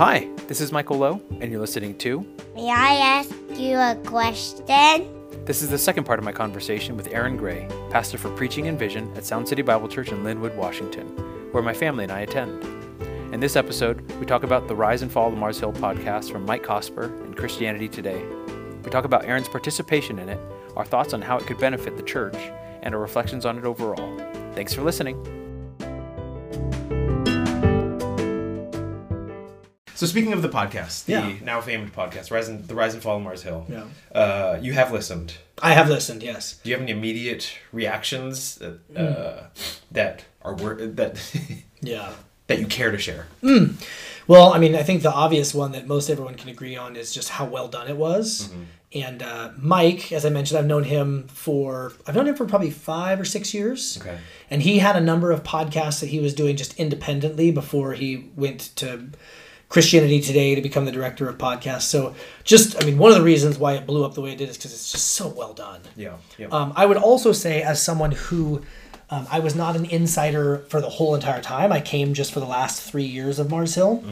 Hi, 0.00 0.26
this 0.48 0.62
is 0.62 0.72
Michael 0.72 0.96
Lowe, 0.96 1.20
and 1.42 1.52
you're 1.52 1.60
listening 1.60 1.94
to. 1.98 2.24
May 2.54 2.70
I 2.70 2.94
ask 2.94 3.30
you 3.50 3.76
a 3.76 3.94
question? 4.06 5.06
This 5.44 5.60
is 5.60 5.68
the 5.68 5.76
second 5.76 6.04
part 6.04 6.18
of 6.18 6.24
my 6.24 6.32
conversation 6.32 6.96
with 6.96 7.12
Aaron 7.12 7.36
Gray, 7.36 7.68
pastor 7.90 8.16
for 8.16 8.34
Preaching 8.34 8.66
and 8.66 8.78
Vision 8.78 9.12
at 9.14 9.26
Sound 9.26 9.46
City 9.46 9.60
Bible 9.60 9.88
Church 9.88 10.10
in 10.10 10.24
Lynnwood, 10.24 10.56
Washington, 10.56 11.06
where 11.52 11.62
my 11.62 11.74
family 11.74 12.04
and 12.04 12.12
I 12.14 12.20
attend. 12.20 12.64
In 13.34 13.40
this 13.40 13.56
episode, 13.56 14.00
we 14.12 14.24
talk 14.24 14.42
about 14.42 14.68
the 14.68 14.74
Rise 14.74 15.02
and 15.02 15.12
Fall 15.12 15.26
of 15.26 15.34
the 15.34 15.38
Mars 15.38 15.60
Hill 15.60 15.74
podcast 15.74 16.32
from 16.32 16.46
Mike 16.46 16.64
Cosper 16.64 17.04
and 17.22 17.36
Christianity 17.36 17.86
Today. 17.86 18.24
We 18.82 18.90
talk 18.90 19.04
about 19.04 19.26
Aaron's 19.26 19.48
participation 19.50 20.18
in 20.18 20.30
it, 20.30 20.40
our 20.76 20.86
thoughts 20.86 21.12
on 21.12 21.20
how 21.20 21.36
it 21.36 21.46
could 21.46 21.58
benefit 21.58 21.98
the 21.98 22.02
church, 22.02 22.38
and 22.80 22.94
our 22.94 23.00
reflections 23.02 23.44
on 23.44 23.58
it 23.58 23.66
overall. 23.66 24.16
Thanks 24.54 24.72
for 24.72 24.80
listening. 24.80 25.39
So 30.00 30.06
speaking 30.06 30.32
of 30.32 30.40
the 30.40 30.48
podcast, 30.48 31.04
the 31.04 31.12
Yeah. 31.12 31.32
now 31.44 31.60
famed 31.60 31.92
podcast, 31.94 32.30
Rise 32.30 32.48
and, 32.48 32.66
the 32.66 32.74
Rise 32.74 32.94
and 32.94 33.02
Fall 33.02 33.18
of 33.18 33.22
Mars 33.22 33.42
Hill. 33.42 33.66
Yeah. 33.68 33.84
Uh, 34.18 34.58
you 34.58 34.72
have 34.72 34.90
listened. 34.92 35.34
I 35.60 35.74
have 35.74 35.90
listened, 35.90 36.22
yes. 36.22 36.54
Do 36.62 36.70
you 36.70 36.74
have 36.74 36.80
any 36.82 36.92
immediate 36.92 37.52
reactions 37.70 38.54
that, 38.54 38.78
uh, 38.96 39.02
Hmm. 39.02 39.48
that 39.90 40.24
are 40.40 40.54
wor- 40.54 40.76
that 40.76 41.18
Yeah. 41.82 42.12
that 42.46 42.58
you 42.60 42.66
care 42.66 42.90
to 42.90 42.96
share? 42.96 43.26
Well, 44.26 44.54
I 44.54 44.58
mean, 44.58 44.74
I 44.74 44.82
think 44.82 45.02
the 45.02 45.12
obvious 45.12 45.52
one 45.52 45.72
that 45.72 45.86
most 45.86 46.08
everyone 46.08 46.34
can 46.34 46.48
agree 46.48 46.76
on 46.76 46.96
is 46.96 47.12
just 47.12 47.28
how 47.28 47.44
well 47.44 47.68
done 47.68 47.86
it 47.86 47.98
was. 47.98 48.48
And 48.94 49.22
uh, 49.22 49.50
Mike, 49.58 50.12
as 50.12 50.24
I 50.24 50.30
mentioned, 50.30 50.58
I've 50.58 50.64
known 50.66 50.84
him 50.84 51.28
for 51.28 51.92
I've 52.06 52.14
known 52.14 52.26
him 52.26 52.36
for 52.36 52.46
probably 52.46 52.70
five 52.70 53.20
or 53.20 53.26
six 53.26 53.52
years. 53.52 53.98
Okay. 54.00 54.16
And 54.48 54.62
he 54.62 54.78
had 54.78 54.96
a 54.96 55.00
number 55.02 55.30
of 55.30 55.42
podcasts 55.42 56.00
that 56.00 56.06
he 56.06 56.20
was 56.20 56.32
doing 56.32 56.56
just 56.56 56.72
independently 56.80 57.50
before 57.50 57.92
he 57.92 58.30
went 58.34 58.60
to 58.76 59.10
Christianity 59.70 60.20
Today 60.20 60.54
to 60.56 60.60
become 60.60 60.84
the 60.84 60.92
director 60.92 61.28
of 61.28 61.38
podcasts. 61.38 61.82
So, 61.82 62.14
just 62.44 62.82
I 62.82 62.84
mean, 62.84 62.98
one 62.98 63.12
of 63.12 63.16
the 63.16 63.24
reasons 63.24 63.56
why 63.56 63.74
it 63.74 63.86
blew 63.86 64.04
up 64.04 64.14
the 64.14 64.20
way 64.20 64.32
it 64.32 64.38
did 64.38 64.50
is 64.50 64.58
because 64.58 64.72
it's 64.74 64.92
just 64.92 65.12
so 65.12 65.28
well 65.28 65.54
done. 65.54 65.80
Yeah. 65.96 66.16
Yeah. 66.36 66.48
Um, 66.48 66.72
I 66.76 66.86
would 66.86 66.96
also 66.98 67.32
say, 67.32 67.62
as 67.62 67.80
someone 67.80 68.10
who 68.10 68.62
um, 69.10 69.26
I 69.30 69.38
was 69.38 69.54
not 69.54 69.76
an 69.76 69.84
insider 69.86 70.58
for 70.68 70.80
the 70.80 70.88
whole 70.88 71.14
entire 71.14 71.40
time, 71.40 71.72
I 71.72 71.80
came 71.80 72.14
just 72.14 72.32
for 72.32 72.40
the 72.40 72.46
last 72.46 72.82
three 72.82 73.04
years 73.04 73.38
of 73.38 73.48
Mars 73.48 73.74
Hill. 73.76 74.04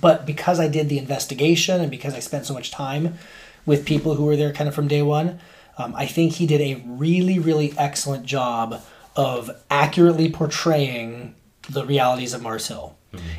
But 0.00 0.26
because 0.26 0.60
I 0.60 0.68
did 0.68 0.88
the 0.88 0.98
investigation 0.98 1.80
and 1.80 1.90
because 1.90 2.14
I 2.14 2.20
spent 2.20 2.46
so 2.46 2.54
much 2.54 2.70
time 2.70 3.18
with 3.66 3.84
people 3.84 4.14
who 4.14 4.24
were 4.24 4.36
there 4.36 4.52
kind 4.52 4.68
of 4.68 4.74
from 4.74 4.86
day 4.86 5.02
one, 5.02 5.40
um, 5.76 5.92
I 5.96 6.06
think 6.06 6.34
he 6.34 6.46
did 6.46 6.60
a 6.60 6.82
really, 6.86 7.40
really 7.40 7.74
excellent 7.76 8.26
job 8.26 8.80
of 9.16 9.50
accurately 9.70 10.30
portraying 10.30 11.34
the 11.68 11.84
realities 11.84 12.32
of 12.32 12.42
Mars 12.42 12.68
Hill. 12.68 12.96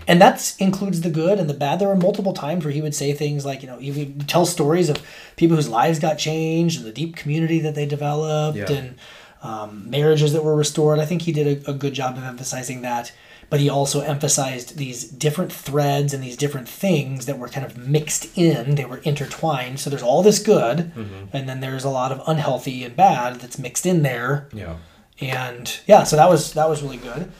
And 0.07 0.19
that 0.19 0.55
includes 0.59 1.01
the 1.01 1.11
good 1.11 1.39
and 1.39 1.47
the 1.49 1.53
bad. 1.53 1.79
There 1.79 1.87
were 1.87 1.95
multiple 1.95 2.33
times 2.33 2.65
where 2.65 2.73
he 2.73 2.81
would 2.81 2.95
say 2.95 3.13
things 3.13 3.45
like, 3.45 3.61
you 3.61 3.67
know, 3.67 3.77
he 3.77 3.91
would 3.91 4.27
tell 4.27 4.45
stories 4.45 4.89
of 4.89 5.01
people 5.35 5.55
whose 5.57 5.69
lives 5.69 5.99
got 5.99 6.17
changed 6.17 6.77
and 6.79 6.87
the 6.87 6.91
deep 6.91 7.15
community 7.15 7.59
that 7.59 7.75
they 7.75 7.85
developed 7.85 8.57
Yeah. 8.57 8.71
and 8.71 8.95
um, 9.43 9.89
marriages 9.89 10.33
that 10.33 10.43
were 10.43 10.55
restored. 10.55 10.99
I 10.99 11.05
think 11.05 11.21
he 11.21 11.31
did 11.31 11.65
a, 11.67 11.71
a 11.71 11.73
good 11.73 11.93
job 11.93 12.17
of 12.17 12.23
emphasizing 12.23 12.81
that. 12.81 13.11
But 13.51 13.59
he 13.59 13.69
also 13.69 14.01
emphasized 14.01 14.77
these 14.77 15.03
different 15.05 15.51
threads 15.51 16.13
and 16.13 16.23
these 16.23 16.37
different 16.37 16.69
things 16.69 17.25
that 17.25 17.39
were 17.39 17.47
kind 17.49 17.65
of 17.65 17.77
mixed 17.77 18.37
in. 18.37 18.75
They 18.75 18.85
were 18.85 18.97
intertwined. 18.99 19.79
So 19.79 19.89
there's 19.89 20.03
all 20.03 20.21
this 20.21 20.37
good, 20.39 20.91
and 21.33 21.49
then 21.49 21.59
there's 21.59 21.83
a 21.83 21.89
lot 21.89 22.11
of 22.11 22.21
unhealthy 22.27 22.83
and 22.83 22.95
bad 22.95 23.35
that's 23.39 23.57
mixed 23.57 23.85
in 23.87 24.03
there 24.03 24.47
yeah. 24.53 24.75
and 25.19 25.79
yeah 25.87 26.03
so 26.03 26.15
that 26.15 26.29
was 26.29 26.53
that 26.53 26.69
was 26.69 26.83
really 26.83 26.97
good 26.97 27.31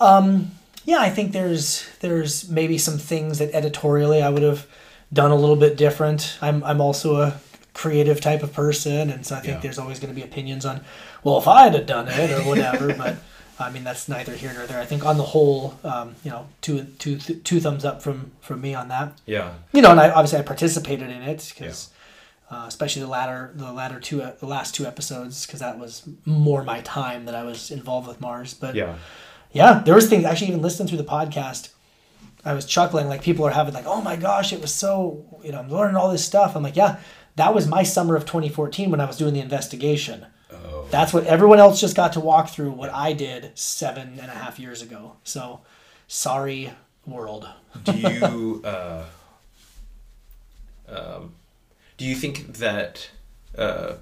um 0.00 0.50
yeah 0.84 0.98
i 1.00 1.10
think 1.10 1.32
there's 1.32 1.88
there's 2.00 2.48
maybe 2.48 2.78
some 2.78 2.98
things 2.98 3.38
that 3.38 3.52
editorially 3.54 4.22
i 4.22 4.28
would 4.28 4.42
have 4.42 4.66
done 5.12 5.30
a 5.30 5.36
little 5.36 5.56
bit 5.56 5.76
different 5.76 6.36
i'm 6.40 6.62
i'm 6.64 6.80
also 6.80 7.16
a 7.16 7.34
creative 7.72 8.20
type 8.20 8.42
of 8.42 8.52
person 8.52 9.10
and 9.10 9.26
so 9.26 9.34
i 9.36 9.40
think 9.40 9.54
Yeah. 9.54 9.60
there's 9.60 9.78
always 9.78 9.98
going 10.00 10.12
to 10.14 10.18
be 10.20 10.24
opinions 10.24 10.64
on 10.64 10.80
well 11.24 11.38
if 11.38 11.48
I 11.48 11.68
had 11.68 11.86
done 11.86 12.06
it 12.08 12.30
or 12.30 12.42
whatever 12.48 12.94
but 13.02 13.16
i 13.58 13.70
mean 13.70 13.84
that's 13.84 14.08
neither 14.08 14.32
here 14.32 14.52
nor 14.54 14.66
there 14.66 14.80
i 14.80 14.84
think 14.84 15.04
on 15.04 15.16
the 15.16 15.24
whole 15.24 15.78
um, 15.84 16.14
you 16.24 16.30
know 16.30 16.46
two 16.60 16.84
two 16.98 17.18
two 17.18 17.60
thumbs 17.60 17.84
up 17.84 18.00
from 18.02 18.30
from 18.40 18.60
me 18.60 18.74
on 18.74 18.88
that 18.88 19.12
Yeah. 19.26 19.54
you 19.72 19.82
know, 19.82 19.90
and 19.90 20.00
I 20.00 20.10
obviously 20.10 20.38
I 20.38 20.42
participated 20.42 21.08
in 21.10 21.22
it 21.22 21.52
because, 21.54 21.90
uh, 22.50 22.64
especially 22.68 23.02
the 23.02 23.08
latter, 23.08 23.50
the 23.54 23.72
latter 23.72 23.98
two, 24.00 24.18
the 24.38 24.46
last 24.46 24.74
two 24.74 24.84
episodes, 24.86 25.46
because 25.46 25.60
that 25.60 25.78
was 25.78 26.02
more 26.26 26.62
my 26.62 26.80
time 26.82 27.24
that 27.24 27.34
I 27.34 27.42
was 27.42 27.70
involved 27.70 28.06
with 28.06 28.20
Mars. 28.20 28.54
But 28.54 28.74
Yeah. 28.74 28.96
Yeah, 29.54 29.82
there 29.84 29.94
was 29.94 30.08
things 30.08 30.24
actually 30.24 30.48
even 30.48 30.60
listening 30.62 30.88
through 30.88 30.98
the 30.98 31.04
podcast. 31.04 31.70
I 32.44 32.52
was 32.52 32.66
chuckling 32.66 33.08
like 33.08 33.22
people 33.22 33.46
are 33.46 33.50
having 33.50 33.72
like, 33.72 33.86
oh 33.86 34.02
my 34.02 34.16
gosh, 34.16 34.52
it 34.52 34.60
was 34.60 34.74
so 34.74 35.24
you 35.42 35.52
know 35.52 35.60
I'm 35.60 35.70
learning 35.70 35.96
all 35.96 36.10
this 36.10 36.24
stuff. 36.24 36.54
I'm 36.54 36.62
like, 36.62 36.76
yeah, 36.76 36.98
that 37.36 37.54
was 37.54 37.66
my 37.66 37.82
summer 37.82 38.16
of 38.16 38.24
2014 38.24 38.90
when 38.90 39.00
I 39.00 39.06
was 39.06 39.16
doing 39.16 39.32
the 39.32 39.40
investigation. 39.40 40.26
Oh. 40.52 40.86
That's 40.90 41.14
what 41.14 41.24
everyone 41.24 41.58
else 41.60 41.80
just 41.80 41.96
got 41.96 42.12
to 42.14 42.20
walk 42.20 42.50
through. 42.50 42.72
What 42.72 42.90
I 42.90 43.12
did 43.12 43.56
seven 43.56 44.18
and 44.20 44.30
a 44.30 44.34
half 44.34 44.58
years 44.58 44.82
ago. 44.82 45.16
So, 45.24 45.60
sorry, 46.06 46.72
world. 47.06 47.48
Do 47.84 47.92
you 47.96 48.62
uh, 48.64 49.04
um, 50.88 51.34
do 51.96 52.04
you 52.04 52.14
think 52.14 52.54
that 52.54 53.10
uh, 53.56 53.94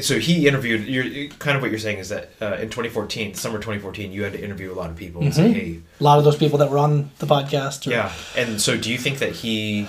so 0.00 0.18
he 0.18 0.46
interviewed 0.48 0.86
you're 0.86 1.28
kind 1.38 1.56
of 1.56 1.62
what 1.62 1.70
you're 1.70 1.80
saying 1.80 1.98
is 1.98 2.08
that 2.08 2.30
uh, 2.40 2.54
in 2.56 2.68
2014 2.68 3.34
summer 3.34 3.58
2014 3.58 4.12
you 4.12 4.22
had 4.24 4.32
to 4.32 4.42
interview 4.42 4.72
a 4.72 4.74
lot 4.74 4.90
of 4.90 4.96
people 4.96 5.22
and 5.22 5.34
say 5.34 5.52
hey 5.52 5.80
A 6.00 6.04
lot 6.04 6.18
of 6.18 6.24
those 6.24 6.36
people 6.36 6.58
that 6.58 6.70
were 6.70 6.78
on 6.78 7.10
the 7.18 7.26
podcast. 7.26 7.86
Or, 7.86 7.90
yeah 7.90 8.12
and 8.36 8.60
so 8.60 8.76
do 8.76 8.90
you 8.90 8.98
think 8.98 9.18
that 9.18 9.32
he 9.32 9.88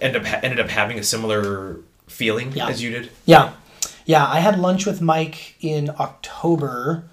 ended 0.00 0.24
up 0.26 0.42
ended 0.44 0.60
up 0.60 0.68
having 0.70 0.98
a 0.98 1.02
similar 1.02 1.76
feeling 2.06 2.52
Yeah. 2.52 2.68
as 2.68 2.82
you 2.82 2.90
did 2.90 3.10
Yeah, 3.26 3.52
yeah. 4.04 4.26
I 4.26 4.40
had 4.40 4.58
lunch 4.58 4.86
with 4.86 5.00
Mike 5.00 5.56
in 5.60 5.90
October 5.98 7.04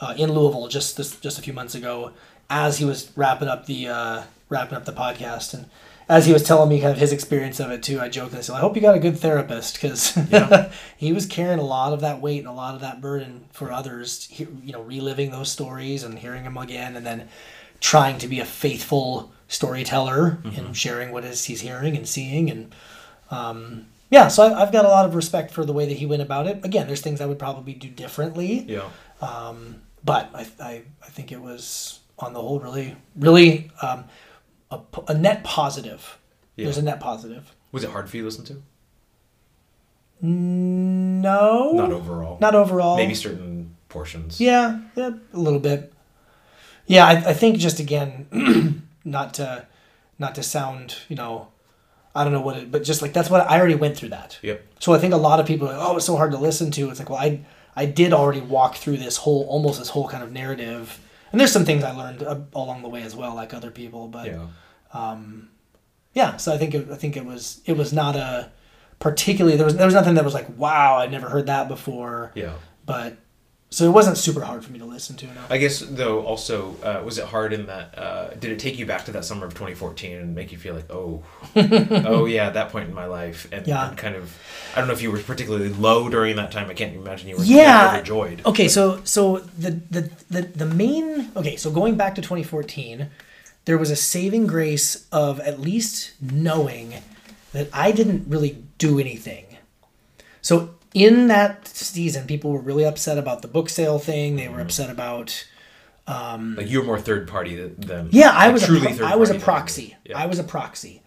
uh, 0.00 0.14
in 0.16 0.32
Louisville 0.32 0.68
just 0.68 0.96
this 0.96 1.16
just 1.20 1.38
a 1.38 1.42
few 1.42 1.52
months 1.52 1.74
ago, 1.74 2.10
as 2.50 2.78
he 2.78 2.84
was 2.84 3.10
wrapping 3.16 3.48
up 3.48 3.66
the 3.66 3.88
uh, 3.88 4.22
wrapping 4.48 4.76
up 4.76 4.84
the 4.84 4.92
podcast, 4.92 5.54
and 5.54 5.66
as 6.12 6.26
he 6.26 6.32
was 6.32 6.42
telling 6.42 6.68
me 6.68 6.80
kind 6.80 6.92
of 6.92 6.98
his 6.98 7.12
experience 7.12 7.58
of 7.60 7.70
it 7.70 7.82
too, 7.82 8.00
I 8.00 8.08
joked 8.08 8.30
and 8.32 8.38
I 8.38 8.42
said, 8.42 8.54
"I 8.54 8.60
hope 8.60 8.76
you 8.76 8.82
got 8.82 8.94
a 8.94 9.00
good 9.00 9.18
therapist 9.18 9.74
because 9.74 10.16
Yeah. 10.30 10.70
he 10.96 11.12
was 11.12 11.26
carrying 11.26 11.58
a 11.58 11.64
lot 11.64 11.92
of 11.92 12.00
that 12.00 12.20
weight 12.20 12.38
and 12.40 12.48
a 12.48 12.52
lot 12.52 12.74
of 12.74 12.80
that 12.82 13.00
burden 13.00 13.44
for 13.52 13.72
others. 13.72 14.28
You 14.38 14.72
know, 14.72 14.82
reliving 14.82 15.30
those 15.30 15.50
stories 15.50 16.02
and 16.04 16.18
hearing 16.18 16.44
them 16.44 16.56
again, 16.58 16.96
and 16.96 17.04
then 17.06 17.28
trying 17.80 18.18
to 18.18 18.28
be 18.28 18.40
a 18.40 18.44
faithful 18.44 19.32
storyteller 19.48 20.38
and 20.56 20.76
sharing 20.76 21.10
what 21.12 21.24
is 21.24 21.44
he's 21.44 21.60
hearing 21.60 21.96
and 21.96 22.08
seeing 22.08 22.48
and 22.50 22.74
um, 23.30 23.86
yeah, 24.10 24.28
so 24.28 24.42
I, 24.44 24.62
I've 24.62 24.72
got 24.72 24.84
a 24.84 24.88
lot 24.88 25.04
of 25.04 25.14
respect 25.14 25.50
for 25.52 25.64
the 25.64 25.72
way 25.72 25.86
that 25.86 25.96
he 25.96 26.06
went 26.06 26.22
about 26.22 26.46
it. 26.46 26.64
Again, 26.64 26.86
there's 26.86 27.00
things 27.00 27.20
I 27.20 27.26
would 27.26 27.38
probably 27.38 27.72
do 27.74 27.88
differently, 27.88 28.64
yeah 28.68 28.88
but 30.04 30.30
I, 30.34 30.46
I, 30.60 30.82
I 31.02 31.06
think 31.10 31.32
it 31.32 31.40
was 31.40 32.00
on 32.18 32.32
the 32.32 32.40
whole 32.40 32.60
really, 32.60 32.96
really 33.16 33.70
um, 33.80 34.04
a, 34.72 34.80
a 35.08 35.14
net 35.14 35.44
positive. 35.44 36.18
There's 36.56 36.78
a 36.78 36.82
net 36.82 37.00
positive. 37.00 37.54
was 37.72 37.82
it 37.84 37.90
hard 37.90 38.08
for 38.10 38.16
you 38.16 38.22
to 38.22 38.26
listen 38.28 38.44
to 38.44 38.62
No, 40.20 41.72
not 41.72 41.92
overall 41.92 42.38
not 42.40 42.54
overall. 42.54 42.96
maybe 42.96 43.14
certain 43.14 43.76
portions 43.88 44.40
Yeah, 44.40 44.80
yeah, 44.96 45.10
a 45.32 45.38
little 45.38 45.58
bit. 45.60 45.92
Yeah, 46.86 47.06
I, 47.06 47.12
I 47.30 47.32
think 47.32 47.58
just 47.58 47.80
again, 47.80 48.82
not 49.04 49.34
to, 49.34 49.66
not 50.18 50.34
to 50.34 50.42
sound, 50.42 50.96
you 51.08 51.16
know, 51.16 51.48
I 52.14 52.24
don't 52.24 52.32
know 52.32 52.40
what 52.42 52.56
it, 52.58 52.70
but 52.70 52.82
just 52.84 53.00
like 53.02 53.12
that's 53.12 53.30
what 53.30 53.48
I 53.48 53.58
already 53.58 53.74
went 53.74 53.96
through 53.96 54.10
that. 54.10 54.38
yep 54.42 54.64
So 54.80 54.92
I 54.92 54.98
think 54.98 55.14
a 55.14 55.16
lot 55.16 55.40
of 55.40 55.46
people 55.46 55.68
are 55.68 55.76
like, 55.76 55.86
oh, 55.88 55.96
it's 55.96 56.06
so 56.06 56.16
hard 56.16 56.32
to 56.32 56.38
listen 56.38 56.70
to. 56.72 56.90
It's 56.90 56.98
like, 56.98 57.08
well, 57.10 57.18
I 57.18 57.40
I 57.74 57.86
did 57.86 58.12
already 58.12 58.40
walk 58.40 58.76
through 58.76 58.98
this 58.98 59.16
whole 59.16 59.44
almost 59.48 59.78
this 59.78 59.88
whole 59.88 60.06
kind 60.08 60.22
of 60.22 60.30
narrative, 60.30 61.00
and 61.32 61.40
there's 61.40 61.52
some 61.52 61.64
things 61.64 61.82
I 61.82 61.92
learned 61.92 62.22
uh, 62.22 62.38
along 62.54 62.82
the 62.82 62.88
way 62.90 63.02
as 63.02 63.16
well, 63.16 63.34
like 63.34 63.54
other 63.54 63.70
people. 63.70 64.08
But 64.08 64.26
yeah, 64.26 64.46
yeah 64.92 66.36
so 66.36 66.52
I 66.52 66.58
think 66.58 66.74
it, 66.74 66.90
I 66.90 66.96
think 66.96 67.16
it 67.16 67.24
was 67.24 67.60
it 67.66 67.76
was 67.76 67.92
not 67.92 68.16
a 68.16 68.50
particularly 68.98 69.56
there 69.56 69.66
was 69.66 69.76
there 69.76 69.86
was 69.86 69.94
nothing 69.94 70.14
that 70.14 70.24
was 70.24 70.34
like 70.34 70.48
wow 70.58 70.96
I'd 70.98 71.10
never 71.10 71.28
heard 71.28 71.46
that 71.46 71.68
before. 71.68 72.32
yeah 72.34 72.52
But 72.86 73.16
so 73.70 73.86
it 73.86 73.90
wasn't 73.90 74.18
super 74.18 74.42
hard 74.42 74.62
for 74.62 74.70
me 74.70 74.78
to 74.80 74.84
listen 74.84 75.16
to. 75.16 75.24
No. 75.26 75.40
I 75.48 75.56
guess 75.56 75.78
though 75.80 76.22
also 76.26 76.76
uh, 76.82 77.02
was 77.02 77.16
it 77.16 77.24
hard 77.24 77.54
in 77.54 77.64
that 77.66 77.98
uh, 77.98 78.28
did 78.34 78.52
it 78.52 78.58
take 78.58 78.78
you 78.78 78.84
back 78.84 79.06
to 79.06 79.12
that 79.12 79.24
summer 79.24 79.46
of 79.46 79.54
2014 79.54 80.18
and 80.18 80.34
make 80.34 80.52
you 80.52 80.58
feel 80.58 80.74
like 80.74 80.90
oh 80.92 81.24
oh 81.56 82.26
yeah 82.26 82.48
at 82.48 82.54
that 82.54 82.68
point 82.68 82.88
in 82.90 82.94
my 82.94 83.06
life 83.06 83.48
and, 83.50 83.66
Yeah. 83.66 83.88
and 83.88 83.96
kind 83.96 84.14
of 84.14 84.36
I 84.74 84.78
don't 84.78 84.88
know 84.88 84.92
if 84.94 85.00
you 85.02 85.10
were 85.10 85.18
particularly 85.20 85.70
low 85.70 86.10
during 86.10 86.36
that 86.36 86.52
time 86.52 86.68
I 86.68 86.74
can't 86.74 86.94
imagine 86.94 87.28
you 87.30 87.38
were 87.38 87.44
Yeah. 87.44 87.94
overjoyed 87.94 88.42
Okay, 88.44 88.68
so 88.68 89.00
so 89.04 89.38
the, 89.58 89.70
the 89.90 90.10
the 90.30 90.42
the 90.42 90.66
main 90.66 91.30
okay, 91.34 91.56
so 91.56 91.70
going 91.70 91.96
back 91.96 92.14
to 92.16 92.20
2014, 92.20 93.08
there 93.64 93.78
was 93.78 93.90
a 93.90 93.96
saving 93.96 94.46
grace 94.46 95.06
of 95.12 95.40
at 95.40 95.60
least 95.60 96.12
knowing 96.20 96.94
that 97.52 97.68
I 97.72 97.92
didn't 97.92 98.28
really 98.28 98.64
do 98.78 98.98
anything. 98.98 99.46
So 100.40 100.74
in 100.94 101.28
that 101.28 101.68
season, 101.68 102.26
people 102.26 102.52
were 102.52 102.60
really 102.60 102.84
upset 102.84 103.18
about 103.18 103.42
the 103.42 103.48
book 103.48 103.68
sale 103.68 103.98
thing. 103.98 104.36
They 104.36 104.48
were 104.48 104.60
upset 104.60 104.90
about 104.90 105.46
like 106.06 106.70
you're 106.70 106.84
more 106.84 106.98
third 107.00 107.28
party 107.28 107.56
than, 107.56 108.08
Yeah, 108.10 108.30
I 108.30 108.46
like 108.46 108.54
was 108.54 108.66
truly 108.66 108.94
pro- 108.96 109.06
I 109.06 109.16
was 109.16 109.30
a 109.30 109.38
proxy. 109.38 109.96
Yeah. 110.04 110.18
I 110.18 110.26
was 110.26 110.38
a 110.38 110.44
proxy. 110.44 111.02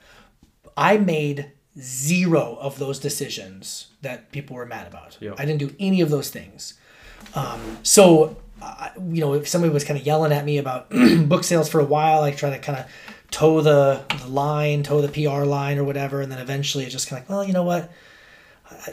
I 0.78 0.98
made 0.98 1.52
zero 1.80 2.58
of 2.60 2.80
those 2.80 3.00
decisions 3.00 3.88
that 4.02 4.32
people 4.32 4.56
were 4.56 4.66
mad 4.66 4.88
about. 4.88 5.18
Yeah. 5.20 5.34
I 5.38 5.46
didn't 5.46 5.60
do 5.60 5.76
any 5.80 6.02
of 6.02 6.10
those 6.10 6.30
things. 6.30 6.76
Um, 7.34 7.80
so, 7.84 8.38
uh, 8.66 8.90
you 9.10 9.22
know, 9.22 9.34
if 9.34 9.48
somebody 9.48 9.74
was 9.74 9.84
kind 9.84 10.00
of 10.00 10.06
yelling 10.06 10.32
at 10.32 10.44
me 10.46 10.58
about 10.58 10.90
book 11.28 11.44
sales 11.44 11.70
for 11.70 11.80
a 11.80 11.86
while, 11.86 12.24
I 12.24 12.32
try 12.32 12.50
to 12.50 12.60
kind 12.60 12.80
of 12.80 12.86
toe 13.32 13.62
the, 13.62 14.04
the 14.22 14.28
line, 14.28 14.84
toe 14.84 15.02
the 15.02 15.10
PR 15.10 15.44
line 15.44 15.78
or 15.78 15.84
whatever, 15.84 16.22
and 16.22 16.32
then 16.32 16.40
eventually 16.40 16.84
it's 16.84 16.94
just 16.94 17.08
kind 17.08 17.22
of 17.22 17.30
like, 17.30 17.38
well, 17.38 17.46
you 17.46 17.54
know 17.54 17.64
what? 17.64 17.92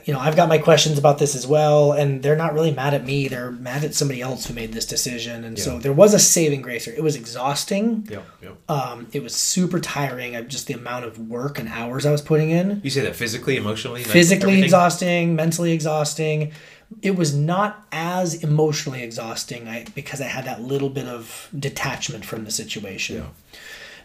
you 0.05 0.13
know, 0.13 0.21
I've 0.21 0.37
got 0.37 0.49
my 0.49 0.59
questions 0.59 0.99
about 0.99 1.19
this 1.19 1.35
as 1.35 1.47
well, 1.47 1.93
and 1.93 2.23
they're 2.23 2.37
not 2.37 2.53
really 2.53 2.73
mad 2.73 2.95
at 2.95 3.05
me. 3.05 3.29
They're 3.29 3.51
mad 3.51 3.85
at 3.85 3.95
somebody 3.95 4.21
else 4.21 4.47
who 4.47 4.55
made 4.55 4.73
this 4.73 4.85
decision. 4.85 5.45
And 5.45 5.59
so 5.59 5.79
there 5.79 5.93
was 5.93 6.13
a 6.15 6.19
saving 6.19 6.63
grace 6.63 6.85
here. 6.85 6.95
It 6.95 7.03
was 7.03 7.17
exhausting. 7.17 8.07
yeah, 8.11 8.21
yeah. 8.43 8.51
Um, 8.69 9.09
it 9.13 9.23
was 9.23 9.35
super 9.35 9.81
tiring. 9.81 10.37
of 10.37 10.49
Just 10.49 10.67
the 10.67 10.75
amount 10.75 11.07
of 11.07 11.19
work 11.19 11.59
and 11.59 11.69
hours 11.69 12.05
I 12.05 12.13
was 12.13 12.21
putting 12.21 12.51
in. 12.51 12.81
you 12.85 12.91
say 12.91 13.01
that 13.03 13.17
physically, 13.17 13.57
emotionally, 13.57 14.05
Physically 14.05 14.43
everything? 14.53 14.65
exhausting, 14.65 15.37
mentally 15.37 15.73
exhausting. 15.73 16.53
It 17.01 17.17
was 17.17 17.35
not 17.35 17.87
as 17.93 18.43
emotionally 18.43 19.03
exhausting 19.03 19.69
I, 19.69 19.87
because 19.95 20.21
I 20.21 20.27
had 20.27 20.45
that 20.45 20.61
little 20.63 20.91
bit 20.91 21.07
of 21.07 21.49
detachment 21.59 22.25
from 22.25 22.45
the 22.45 22.51
situation. 22.51 23.17
Yeah. 23.17 23.59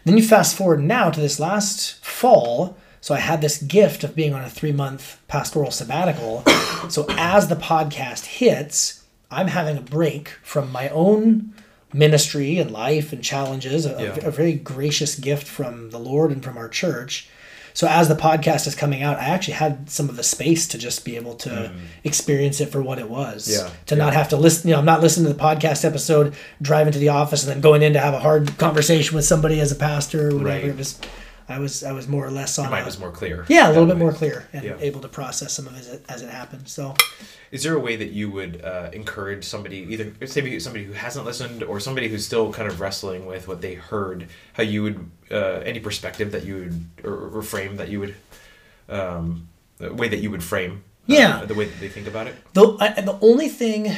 Then 0.04 0.16
you 0.16 0.22
fast 0.22 0.56
forward 0.56 0.80
now 0.82 1.10
to 1.10 1.20
this 1.20 1.38
last 1.40 2.02
fall. 2.04 2.76
So 3.00 3.14
I 3.14 3.18
had 3.18 3.40
this 3.40 3.58
gift 3.62 4.04
of 4.04 4.14
being 4.14 4.34
on 4.34 4.42
a 4.42 4.50
three 4.50 4.72
month 4.72 5.20
pastoral 5.28 5.70
sabbatical. 5.70 6.42
so 6.88 7.06
as 7.10 7.48
the 7.48 7.56
podcast 7.56 8.24
hits, 8.26 9.04
I'm 9.30 9.48
having 9.48 9.76
a 9.76 9.82
break 9.82 10.30
from 10.42 10.72
my 10.72 10.88
own 10.88 11.52
ministry 11.92 12.58
and 12.58 12.70
life 12.70 13.12
and 13.12 13.22
challenges, 13.22 13.86
a, 13.86 13.90
Yeah. 14.18 14.26
a 14.26 14.30
very 14.30 14.52
gracious 14.54 15.14
gift 15.14 15.46
from 15.46 15.90
the 15.90 15.98
Lord 15.98 16.30
and 16.30 16.42
from 16.42 16.56
our 16.58 16.68
church. 16.68 17.28
So 17.74 17.86
as 17.88 18.08
the 18.08 18.14
podcast 18.14 18.66
is 18.66 18.74
coming 18.74 19.02
out, 19.02 19.18
I 19.18 19.24
actually 19.26 19.54
had 19.54 19.88
some 19.90 20.08
of 20.08 20.16
the 20.16 20.22
space 20.22 20.66
to 20.68 20.78
just 20.78 21.04
be 21.04 21.16
able 21.16 21.34
to 21.36 21.72
experience 22.04 22.60
it 22.60 22.66
for 22.70 22.82
what 22.82 22.98
it 22.98 23.08
was. 23.08 23.46
Mm. 23.48 23.52
Yeah, 23.52 23.70
To 23.86 23.94
yeah. 23.96 24.04
not 24.04 24.14
have 24.14 24.28
to 24.30 24.36
listen, 24.36 24.68
you 24.68 24.74
know, 24.74 24.80
I'm 24.80 24.84
not 24.84 25.00
listening 25.00 25.26
to 25.30 25.32
the 25.36 25.42
podcast 25.42 25.84
episode, 25.84 26.34
driving 26.62 26.92
to 26.92 26.98
the 26.98 27.10
office 27.10 27.44
and 27.44 27.52
then 27.52 27.60
going 27.60 27.82
in 27.82 27.92
to 27.92 28.00
have 28.00 28.14
a 28.14 28.18
hard 28.20 28.56
conversation 28.58 29.14
with 29.16 29.24
somebody 29.24 29.60
as 29.60 29.70
a 29.72 29.76
pastor 29.76 30.28
or 30.28 30.32
whatever. 30.36 30.44
Right. 30.48 30.64
It 30.64 30.76
was 30.76 30.98
I 31.50 31.58
was 31.58 31.82
I 31.82 31.92
was 31.92 32.06
more 32.08 32.26
or 32.26 32.30
less 32.30 32.58
on 32.58 32.64
Your 32.66 32.72
mind 32.72 32.82
a- 32.82 32.86
was 32.86 32.98
more 32.98 33.10
clear. 33.10 33.46
yeah, 33.48 33.68
a 33.68 33.70
little 33.70 33.86
bit 33.86 33.94
way. 33.96 34.00
more 34.00 34.12
clear 34.12 34.46
and 34.52 34.64
Yeah. 34.64 34.76
able 34.80 35.00
to 35.00 35.08
process 35.08 35.52
some 35.54 35.66
of 35.66 35.74
it 35.76 35.78
as 35.80 35.88
it, 35.88 36.04
as 36.08 36.22
it 36.22 36.28
happened. 36.30 36.68
So 36.68 36.94
Is 37.50 37.62
there 37.62 37.74
a 37.74 37.80
way 37.80 37.96
that 37.96 38.10
you 38.10 38.30
would 38.30 38.62
uh, 38.62 38.90
encourage 38.92 39.44
somebody, 39.44 39.78
either 39.78 40.12
maybe 40.20 40.60
somebody 40.60 40.84
who 40.84 40.92
hasn't 40.92 41.24
listened 41.24 41.62
or 41.62 41.80
somebody 41.80 42.08
who's 42.08 42.24
still 42.26 42.52
kind 42.52 42.68
of 42.70 42.80
wrestling 42.80 43.24
with 43.26 43.48
what 43.48 43.60
they 43.62 43.74
heard, 43.74 44.28
how 44.52 44.62
you 44.62 44.82
would, 44.82 45.10
uh, 45.30 45.60
any 45.64 45.80
perspective 45.80 46.32
that 46.32 46.44
you 46.44 46.56
would, 46.56 46.86
or, 47.04 47.38
or 47.38 47.42
frame 47.42 47.76
that 47.76 47.88
you 47.88 48.00
would, 48.00 48.14
um, 48.88 49.48
the 49.78 49.94
way 49.94 50.08
that 50.08 50.18
you 50.18 50.30
would 50.30 50.44
frame, 50.44 50.82
uh, 51.08 51.14
Yeah. 51.14 51.44
the 51.46 51.54
way 51.54 51.64
that 51.64 51.80
they 51.80 51.88
think 51.88 52.06
about 52.06 52.26
it? 52.26 52.34
the 52.52 52.76
I, 52.80 53.00
the 53.00 53.18
only 53.22 53.48
thing, 53.48 53.94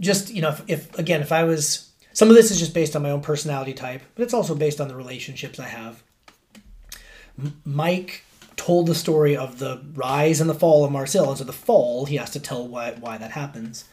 just 0.00 0.30
you 0.30 0.40
know, 0.40 0.48
if, 0.50 0.62
if 0.68 0.98
again, 0.98 1.20
if 1.20 1.30
I 1.32 1.44
was 1.44 1.90
some 2.14 2.30
of 2.30 2.36
this 2.36 2.50
is 2.50 2.58
just 2.58 2.72
based 2.72 2.94
on 2.96 3.02
my 3.02 3.10
own 3.10 3.20
personality 3.20 3.74
type, 3.74 4.00
but 4.14 4.22
it's 4.22 4.32
also 4.34 4.54
based 4.54 4.80
on 4.80 4.88
the 4.88 4.94
relationships 4.96 5.58
I 5.60 5.66
have. 5.66 6.02
M- 7.38 7.60
Mike 7.64 8.24
told 8.56 8.86
the 8.86 8.94
story 8.94 9.36
of 9.36 9.58
the 9.58 9.82
rise 9.94 10.40
and 10.40 10.48
the 10.48 10.54
fall 10.54 10.84
of 10.84 10.92
Mars 10.92 11.12
Hill, 11.12 11.28
and 11.28 11.38
so 11.38 11.44
the 11.44 11.52
fall 11.52 12.06
he 12.06 12.16
has 12.16 12.30
to 12.30 12.40
tell 12.40 12.66
why 12.66 12.92
why 12.92 13.18
that 13.18 13.32
happens. 13.32 13.84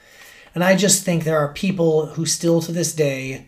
And 0.54 0.64
I 0.64 0.76
just 0.76 1.04
think 1.04 1.24
there 1.24 1.40
are 1.40 1.54
people 1.54 2.08
who 2.08 2.26
still 2.26 2.62
to 2.62 2.72
this 2.72 2.94
day, 2.94 3.48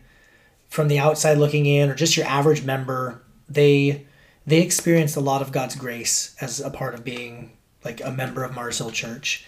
from 0.69 0.87
the 0.87 0.99
outside 0.99 1.37
looking 1.37 1.65
in, 1.65 1.89
or 1.89 1.95
just 1.95 2.17
your 2.17 2.25
average 2.25 2.63
member, 2.63 3.21
they 3.49 4.05
they 4.45 4.61
experienced 4.61 5.15
a 5.15 5.21
lot 5.21 5.41
of 5.41 5.51
God's 5.51 5.75
grace 5.75 6.35
as 6.41 6.59
a 6.59 6.69
part 6.69 6.93
of 6.93 7.03
being 7.03 7.51
like 7.85 8.01
a 8.03 8.11
member 8.11 8.43
of 8.43 8.55
Mars 8.55 8.77
Hill 8.77 8.91
Church. 8.91 9.45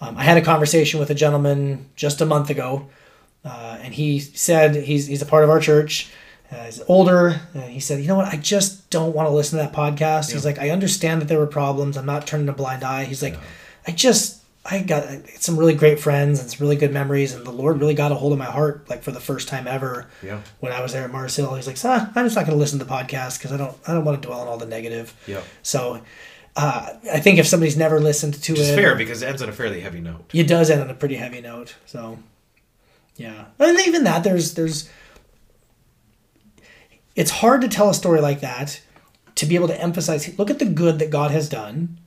Um, 0.00 0.16
I 0.16 0.24
had 0.24 0.36
a 0.36 0.42
conversation 0.42 1.00
with 1.00 1.10
a 1.10 1.14
gentleman 1.14 1.88
just 1.96 2.20
a 2.20 2.26
month 2.26 2.50
ago, 2.50 2.88
uh, 3.44 3.78
and 3.80 3.94
he 3.94 4.18
said 4.20 4.74
he's 4.74 5.06
he's 5.06 5.22
a 5.22 5.26
part 5.26 5.44
of 5.44 5.50
our 5.50 5.60
church. 5.60 6.10
Uh, 6.52 6.64
he's 6.64 6.82
older, 6.88 7.40
and 7.54 7.64
he 7.64 7.80
said, 7.80 8.00
"You 8.00 8.08
know 8.08 8.16
what? 8.16 8.32
I 8.32 8.36
just 8.36 8.88
don't 8.90 9.14
want 9.14 9.28
to 9.28 9.34
listen 9.34 9.58
to 9.58 9.64
that 9.64 9.72
podcast." 9.72 10.32
He's 10.32 10.44
like, 10.44 10.58
"I 10.58 10.70
understand 10.70 11.20
that 11.20 11.26
there 11.26 11.38
were 11.38 11.46
problems. 11.46 11.96
I'm 11.96 12.06
not 12.06 12.26
turning 12.26 12.48
a 12.48 12.52
blind 12.52 12.84
eye." 12.84 13.04
He's 13.04 13.22
like, 13.22 13.36
"I 13.86 13.92
just." 13.92 14.40
I 14.66 14.78
got 14.78 15.04
some 15.40 15.58
really 15.58 15.74
great 15.74 16.00
friends 16.00 16.40
and 16.40 16.50
some 16.50 16.64
really 16.64 16.76
good 16.76 16.90
memories, 16.90 17.34
and 17.34 17.44
the 17.44 17.50
Lord 17.50 17.80
really 17.80 17.92
got 17.92 18.12
a 18.12 18.14
hold 18.14 18.32
of 18.32 18.38
my 18.38 18.46
heart, 18.46 18.88
like 18.88 19.02
for 19.02 19.10
the 19.10 19.20
first 19.20 19.46
time 19.46 19.68
ever. 19.68 20.06
Yeah. 20.22 20.40
When 20.60 20.72
I 20.72 20.80
was 20.80 20.94
there 20.94 21.04
at 21.04 21.12
Mars 21.12 21.36
Hill, 21.36 21.54
he's 21.54 21.66
like, 21.66 21.76
ah, 21.84 22.10
"I'm 22.14 22.24
just 22.24 22.34
not 22.34 22.46
going 22.46 22.56
to 22.56 22.58
listen 22.58 22.78
to 22.78 22.84
the 22.86 22.90
podcast 22.90 23.36
because 23.38 23.52
I 23.52 23.58
don't, 23.58 23.76
I 23.86 23.92
don't 23.92 24.06
want 24.06 24.22
to 24.22 24.26
dwell 24.26 24.40
on 24.40 24.48
all 24.48 24.56
the 24.56 24.64
negative." 24.64 25.12
Yeah. 25.26 25.42
So, 25.62 26.00
uh, 26.56 26.88
I 27.12 27.20
think 27.20 27.38
if 27.38 27.46
somebody's 27.46 27.76
never 27.76 28.00
listened 28.00 28.42
to 28.42 28.52
Which 28.52 28.62
it, 28.62 28.74
fair 28.74 28.94
because 28.94 29.20
it 29.20 29.26
ends 29.26 29.42
on 29.42 29.50
a 29.50 29.52
fairly 29.52 29.80
heavy 29.80 30.00
note. 30.00 30.30
it 30.32 30.46
does 30.46 30.70
end 30.70 30.80
on 30.80 30.88
a 30.88 30.94
pretty 30.94 31.16
heavy 31.16 31.42
note. 31.42 31.74
So, 31.84 32.18
yeah, 33.18 33.44
and 33.58 33.78
even 33.80 34.04
that 34.04 34.24
there's 34.24 34.54
there's. 34.54 34.88
It's 37.16 37.30
hard 37.30 37.60
to 37.62 37.68
tell 37.68 37.90
a 37.90 37.94
story 37.94 38.20
like 38.20 38.40
that, 38.40 38.80
to 39.36 39.46
be 39.46 39.54
able 39.54 39.68
to 39.68 39.80
emphasize. 39.80 40.36
Look 40.38 40.50
at 40.50 40.58
the 40.58 40.64
good 40.64 40.98
that 40.98 41.10
God 41.10 41.30
has 41.30 41.48
done, 41.48 41.98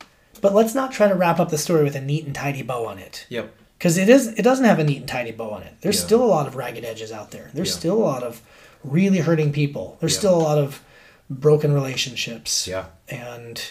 but 0.42 0.54
let's 0.54 0.76
not 0.76 0.92
try 0.92 1.08
to 1.08 1.16
wrap 1.16 1.40
up 1.40 1.50
the 1.50 1.58
story 1.58 1.84
with 1.84 1.96
a 1.96 2.02
neat 2.02 2.26
and 2.26 2.36
tidy 2.36 2.62
bow 2.62 2.86
on 2.86 3.00
it, 3.00 3.26
Yep. 3.30 3.54
because 3.78 3.98
it 3.98 4.10
is. 4.10 4.28
It 4.28 4.42
doesn't 4.44 4.66
have 4.66 4.80
a 4.80 4.84
neat 4.84 4.98
and 5.00 5.08
tidy 5.08 5.32
bow 5.32 5.52
on 5.52 5.64
it. 5.64 5.74
There's 5.82 6.00
Yeah. 6.00 6.06
still 6.06 6.24
a 6.24 6.26
lot 6.26 6.48
of 6.48 6.56
ragged 6.56 6.86
edges 6.86 7.12
out 7.12 7.32
there. 7.32 7.50
There's 7.54 7.70
Yeah. 7.72 7.78
still 7.78 7.96
a 7.96 8.06
lot 8.06 8.24
of 8.24 8.42
really 8.84 9.20
hurting 9.20 9.52
people. 9.52 9.98
There's 10.00 10.14
Yeah. 10.14 10.20
still 10.20 10.36
a 10.36 10.44
lot 10.44 10.58
of 10.58 10.82
broken 11.30 11.74
relationships. 11.74 12.68
Yeah. 12.68 12.86
And 13.10 13.62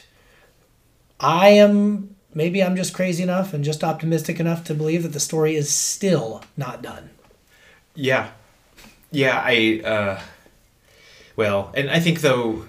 I 1.21 1.49
am 1.51 2.17
maybe 2.35 2.63
I'm 2.63 2.77
just 2.77 2.93
crazy 2.93 3.23
enough 3.23 3.55
and 3.55 3.65
just 3.65 3.83
optimistic 3.83 4.39
enough 4.39 4.63
to 4.65 4.75
believe 4.75 5.03
that 5.05 5.13
the 5.15 5.21
story 5.21 5.57
is 5.57 5.71
still 5.71 6.43
not 6.57 6.83
done. 6.83 7.09
Yeah, 7.95 8.29
yeah. 9.11 9.41
I 9.43 9.81
uh, 9.83 10.21
well, 11.37 11.71
and 11.75 11.91
I 11.91 12.01
think 12.01 12.21
though, 12.21 12.65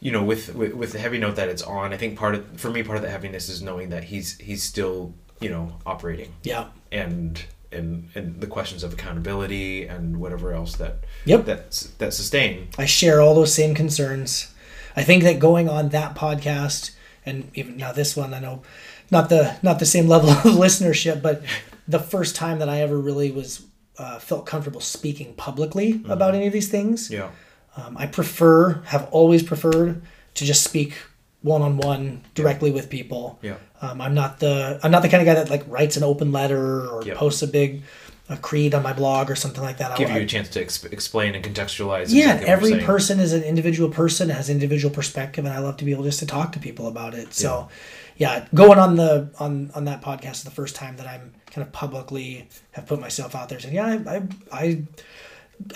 you 0.00 0.12
know, 0.12 0.22
with, 0.22 0.54
with 0.54 0.74
with 0.74 0.92
the 0.92 0.98
heavy 0.98 1.18
note 1.18 1.36
that 1.36 1.48
it's 1.48 1.62
on, 1.62 1.92
I 1.92 1.96
think 1.96 2.18
part 2.18 2.34
of 2.34 2.60
for 2.60 2.70
me 2.70 2.82
part 2.82 2.96
of 2.96 3.02
the 3.02 3.10
heaviness 3.10 3.48
is 3.48 3.62
knowing 3.62 3.90
that 3.90 4.04
he's 4.04 4.38
he's 4.38 4.62
still 4.62 5.14
you 5.40 5.50
know 5.50 5.76
operating 5.84 6.32
Yeah. 6.42 6.66
and 6.92 7.42
and 7.72 8.08
and 8.14 8.40
the 8.40 8.46
questions 8.46 8.84
of 8.84 8.92
accountability 8.92 9.86
and 9.86 10.18
whatever 10.20 10.52
else 10.52 10.76
that 10.76 10.98
Yep. 11.24 11.44
that 11.46 11.88
that 11.98 12.14
sustain. 12.14 12.68
I 12.78 12.86
share 12.86 13.20
all 13.20 13.34
those 13.34 13.52
same 13.54 13.74
concerns. 13.74 14.52
I 14.96 15.02
think 15.02 15.24
that 15.24 15.38
going 15.40 15.68
on 15.68 15.88
that 15.88 16.14
podcast 16.14 16.92
and 17.26 17.50
even 17.54 17.76
now 17.76 17.90
this 17.92 18.16
one, 18.16 18.32
I 18.34 18.38
know 18.38 18.62
not 19.10 19.28
the 19.28 19.56
not 19.62 19.78
the 19.80 19.86
same 19.86 20.06
level 20.14 20.30
of 20.30 20.36
listenership, 20.56 21.20
but 21.22 21.42
the 21.88 21.98
first 21.98 22.36
time 22.36 22.58
that 22.60 22.68
I 22.68 22.80
ever 22.82 22.98
really 22.98 23.30
was 23.32 23.66
uh, 23.98 24.18
felt 24.18 24.46
comfortable 24.46 24.80
speaking 24.80 25.34
publicly 25.34 26.00
about 26.08 26.34
any 26.34 26.46
of 26.46 26.52
these 26.52 26.68
things. 26.68 27.10
Yeah. 27.10 27.30
Um, 27.76 27.96
I 27.98 28.06
prefer, 28.06 28.82
have 28.86 29.08
always 29.10 29.42
preferred 29.42 30.02
to 30.34 30.44
just 30.44 30.62
speak 30.62 30.94
one 31.42 31.60
on 31.62 31.76
one 31.76 32.22
directly 32.34 32.70
with 32.70 32.88
people. 32.88 33.38
Yeah. 33.42 33.56
Um, 33.82 34.00
I'm 34.00 34.14
not 34.14 34.38
the 34.40 34.80
I'm 34.82 34.90
not 34.90 35.02
the 35.02 35.08
kind 35.08 35.20
of 35.20 35.26
guy 35.26 35.34
that 35.34 35.50
like 35.50 35.64
writes 35.68 35.96
an 35.96 36.02
open 36.02 36.32
letter 36.32 36.86
or 36.86 37.02
Yep. 37.04 37.16
posts 37.16 37.42
a 37.42 37.46
big 37.46 37.82
a 38.30 38.36
creed 38.38 38.74
on 38.74 38.82
my 38.82 38.94
blog 38.94 39.30
or 39.30 39.36
something 39.36 39.62
like 39.62 39.76
that. 39.78 39.98
Give 39.98 40.10
I, 40.10 40.16
you 40.16 40.22
a 40.22 40.26
chance 40.26 40.48
to 40.50 40.64
exp- 40.64 40.90
explain 40.90 41.34
and 41.34 41.44
contextualize. 41.44 42.06
yeah, 42.08 42.36
exactly 42.36 42.46
every 42.48 42.80
person 42.80 43.20
is 43.20 43.34
an 43.34 43.42
individual 43.42 43.90
person, 43.90 44.30
has 44.30 44.48
individual 44.48 44.94
perspective, 44.94 45.44
and 45.44 45.52
I 45.52 45.58
love 45.58 45.76
to 45.78 45.84
be 45.84 45.92
able 45.92 46.04
just 46.04 46.20
to 46.20 46.26
talk 46.26 46.52
to 46.52 46.58
people 46.58 46.88
about 46.88 47.12
it. 47.12 47.34
So, 47.34 47.68
yeah, 48.16 48.46
going 48.54 48.78
on 48.78 48.96
the 48.96 49.28
on 49.38 49.70
on 49.74 49.84
that 49.84 50.00
podcast 50.00 50.36
is 50.36 50.44
the 50.44 50.50
first 50.50 50.74
time 50.74 50.96
that 50.96 51.06
I'm 51.06 51.34
kind 51.50 51.66
of 51.66 51.72
publicly 51.72 52.48
have 52.72 52.86
put 52.86 52.98
myself 52.98 53.34
out 53.34 53.50
there 53.50 53.60
saying, 53.60 53.74
yeah, 53.74 53.84
I 54.06 54.16
I 54.16 54.22
I, 54.50 54.82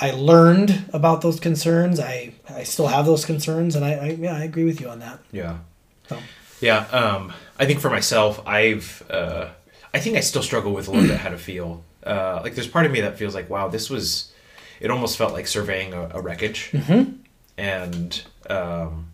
I 0.00 0.12
learned 0.12 0.84
about 0.92 1.20
those 1.20 1.40
concerns. 1.40 2.00
I 2.00 2.34
I 2.48 2.64
still 2.64 2.88
have 2.88 3.06
those 3.06 3.24
concerns, 3.24 3.76
and 3.76 3.84
I, 3.84 3.92
I 3.92 4.08
yeah 4.10 4.36
I 4.36 4.44
agree 4.44 4.64
with 4.64 4.80
you 4.80 4.88
on 4.88 4.98
that. 5.00 5.18
Yeah. 5.32 5.58
So. 6.08 6.18
Yeah. 6.60 6.86
Um, 6.90 7.32
I 7.58 7.66
think 7.66 7.80
for 7.80 7.90
myself, 7.90 8.44
I've, 8.46 9.04
uh, 9.08 9.48
I 9.94 10.00
think 10.00 10.16
I 10.16 10.20
still 10.20 10.42
struggle 10.42 10.72
with 10.72 10.88
a 10.88 10.90
little 10.90 11.06
bit 11.06 11.18
how 11.18 11.28
to 11.28 11.38
feel. 11.38 11.84
Uh, 12.04 12.40
like 12.42 12.56
there's 12.56 12.66
part 12.66 12.84
of 12.84 12.90
me 12.90 13.00
that 13.02 13.16
feels 13.16 13.32
like, 13.32 13.48
wow, 13.48 13.68
this 13.68 13.88
was, 13.88 14.32
it 14.80 14.90
almost 14.90 15.16
felt 15.16 15.32
like 15.32 15.46
surveying 15.46 15.94
a, 15.94 16.10
a 16.14 16.20
wreckage. 16.20 16.70
Mm-hmm. 16.72 17.12
And, 17.58 18.22
um, 18.50 19.12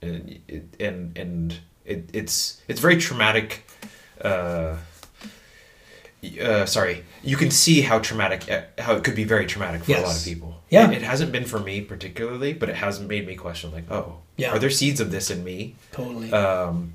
and, 0.00 0.40
and, 0.80 1.18
and 1.18 1.58
it, 1.84 2.08
it's, 2.14 2.62
it's 2.68 2.80
very 2.80 2.96
traumatic. 2.96 3.68
Uh, 4.18 4.76
uh, 6.40 6.66
sorry, 6.66 7.04
you 7.22 7.36
can 7.36 7.50
see 7.50 7.80
how 7.82 7.98
traumatic, 7.98 8.50
uh, 8.50 8.62
how 8.82 8.94
it 8.94 9.02
could 9.04 9.14
be 9.16 9.24
very 9.24 9.46
traumatic 9.46 9.84
for 9.84 9.92
a 9.92 10.00
lot 10.00 10.16
of 10.16 10.24
people. 10.24 10.60
Yeah. 10.70 10.90
It, 10.90 10.98
it 10.98 11.02
hasn't 11.02 11.32
been 11.32 11.44
for 11.44 11.58
me 11.58 11.80
particularly, 11.80 12.52
but 12.52 12.68
it 12.68 12.76
has 12.76 13.00
made 13.00 13.26
me 13.26 13.34
question, 13.34 13.72
like, 13.72 13.90
oh, 13.90 14.18
Yeah. 14.36 14.50
are 14.52 14.58
there 14.58 14.70
seeds 14.70 15.00
of 15.00 15.10
this 15.10 15.30
in 15.30 15.42
me? 15.44 15.74
Totally. 15.92 16.32
um, 16.32 16.94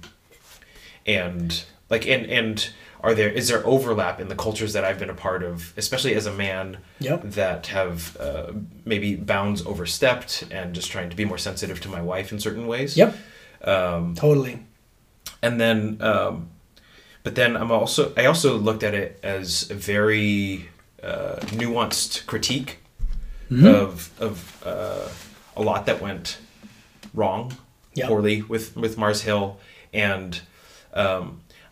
and 1.05 1.63
like 1.89 2.05
and 2.07 2.25
and 2.25 2.69
are 3.01 3.13
there 3.13 3.29
is 3.29 3.47
there 3.47 3.65
overlap 3.65 4.19
in 4.19 4.27
the 4.27 4.35
cultures 4.35 4.73
that 4.73 4.83
I've 4.83 4.99
been 4.99 5.09
a 5.09 5.13
part 5.13 5.43
of, 5.43 5.73
especially 5.77 6.15
as 6.15 6.25
a 6.25 6.33
man 6.33 6.77
Yep. 6.99 7.21
that 7.31 7.67
have 7.67 8.17
uh, 8.19 8.51
maybe 8.85 9.15
bounds 9.15 9.65
overstepped 9.65 10.43
and 10.51 10.73
just 10.73 10.89
trying 10.91 11.09
to 11.09 11.15
be 11.15 11.23
more 11.25 11.37
sensitive 11.37 11.79
to 11.81 11.89
my 11.89 12.01
wife 12.01 12.31
in 12.31 12.39
certain 12.39 12.67
ways. 12.67 12.97
Yep. 12.97 13.15
totally. 13.63 14.65
and 15.41 15.61
then 15.61 15.97
um, 16.01 16.49
but 17.27 17.35
then 17.35 17.51
i'm 17.61 17.71
also 17.71 18.01
i 18.21 18.23
also 18.31 18.49
looked 18.67 18.83
at 18.89 18.93
it 19.03 19.09
as 19.37 19.69
a 19.75 19.77
very 19.93 20.69
uh, 21.09 21.35
nuanced 21.61 22.25
critique 22.31 22.71
of 23.51 24.09
of 24.27 24.35
uh, 24.65 25.07
a 25.59 25.61
lot 25.69 25.85
that 25.85 25.97
went 26.07 26.37
wrong 27.13 27.43
Yeah. 27.99 28.07
poorly 28.09 28.37
with 28.53 28.65
with 28.83 28.93
mars 28.97 29.21
hill 29.27 29.45
and 29.93 30.31
um, 31.03 31.23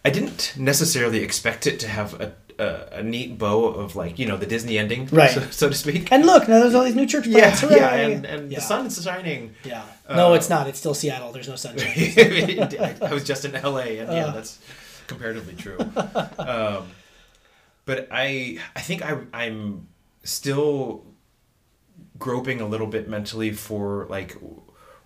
i 0.08 0.10
didn't 0.16 0.54
necessarily 0.58 1.20
expect 1.28 1.62
it 1.68 1.80
to 1.84 1.88
have 1.88 2.10
a, 2.26 2.28
a, 2.66 3.00
a 3.00 3.04
neat 3.04 3.38
bow 3.38 3.60
of 3.84 3.96
like 4.02 4.14
you 4.20 4.26
know 4.30 4.38
the 4.44 4.50
disney 4.56 4.76
ending 4.84 5.02
Right. 5.12 5.32
so, 5.36 5.42
so 5.62 5.66
to 5.70 5.76
speak 5.76 6.12
And 6.12 6.26
look, 6.26 6.44
now 6.48 6.60
there's 6.62 6.76
all 6.78 6.86
these 6.90 6.96
new 7.02 7.08
church 7.14 7.28
yeah 7.28 7.40
plants. 7.40 7.62
yeah 7.64 7.90
hooray! 7.90 8.14
and, 8.14 8.26
and 8.34 8.42
Yeah. 8.52 8.60
the 8.60 8.66
sun 8.72 8.86
is 8.88 8.96
shining 9.04 9.42
Yeah. 9.72 9.84
No, 10.20 10.26
Uh, 10.32 10.38
it's 10.38 10.50
not. 10.54 10.64
It's 10.70 10.80
still 10.84 10.94
Seattle. 11.02 11.32
There's 11.36 11.50
no 11.54 11.56
sunshine. 11.66 11.98
I, 11.98 12.96
I 13.10 13.12
was 13.18 13.24
just 13.32 13.44
in 13.48 13.52
LA, 13.54 13.98
and 14.02 14.08
yeah, 14.18 14.28
Uh. 14.30 14.34
that's 14.38 14.52
comparatively 15.08 15.54
true. 15.56 15.78
um, 16.40 16.88
but 17.86 18.08
I, 18.12 18.60
I 18.76 18.82
think 18.82 19.04
I, 19.04 19.18
I'm 19.34 19.88
still 20.24 21.04
groping 22.18 22.62
a 22.62 22.68
little 22.68 22.88
bit 22.88 23.08
mentally 23.10 23.52
for 23.52 24.06
like, 24.10 24.36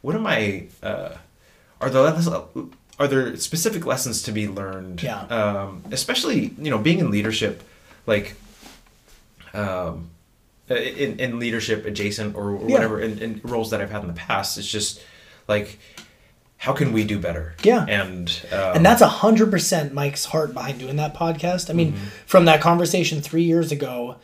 what 0.01 0.15
am 0.15 0.25
I? 0.27 0.67
Uh, 0.81 1.15
are 1.81 1.89
there 1.89 2.01
lessons- 2.03 2.69
are 2.99 3.07
there 3.07 3.35
specific 3.37 3.85
lessons 3.85 4.21
to 4.23 4.31
be 4.31 4.47
learned? 4.47 5.01
Yeah. 5.01 5.21
Um, 5.23 5.83
especially 5.91 6.53
you 6.57 6.69
know 6.69 6.77
being 6.77 6.99
in 6.99 7.11
leadership, 7.11 7.63
like. 8.05 8.35
Um, 9.53 10.11
in, 10.69 11.19
in 11.19 11.39
leadership 11.39 11.83
adjacent 11.87 12.35
or 12.35 12.51
Yeah. 12.57 12.73
whatever 12.73 13.01
in, 13.01 13.17
in 13.17 13.41
roles 13.43 13.71
that 13.71 13.81
I've 13.81 13.89
had 13.89 14.01
in 14.01 14.07
the 14.07 14.13
past, 14.13 14.55
it's 14.59 14.67
just 14.69 15.01
like 15.47 15.79
how 16.59 16.73
can 16.73 16.91
we 16.93 17.03
do 17.05 17.17
better? 17.19 17.55
Yeah. 17.63 17.85
And 17.87 18.29
um, 18.51 18.75
and 18.77 18.85
that's 18.85 19.01
a 19.01 19.07
hundred 19.07 19.49
percent 19.49 19.93
Mike's 19.93 20.25
heart 20.25 20.53
behind 20.53 20.79
doing 20.79 20.97
that 20.97 21.13
podcast. 21.15 21.69
I 21.69 21.73
mean, 21.73 21.93
from 22.25 22.45
that 22.45 22.61
conversation 22.61 23.21
three 23.21 23.43
years 23.43 23.71
ago, 23.71 24.17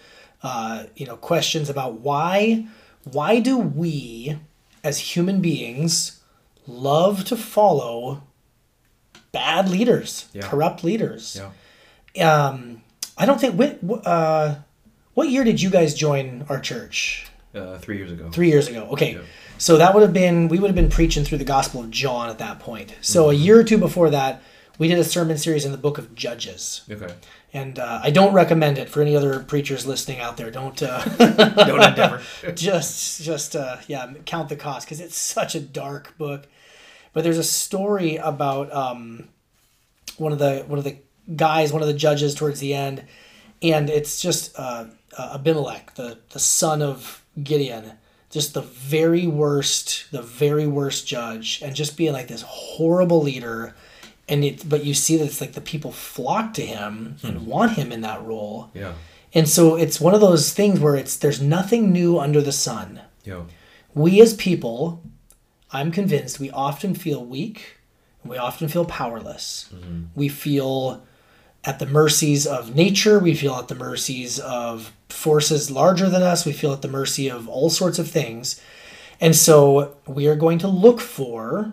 uh, 0.44 0.84
you 0.96 1.06
know, 1.08 1.15
questions 1.18 1.70
about 1.70 2.01
why 2.01 2.68
why 3.12 3.39
do 3.39 3.58
we 3.58 4.38
as 4.84 4.98
human 5.15 5.42
beings 5.42 6.22
love 6.68 7.24
to 7.25 7.36
follow 7.38 8.22
bad 9.32 9.70
leaders, 9.70 10.27
Yeah. 10.34 10.44
corrupt 10.48 10.84
leaders? 10.84 11.39
yeah. 12.15 12.48
Um, 12.48 12.82
I 13.18 13.25
don't 13.25 13.39
think 13.39 13.56
what 13.56 13.80
uh, 14.06 14.56
what 15.13 15.30
year 15.30 15.44
did 15.46 15.62
you 15.62 15.70
guys 15.70 15.94
join 15.94 16.46
our 16.50 16.60
church? 16.60 17.27
Uh, 17.54 17.77
three 17.77 17.96
years 17.98 18.12
ago. 18.12 18.30
Three 18.30 18.50
years 18.50 18.68
ago. 18.68 18.89
Okay. 18.92 19.13
Yeah. 19.13 19.22
So 19.57 19.77
that 19.77 19.93
would 19.93 20.03
have 20.03 20.13
been, 20.13 20.47
we 20.47 20.59
would 20.59 20.67
have 20.67 20.75
been 20.75 20.89
preaching 20.89 21.24
through 21.24 21.38
the 21.38 21.45
Gospel 21.45 21.81
of 21.81 21.89
John 21.91 22.29
at 22.29 22.39
that 22.39 22.59
point. 22.59 22.93
So 23.01 23.25
Mm-hmm. 23.25 23.31
a 23.31 23.33
year 23.45 23.59
or 23.59 23.63
two 23.63 23.77
before 23.77 24.09
that, 24.09 24.41
we 24.77 24.88
did 24.89 25.00
a 25.00 25.03
sermon 25.03 25.38
series 25.38 25.63
in 25.65 25.71
the 25.71 25.77
book 25.77 25.97
of 25.97 26.13
Judges. 26.15 26.81
Okay. 26.91 27.13
And 27.53 27.79
uh, 27.79 28.01
I 28.03 28.12
don't 28.12 28.33
recommend 28.33 28.77
it 28.77 28.89
for 28.89 29.01
any 29.01 29.15
other 29.15 29.39
preachers 29.39 29.85
listening 29.88 30.19
out 30.19 30.35
there. 30.35 30.51
Don't 30.51 30.81
uh, 30.83 31.01
Don't 31.65 31.81
endeavor. 31.81 32.21
just, 32.55 33.21
just 33.24 33.55
uh, 33.55 33.77
yeah, 33.88 34.12
count 34.25 34.50
the 34.50 34.57
cost 34.57 34.85
because 34.85 35.00
it's 35.00 35.17
such 35.17 35.55
a 35.55 35.62
dark 35.62 36.17
book. 36.17 36.47
But 37.13 37.24
there's 37.24 37.38
a 37.38 37.43
story 37.45 38.17
about 38.17 38.74
um, 38.74 39.29
one 40.17 40.33
of 40.33 40.39
the 40.39 40.65
one 40.67 40.77
of 40.77 40.83
the 40.83 40.97
guys, 41.33 41.71
one 41.71 41.81
of 41.81 41.88
the 41.88 41.93
judges 41.93 42.35
towards 42.35 42.59
the 42.59 42.74
end, 42.74 43.05
and 43.62 43.89
it's 43.89 44.21
just 44.21 44.53
uh, 44.59 44.88
uh, 45.17 45.31
Abimelech, 45.35 45.95
the 45.95 46.17
the 46.31 46.39
son 46.39 46.81
of 46.81 47.24
Gideon, 47.41 47.93
just 48.36 48.54
the 48.54 48.62
very 48.62 49.27
worst, 49.27 50.12
the 50.12 50.22
very 50.22 50.68
worst 50.68 51.08
judge, 51.08 51.62
and 51.63 51.74
just 51.74 51.96
being 51.96 52.12
like 52.12 52.27
this 52.27 52.42
horrible 52.42 53.24
leader. 53.24 53.74
And 54.27 54.44
it, 54.44 54.68
but 54.68 54.84
you 54.84 54.94
see 54.94 55.15
that 55.15 55.24
it's 55.24 55.39
like 55.39 55.54
the 55.54 55.62
people 55.62 55.94
flock 55.94 56.54
to 56.56 56.65
him 56.65 57.15
and 57.24 57.38
hmm. 57.38 57.46
want 57.46 57.72
him 57.77 57.94
in 57.94 58.01
that 58.01 58.22
role. 58.22 58.72
Yeah. 58.74 58.96
And 59.34 59.48
so 59.48 59.77
it's 59.77 60.01
one 60.01 60.13
of 60.13 60.20
those 60.20 60.51
things 60.51 60.82
where 60.82 60.98
it's 60.98 61.15
there's 61.15 61.42
nothing 61.42 61.94
new 61.94 62.20
under 62.20 62.42
the 62.42 62.51
sun. 62.51 63.00
Yeah. 63.24 63.44
We 63.94 64.20
as 64.20 64.34
people, 64.34 65.01
I'm 65.72 65.89
convinced 65.89 66.38
we 66.38 66.51
often 66.51 66.94
feel 66.94 67.24
weak 67.24 67.77
and 68.22 68.30
we 68.30 68.38
often 68.38 68.68
feel 68.68 68.84
powerless. 68.84 69.70
Mm-hmm. 69.74 70.04
We 70.13 70.27
feel 70.27 71.06
at 71.65 71.79
the 71.79 71.86
mercies 71.86 72.45
of 72.45 72.75
nature, 72.75 73.19
we 73.19 73.34
feel 73.34 73.55
at 73.55 73.67
the 73.67 73.75
mercies 73.75 74.39
of 74.39 74.93
forces 75.10 75.72
larger 75.72 76.10
than 76.10 76.22
us, 76.22 76.45
we 76.45 76.53
feel 76.53 76.74
at 76.74 76.81
the 76.81 76.88
mercy 76.88 77.29
of 77.29 77.48
all 77.50 77.69
sorts 77.69 77.98
of 78.00 78.10
things. 78.10 78.62
And 79.19 79.36
so 79.36 79.95
we 80.05 80.27
are 80.27 80.36
going 80.36 80.60
to 80.60 80.67
look 80.67 81.00
for 81.00 81.72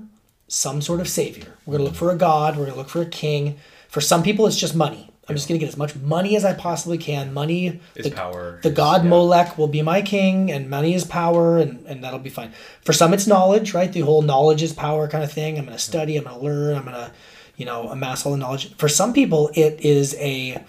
some 0.49 0.81
sort 0.81 1.01
of 1.01 1.09
savior. 1.09 1.57
We're 1.67 1.79
going 1.79 1.87
to 1.87 1.91
look 1.91 1.99
for 1.99 2.11
a 2.11 2.17
god, 2.17 2.57
we're 2.57 2.65
going 2.65 2.75
to 2.75 2.79
look 2.79 2.89
for 2.89 3.03
a 3.03 3.07
king. 3.07 3.59
For 3.89 4.01
some 4.01 4.23
people 4.23 4.47
it's 4.47 4.59
just 4.59 4.75
money. 4.75 5.13
I'm 5.29 5.37
just 5.37 5.49
going 5.49 5.59
to 5.59 5.65
get 5.65 5.73
as 5.73 5.79
much 5.79 5.95
money 5.95 6.35
as 6.37 6.45
I 6.45 6.53
possibly 6.53 6.99
can. 6.99 7.33
Money 7.33 7.81
Is 7.95 8.07
the, 8.07 8.11
power, 8.11 8.59
The 8.63 8.71
god 8.71 9.05
yeah. 9.05 9.11
Molech 9.11 9.57
will 9.57 9.69
be 9.69 9.81
my 9.81 10.03
king, 10.03 10.51
and 10.51 10.69
money 10.69 10.95
is 10.95 11.05
power, 11.05 11.59
and, 11.59 11.87
and 11.87 12.03
that'll 12.03 12.19
be 12.19 12.29
fine. 12.29 12.53
For 12.85 12.93
some, 12.93 13.15
it's 13.15 13.29
knowledge, 13.29 13.73
right? 13.73 13.93
The 13.93 14.01
whole 14.01 14.23
knowledge 14.23 14.63
is 14.63 14.73
power 14.73 15.07
kind 15.07 15.23
of 15.23 15.31
thing. 15.31 15.59
I'm 15.59 15.65
going 15.65 15.77
to 15.77 15.83
study, 15.83 16.17
I'm 16.17 16.25
going 16.25 16.37
to 16.37 16.43
learn, 16.45 16.77
I'm 16.77 16.85
going 16.85 16.97
to, 16.97 17.13
you 17.57 17.65
know, 17.67 17.89
amass 17.89 18.25
all 18.25 18.33
the 18.33 18.39
knowledge. 18.39 18.75
For 18.77 18.89
some 18.89 19.13
people, 19.13 19.51
it 19.55 19.81
is 19.81 20.15
a 20.19 20.63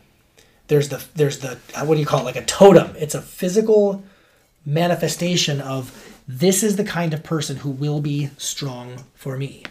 there's 0.68 0.90
the 0.90 1.04
there's 1.16 1.40
the 1.40 1.58
what 1.84 1.96
do 1.96 2.00
you 2.00 2.06
call 2.06 2.22
it 2.22 2.26
like 2.26 2.36
a 2.36 2.46
totem. 2.46 2.96
It's 2.98 3.16
a 3.16 3.22
physical 3.22 4.04
manifestation 4.66 5.62
of 5.62 6.22
this 6.28 6.64
is 6.64 6.78
the 6.78 6.84
kind 6.84 7.14
of 7.14 7.24
person 7.24 7.58
who 7.58 7.70
will 7.70 8.00
be 8.02 8.30
strong 8.38 9.04
for 9.14 9.38
me. 9.38 9.64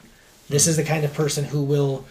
This 0.48 0.66
is 0.66 0.76
the 0.76 0.84
kind 0.84 1.04
of 1.04 1.14
person 1.14 1.44
who 1.44 1.62
will 1.62 2.04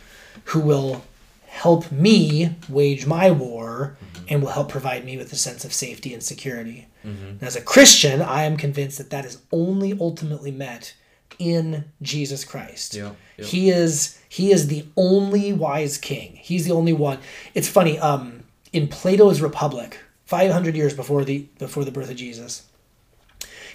who 0.45 0.59
will 0.59 1.03
help 1.47 1.91
me 1.91 2.55
wage 2.69 3.05
my 3.05 3.29
war 3.29 3.97
and 4.29 4.41
will 4.41 4.51
help 4.51 4.69
provide 4.69 5.03
me 5.03 5.17
with 5.17 5.31
a 5.33 5.35
sense 5.35 5.65
of 5.65 5.73
safety 5.73 6.13
and 6.13 6.23
security. 6.23 6.87
And 7.03 7.43
as 7.43 7.55
a 7.55 7.61
Christian, 7.61 8.21
I 8.21 8.43
am 8.43 8.57
convinced 8.57 8.97
that 8.99 9.09
that 9.09 9.25
is 9.25 9.39
only 9.51 9.97
ultimately 9.99 10.51
met 10.51 10.93
in 11.39 11.85
Jesus 12.01 12.43
Christ. 12.45 12.95
Yeah, 12.95 13.11
yeah. 13.37 13.45
He 13.45 13.69
is 13.69 14.19
he 14.27 14.51
is 14.51 14.67
the 14.67 14.85
only 14.95 15.53
wise 15.53 15.97
king. 15.97 16.37
He's 16.41 16.65
the 16.65 16.73
only 16.73 16.93
one. 16.93 17.19
It's 17.53 17.67
funny 17.67 17.97
um 17.99 18.43
in 18.73 18.87
Plato's 18.87 19.41
Republic, 19.41 19.99
500 20.25 20.75
years 20.75 20.93
before 20.93 21.23
the 21.23 21.47
before 21.59 21.85
the 21.85 21.91
birth 21.91 22.09
of 22.09 22.15
Jesus. 22.15 22.63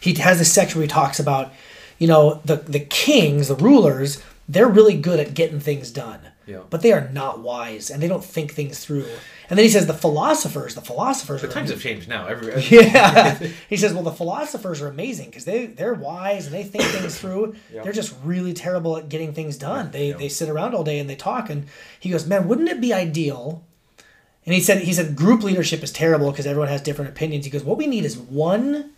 He 0.00 0.14
has 0.14 0.38
this 0.38 0.52
section 0.52 0.78
where 0.78 0.86
he 0.86 0.90
talks 0.90 1.18
about, 1.18 1.52
you 1.98 2.06
know, 2.06 2.40
the 2.44 2.56
the 2.56 2.80
kings, 2.80 3.48
the 3.48 3.56
rulers, 3.56 4.22
they're 4.48 4.68
really 4.68 4.96
good 4.96 5.20
at 5.20 5.34
getting 5.34 5.60
things 5.60 5.90
done. 5.90 6.20
Yeah. 6.46 6.60
But 6.70 6.82
they 6.82 6.92
are 6.92 7.08
not 7.10 7.40
wise 7.40 7.90
and 7.90 8.02
they 8.02 8.08
don't 8.08 8.24
think 8.24 8.52
things 8.52 8.84
through. 8.84 9.06
And 9.48 9.58
then 9.58 9.64
he 9.64 9.70
says 9.70 9.86
the 9.86 9.94
philosophers, 9.94 10.74
the 10.74 10.80
philosophers 10.80 11.44
are 11.44 11.48
Times 11.48 11.70
have 11.70 11.80
changed 11.80 12.08
now. 12.08 12.26
Every, 12.26 12.60
yeah. 12.70 13.34
he 13.68 13.76
says, 13.76 13.94
well, 13.94 14.02
the 14.02 14.12
philosophers 14.12 14.82
are 14.82 14.88
amazing 14.88 15.26
because 15.30 15.44
they, 15.44 15.66
they're 15.66 15.94
wise 15.94 16.46
and 16.46 16.54
they 16.54 16.64
think 16.64 16.84
things 16.84 17.18
through. 17.20 17.54
They're 17.70 17.92
just 17.92 18.14
really 18.24 18.52
terrible 18.52 18.96
at 18.96 19.08
getting 19.08 19.32
things 19.32 19.56
done. 19.56 19.90
They, 19.92 20.12
they 20.12 20.28
sit 20.28 20.48
around 20.48 20.74
all 20.74 20.84
day 20.84 20.98
and 20.98 21.08
they 21.08 21.16
talk. 21.16 21.48
And 21.50 21.66
he 22.00 22.10
goes, 22.10 22.26
man, 22.26 22.48
wouldn't 22.48 22.68
it 22.68 22.80
be 22.80 22.92
ideal? 22.92 23.64
And 24.44 24.54
he 24.54 24.60
said, 24.60 24.82
he 24.82 24.92
said, 24.92 25.16
group 25.16 25.42
leadership 25.42 25.82
is 25.82 25.90
terrible 25.92 26.30
because 26.30 26.46
everyone 26.46 26.68
has 26.68 26.80
different 26.80 27.10
opinions. 27.10 27.44
He 27.44 27.50
goes, 27.50 27.64
what 27.64 27.78
we 27.78 27.86
need 27.86 28.04
is 28.04 28.16
one 28.16 28.92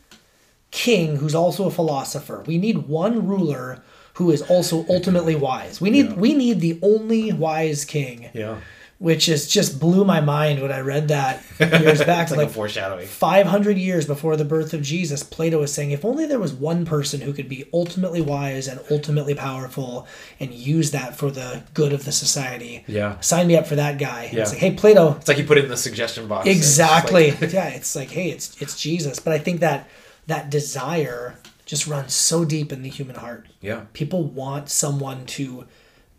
king 0.71 1.17
who's 1.17 1.35
also 1.35 1.67
a 1.67 1.71
philosopher. 1.71 2.43
We 2.47 2.59
need 2.59 2.79
one 2.89 3.27
ruler 3.27 3.83
who 4.15 4.31
is 4.31 4.43
also 4.43 4.85
ultimately 4.91 5.35
wise. 5.35 5.81
We 5.81 5.91
need, 5.91 6.07
Yeah. 6.07 6.15
we 6.15 6.35
need 6.35 6.61
the 6.61 6.79
only 6.83 7.33
wise 7.33 7.85
king, 7.85 8.29
Yeah. 8.35 8.57
Which 8.99 9.29
is 9.29 9.47
just 9.47 9.79
blew 9.79 10.05
my 10.05 10.21
mind 10.21 10.61
when 10.61 10.73
I 10.73 10.81
read 10.81 11.07
that 11.09 11.43
years 11.61 12.03
back. 12.03 12.29
It's 12.29 12.37
like, 12.37 12.49
a 12.49 12.51
foreshadowing. 12.51 13.07
500 13.07 13.77
years 13.79 14.07
before 14.07 14.37
the 14.37 14.45
birth 14.45 14.75
of 14.75 14.83
Jesus, 14.83 15.23
Plato 15.23 15.61
was 15.61 15.73
saying 15.73 15.93
if 15.93 16.05
only 16.05 16.27
there 16.27 16.41
was 16.41 16.53
one 16.53 16.85
person 16.85 17.21
who 17.21 17.33
could 17.33 17.49
be 17.49 17.65
ultimately 17.73 18.21
wise 18.21 18.67
and 18.67 18.81
ultimately 18.91 19.35
powerful 19.35 20.07
and 20.41 20.53
use 20.53 20.91
that 20.91 21.15
for 21.17 21.31
the 21.31 21.63
good 21.75 21.93
of 21.93 22.05
the 22.05 22.11
society. 22.13 22.85
Yeah. 22.89 23.21
Sign 23.21 23.47
me 23.47 23.57
up 23.57 23.67
for 23.69 23.77
that 23.77 23.99
guy. 23.99 24.25
And 24.25 24.39
It's 24.39 24.51
Yeah. 24.53 24.55
like, 24.57 24.59
hey, 24.59 24.73
Plato. 24.75 25.15
It's 25.17 25.29
like 25.29 25.39
you 25.39 25.45
put 25.45 25.59
it 25.59 25.65
in 25.65 25.71
the 25.71 25.77
suggestion 25.77 26.27
box. 26.27 26.47
and 26.47 26.51
it's 26.57 26.59
Exactly. 26.59 27.31
like- 27.33 27.53
yeah, 27.53 27.69
it's 27.69 27.95
like, 27.95 28.11
hey, 28.11 28.31
it's 28.31 28.61
it's 28.61 28.81
Jesus. 28.81 29.21
But 29.21 29.33
I 29.33 29.39
think 29.39 29.61
that 29.61 29.89
that 30.27 30.51
desire 30.51 31.37
just 31.67 31.87
runs 31.87 32.15
so 32.15 32.45
deep 32.45 32.73
in 32.73 32.83
the 32.83 32.89
human 32.89 33.15
heart. 33.17 33.47
yeah. 33.61 33.83
People 33.93 34.25
want 34.25 34.71
someone 34.71 35.25
to 35.27 35.67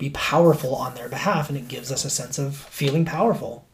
be 0.00 0.10
powerful 0.10 0.74
on 0.74 0.94
their 0.94 1.08
behalf, 1.08 1.48
and 1.48 1.56
it 1.56 1.68
gives 1.68 1.92
us 1.92 2.04
a 2.04 2.10
sense 2.10 2.38
of 2.38 2.56
feeling 2.56 3.04
powerful. 3.04 3.66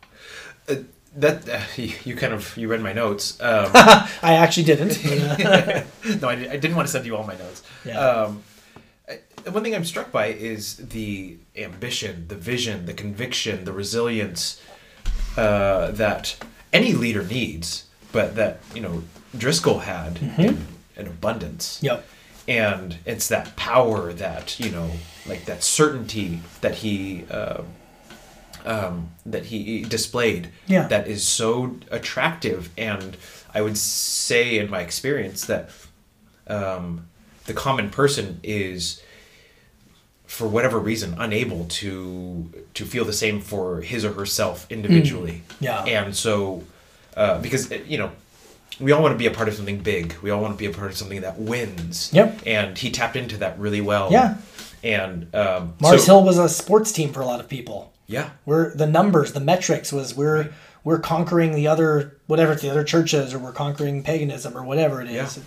That 1.17 1.49
uh, 1.49 1.61
you 2.05 2.15
kind 2.17 2.35
of 2.35 2.55
you 2.59 2.69
read 2.69 2.83
my 2.83 2.93
notes. 2.93 3.39
Um, 3.47 3.71
I 3.75 4.35
actually 4.35 4.65
didn't. 4.65 4.95
uh, 5.07 5.85
no, 6.21 6.29
I, 6.29 6.33
I 6.33 6.57
didn't 6.59 6.77
want 6.77 6.89
to 6.89 6.93
send 6.93 7.07
you 7.07 7.17
all 7.17 7.25
my 7.25 7.37
notes. 7.37 7.63
Yeah. 7.85 7.99
Um, 7.99 8.43
I, 9.09 9.21
one 9.49 9.63
thing 9.63 9.75
I'm 9.75 9.85
struck 9.85 10.11
by 10.11 10.27
is 10.27 10.77
the 10.77 11.39
ambition, 11.57 12.27
the 12.29 12.35
vision, 12.35 12.85
the 12.87 12.93
conviction, 12.93 13.65
the 13.65 13.73
resilience, 13.73 14.61
uh, 15.37 15.93
that 15.93 16.37
any 16.73 16.93
leader 16.93 17.23
needs, 17.23 17.87
but 18.13 18.35
that 18.35 18.59
you 18.75 18.83
know 18.83 19.05
Driscoll 19.39 19.79
had 19.79 20.19
in, 20.39 20.67
in 20.97 21.07
abundance. 21.07 21.79
Yep. 21.83 22.05
And 22.49 22.97
it's 23.05 23.29
that 23.29 23.57
power 23.57 24.13
that 24.13 24.59
you 24.61 24.71
know, 24.71 24.91
like 25.27 25.45
that 25.47 25.63
certainty 25.65 26.41
that 26.61 26.77
he 26.77 27.25
uh, 27.31 27.63
um, 28.65 29.11
that 29.25 29.47
he 29.47 29.83
displayed. 29.83 30.51
Yeah. 30.67 30.87
That 30.89 31.09
is 31.09 31.27
so 31.27 31.77
attractive, 31.91 32.71
and 32.79 33.17
I 33.55 33.63
would 33.63 33.77
say, 33.79 34.59
in 34.59 34.71
my 34.71 34.81
experience, 34.81 35.47
that 35.47 35.71
um, 36.47 37.07
the 37.47 37.53
common 37.55 37.91
person 37.91 38.39
is 38.43 39.03
for 40.27 40.49
whatever 40.49 40.79
reason 40.79 41.15
unable 41.19 41.65
to 41.67 42.51
to 42.75 42.85
feel 42.85 43.05
the 43.05 43.13
same 43.13 43.41
for 43.41 43.81
his 43.81 44.05
or 44.05 44.13
herself 44.13 44.67
individually 44.71 45.43
Yeah. 45.61 45.85
and 45.85 46.15
so 46.17 46.65
uh, 47.17 47.41
because 47.41 47.71
you 47.87 47.97
know 47.97 48.11
we 48.81 48.93
all 48.93 49.03
want 49.03 49.13
to 49.13 49.19
be 49.19 49.27
a 49.27 49.31
part 49.31 49.49
of 49.49 49.55
something 49.55 49.79
big 49.79 50.13
we 50.23 50.31
all 50.31 50.41
want 50.43 50.53
to 50.55 50.59
be 50.59 50.67
a 50.67 50.73
part 50.77 50.91
of 50.91 50.97
something 50.97 51.21
that 51.23 51.39
wins 51.39 52.11
Yep. 52.13 52.41
and 52.47 52.77
he 52.79 52.91
tapped 52.91 53.17
into 53.17 53.37
that 53.39 53.59
really 53.59 53.81
well 53.81 54.11
Yeah. 54.13 54.37
and 54.85 55.35
um, 55.35 55.75
Mars 55.81 56.05
so- 56.05 56.15
Hill 56.15 56.25
was 56.25 56.39
a 56.39 56.49
sports 56.49 56.93
team 56.93 57.13
for 57.13 57.21
a 57.21 57.27
lot 57.27 57.41
of 57.41 57.49
people. 57.49 57.93
yeah 58.07 58.31
We're 58.45 58.75
the 58.75 58.87
numbers, 58.87 59.33
the 59.33 59.41
metrics 59.41 59.93
was 59.93 60.15
we're 60.15 60.53
we're 60.85 61.01
conquering 61.01 61.53
the 61.55 61.67
other 61.67 62.17
whatever 62.27 62.53
it's 62.53 62.63
the 62.63 62.71
other 62.71 62.85
churches 62.85 63.35
or 63.35 63.39
we're 63.41 63.53
conquering 63.53 64.03
paganism 64.05 64.57
or 64.57 64.63
whatever 64.63 65.01
it 65.03 65.09
is. 65.09 65.41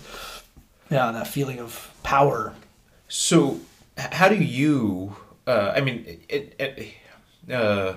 Yeah, 0.91 1.11
that 1.11 1.27
feeling 1.27 1.59
of 1.59 1.93
power. 2.03 2.53
So, 3.07 3.59
how 3.95 4.27
do 4.27 4.35
you? 4.35 5.15
Uh, 5.47 5.71
I 5.75 5.81
mean, 5.81 6.19
it, 6.27 6.55
it, 6.59 6.93
uh, 7.53 7.93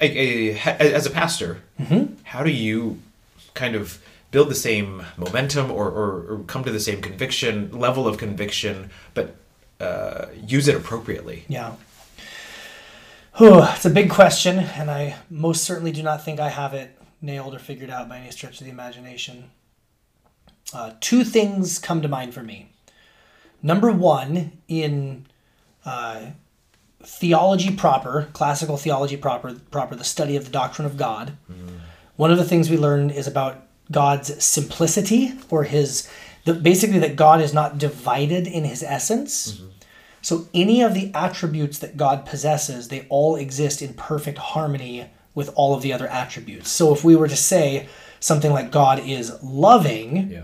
I, 0.00 0.04
I, 0.04 0.58
as 0.80 1.06
a 1.06 1.10
pastor, 1.10 1.60
how 2.24 2.42
do 2.42 2.50
you 2.50 2.98
kind 3.60 3.74
of 3.74 4.02
build 4.30 4.48
the 4.48 4.54
same 4.54 5.04
momentum 5.16 5.70
or, 5.70 5.88
or, 5.88 6.08
or 6.30 6.44
come 6.46 6.64
to 6.64 6.72
the 6.72 6.80
same 6.80 7.00
conviction 7.02 7.70
level 7.86 8.08
of 8.08 8.16
conviction, 8.16 8.90
but 9.12 9.36
uh, 9.80 10.26
use 10.46 10.66
it 10.68 10.76
appropriately? 10.76 11.44
Yeah. 11.48 11.74
Whew, 13.36 13.62
it's 13.62 13.84
a 13.84 13.90
big 13.90 14.10
question, 14.10 14.58
and 14.58 14.90
I 14.90 15.16
most 15.28 15.64
certainly 15.64 15.92
do 15.92 16.02
not 16.02 16.24
think 16.24 16.40
I 16.40 16.48
have 16.48 16.74
it 16.74 16.96
nailed 17.22 17.54
or 17.54 17.58
figured 17.58 17.90
out 17.90 18.08
by 18.08 18.18
any 18.18 18.30
stretch 18.30 18.60
of 18.60 18.64
the 18.66 18.72
imagination. 18.72 19.50
Uh, 20.72 20.92
two 21.00 21.24
things 21.24 21.78
come 21.78 22.02
to 22.02 22.08
mind 22.08 22.34
for 22.34 22.42
me. 22.42 22.70
Number 23.62 23.90
one, 23.92 24.52
in 24.68 25.26
uh, 25.84 26.26
theology 27.02 27.74
proper, 27.74 28.28
classical 28.32 28.76
theology 28.76 29.16
proper, 29.16 29.54
proper, 29.70 29.94
the 29.96 30.04
study 30.04 30.36
of 30.36 30.44
the 30.44 30.50
doctrine 30.50 30.86
of 30.86 30.96
God, 30.96 31.36
one 32.20 32.30
of 32.30 32.36
the 32.36 32.44
things 32.44 32.68
we 32.68 32.76
learn 32.76 33.08
is 33.08 33.26
about 33.26 33.54
God's 33.90 34.44
simplicity, 34.44 35.32
or 35.48 35.64
his, 35.64 36.06
the, 36.44 36.52
basically 36.52 36.98
that 36.98 37.16
God 37.16 37.40
is 37.40 37.54
not 37.54 37.78
divided 37.78 38.46
in 38.46 38.64
his 38.64 38.82
essence. 38.82 39.52
Mm-hmm. 39.52 39.68
So 40.20 40.46
any 40.52 40.82
of 40.82 40.92
the 40.92 41.10
attributes 41.14 41.78
that 41.78 41.96
God 41.96 42.26
possesses, 42.26 42.88
they 42.88 43.06
all 43.08 43.36
exist 43.36 43.80
in 43.80 43.94
perfect 43.94 44.36
harmony 44.36 45.06
with 45.34 45.48
all 45.54 45.74
of 45.74 45.80
the 45.80 45.94
other 45.94 46.08
attributes. 46.08 46.68
So 46.68 46.92
if 46.92 47.02
we 47.02 47.16
were 47.16 47.28
to 47.28 47.36
say 47.36 47.88
something 48.20 48.52
like 48.52 48.70
God 48.70 48.98
is 49.16 49.42
loving, 49.42 50.30
Yeah. 50.30 50.42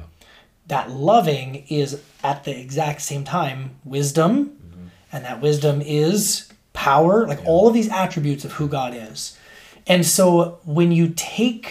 that 0.68 0.90
loving 0.90 1.66
is 1.68 2.00
at 2.25 2.45
the 2.45 2.59
exact 2.59 3.02
same 3.02 3.23
time 3.23 3.59
wisdom, 3.85 4.33
mm-hmm. 4.47 4.87
and 5.12 5.25
that 5.26 5.42
wisdom 5.42 5.83
is 5.83 6.49
power, 6.73 7.26
like 7.26 7.45
all 7.45 7.68
of 7.68 7.75
these 7.75 7.90
attributes 7.90 8.47
of 8.47 8.52
who 8.52 8.66
God 8.66 8.95
is. 8.95 9.37
And 9.86 10.04
so 10.04 10.58
when 10.64 10.92
you 10.92 11.12
take 11.16 11.70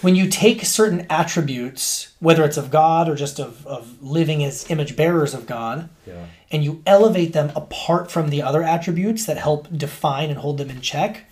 when 0.00 0.14
you 0.14 0.28
take 0.28 0.64
certain 0.64 1.06
attributes, 1.10 2.12
whether 2.20 2.44
it's 2.44 2.56
of 2.56 2.70
God 2.70 3.08
or 3.08 3.16
just 3.16 3.40
of, 3.40 3.66
of 3.66 4.00
living 4.00 4.44
as 4.44 4.70
image 4.70 4.94
bearers 4.94 5.34
of 5.34 5.44
God, 5.46 5.88
Yeah. 6.06 6.26
and 6.52 6.62
you 6.62 6.82
elevate 6.86 7.32
them 7.32 7.50
apart 7.56 8.08
from 8.08 8.30
the 8.30 8.40
other 8.40 8.62
attributes 8.62 9.26
that 9.26 9.38
help 9.38 9.66
define 9.76 10.30
and 10.30 10.38
hold 10.38 10.58
them 10.58 10.70
in 10.70 10.80
check. 10.80 11.24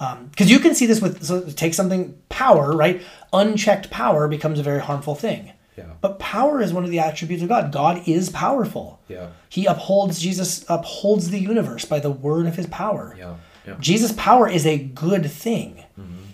Um, 0.00 0.26
because 0.30 0.50
you 0.50 0.58
can 0.58 0.74
see 0.74 0.84
this 0.84 1.00
with, 1.00 1.24
so 1.24 1.42
take 1.50 1.72
something, 1.72 2.14
power, 2.28 2.76
right? 2.76 3.00
Unchecked 3.32 3.90
power 3.90 4.28
becomes 4.28 4.58
a 4.58 4.62
very 4.62 4.80
harmful 4.80 5.14
thing. 5.14 5.52
Yeah. 5.78 5.84
But 6.02 6.18
power 6.18 6.60
is 6.60 6.74
one 6.74 6.84
of 6.84 6.90
the 6.90 6.98
attributes 6.98 7.42
of 7.42 7.48
God. 7.48 7.72
God 7.72 8.02
is 8.06 8.28
powerful. 8.28 9.00
Yeah. 9.08 9.28
He 9.48 9.64
upholds, 9.64 10.20
Jesus 10.20 10.64
upholds 10.68 11.30
the 11.30 11.38
universe 11.38 11.86
by 11.86 12.00
the 12.00 12.10
word 12.10 12.46
of 12.46 12.56
his 12.56 12.66
power. 12.66 13.14
Yeah. 13.18 13.36
Yeah. 13.66 13.76
Jesus' 13.80 14.12
power 14.12 14.48
is 14.48 14.66
a 14.66 14.78
good 14.78 15.30
thing. 15.30 15.84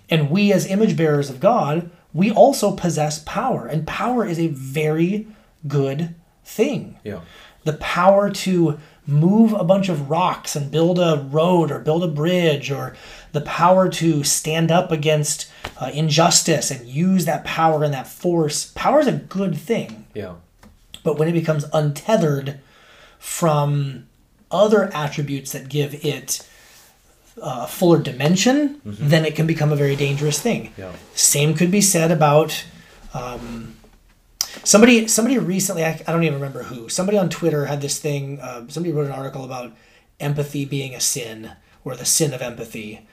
And 0.09 0.31
we, 0.31 0.53
as 0.53 0.67
image 0.67 0.97
bearers 0.97 1.31
of 1.31 1.41
God, 1.41 1.91
we 2.15 2.31
also 2.31 2.71
possess 2.71 3.19
power. 3.25 3.67
And 3.67 3.87
power 3.87 4.25
is 4.25 4.39
a 4.39 4.47
very 4.47 5.27
good 5.67 6.15
thing. 6.45 6.99
Yeah. 7.03 7.21
The 7.65 7.73
power 7.75 8.31
to 8.31 8.79
move 9.07 9.53
a 9.53 9.65
bunch 9.65 9.89
of 9.89 10.09
rocks 10.09 10.55
and 10.55 10.71
build 10.71 10.99
a 10.99 11.27
road 11.31 11.73
or 11.73 11.81
build 11.81 12.05
a 12.05 12.09
bridge, 12.09 12.71
or 12.71 12.97
the 13.33 13.41
power 13.41 13.89
to 13.89 14.23
stand 14.23 14.71
up 14.71 14.93
against 14.93 15.51
uh, 15.81 15.91
injustice 15.93 16.71
and 16.71 16.87
use 16.87 17.25
that 17.25 17.45
power 17.45 17.83
and 17.83 17.93
that 17.93 18.07
force. 18.07 18.73
Power 18.77 19.01
is 19.01 19.07
a 19.09 19.13
good 19.13 19.57
thing. 19.57 20.07
Yeah. 20.15 20.35
But 21.03 21.19
when 21.19 21.29
it 21.29 21.33
becomes 21.33 21.65
untethered 21.73 22.61
from 23.19 24.07
other 24.51 24.85
attributes 24.95 25.53
that 25.53 25.69
give 25.69 26.05
it 26.05 26.49
uh, 27.41 27.63
a 27.65 27.67
fuller 27.67 27.99
dimension, 27.99 28.81
then 28.85 29.25
it 29.25 29.35
can 29.35 29.47
become 29.47 29.73
a 29.73 29.77
very 29.77 29.97
dangerous 29.97 30.41
thing. 30.41 30.73
Yeah. 30.77 30.93
Same 31.15 31.55
could 31.55 31.71
be 31.71 31.81
said 31.81 32.11
about 32.11 32.65
um, 33.15 33.77
somebody. 34.65 35.07
Somebody 35.09 35.39
recently, 35.39 35.85
I, 35.85 36.01
I 36.07 36.13
don't 36.13 36.23
even 36.25 36.35
remember 36.35 36.65
who. 36.65 36.89
Somebody 36.89 37.19
on 37.19 37.29
Twitter 37.29 37.67
had 37.67 37.81
this 37.81 37.99
thing. 37.99 38.41
Uh, 38.41 38.67
somebody 38.69 38.93
wrote 38.93 39.07
an 39.07 39.13
article 39.13 39.45
about 39.45 39.73
empathy 40.19 40.65
being 40.65 40.95
a 40.95 41.01
sin 41.01 41.53
or 41.85 41.95
the 41.95 42.05
sin 42.05 42.33
of 42.33 42.43
empathy, 42.43 43.07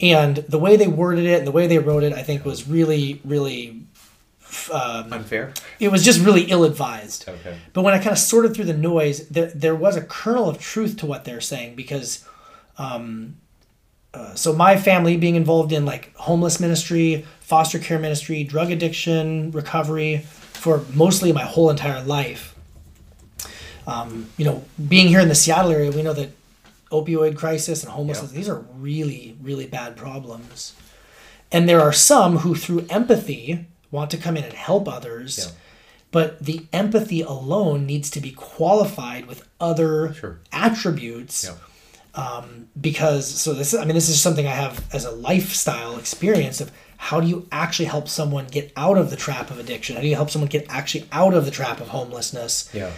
and 0.00 0.36
the 0.36 0.58
way 0.58 0.76
they 0.76 0.86
worded 0.88 1.24
it 1.24 1.38
and 1.38 1.46
the 1.46 1.52
way 1.52 1.66
they 1.66 1.78
wrote 1.78 2.02
it, 2.02 2.12
I 2.12 2.22
think, 2.22 2.44
was 2.44 2.68
really, 2.68 3.20
really. 3.24 3.82
Um, 4.72 5.12
Unfair. 5.12 5.54
it 5.78 5.92
was 5.92 6.04
just 6.04 6.20
really 6.24 6.42
ill-advised. 6.42 7.28
Okay. 7.28 7.56
But 7.72 7.82
when 7.82 7.94
I 7.94 7.98
kind 7.98 8.10
of 8.10 8.18
sorted 8.18 8.52
through 8.52 8.64
the 8.64 8.76
noise, 8.76 9.28
there, 9.28 9.46
there 9.54 9.76
was 9.76 9.94
a 9.96 10.02
kernel 10.02 10.48
of 10.48 10.58
truth 10.58 10.96
to 10.98 11.06
what 11.06 11.24
they're 11.24 11.40
saying 11.40 11.76
because, 11.76 12.24
um, 12.76 13.36
uh, 14.14 14.34
so 14.34 14.52
my 14.52 14.76
family 14.76 15.16
being 15.16 15.36
involved 15.36 15.72
in 15.72 15.84
like 15.84 16.14
homeless 16.16 16.58
ministry, 16.60 17.24
foster 17.40 17.78
care 17.78 17.98
ministry, 17.98 18.42
drug 18.44 18.70
addiction, 18.70 19.50
recovery 19.52 20.18
for 20.52 20.84
mostly 20.94 21.32
my 21.32 21.44
whole 21.44 21.70
entire 21.70 22.02
life. 22.02 22.54
Um, 23.86 24.28
you 24.36 24.44
know, 24.44 24.64
being 24.88 25.08
here 25.08 25.20
in 25.20 25.28
the 25.28 25.34
Seattle 25.34 25.70
area, 25.72 25.90
we 25.90 26.02
know 26.02 26.12
that 26.12 26.30
opioid 26.92 27.36
crisis 27.36 27.82
and 27.82 27.92
homelessness, 27.92 28.32
Yeah. 28.32 28.36
these 28.36 28.48
are 28.48 28.64
really, 28.78 29.36
really 29.42 29.66
bad 29.66 29.96
problems. 29.96 30.72
And 31.52 31.68
there 31.68 31.80
are 31.80 31.92
some 31.92 32.38
who, 32.38 32.54
through 32.54 32.86
empathy, 32.90 33.66
want 33.90 34.10
to 34.10 34.16
come 34.16 34.36
in 34.36 34.44
and 34.44 34.52
help 34.52 34.88
others. 34.88 35.38
Yeah. 35.38 35.52
But 36.12 36.44
the 36.44 36.66
empathy 36.72 37.22
alone 37.22 37.86
needs 37.86 38.10
to 38.10 38.20
be 38.20 38.32
qualified 38.32 39.26
with 39.26 39.44
other 39.60 40.14
Sure. 40.14 40.40
attributes 40.52 41.44
Yeah. 41.44 41.54
Because 42.80 43.28
so 43.28 43.52
this 43.54 43.72
is, 43.72 43.80
I 43.80 43.84
mean 43.84 43.94
this 43.94 44.08
is 44.08 44.20
something 44.20 44.46
I 44.46 44.50
have 44.50 44.84
as 44.92 45.04
a 45.04 45.10
lifestyle 45.10 45.98
experience 45.98 46.60
of 46.60 46.70
how 46.96 47.20
do 47.20 47.26
you 47.26 47.48
actually 47.50 47.86
help 47.86 48.08
someone 48.08 48.46
get 48.46 48.72
out 48.76 48.98
of 48.98 49.08
the 49.08 49.16
trap 49.16 49.50
of 49.50 49.58
addiction? 49.58 49.96
How 49.96 50.02
do 50.02 50.08
you 50.08 50.16
help 50.16 50.30
someone 50.30 50.50
get 50.50 50.66
actually 50.68 51.06
out 51.12 51.32
of 51.32 51.46
the 51.46 51.50
trap 51.50 51.80
of 51.80 51.88
homelessness? 51.88 52.68
Yeah. 52.74 52.92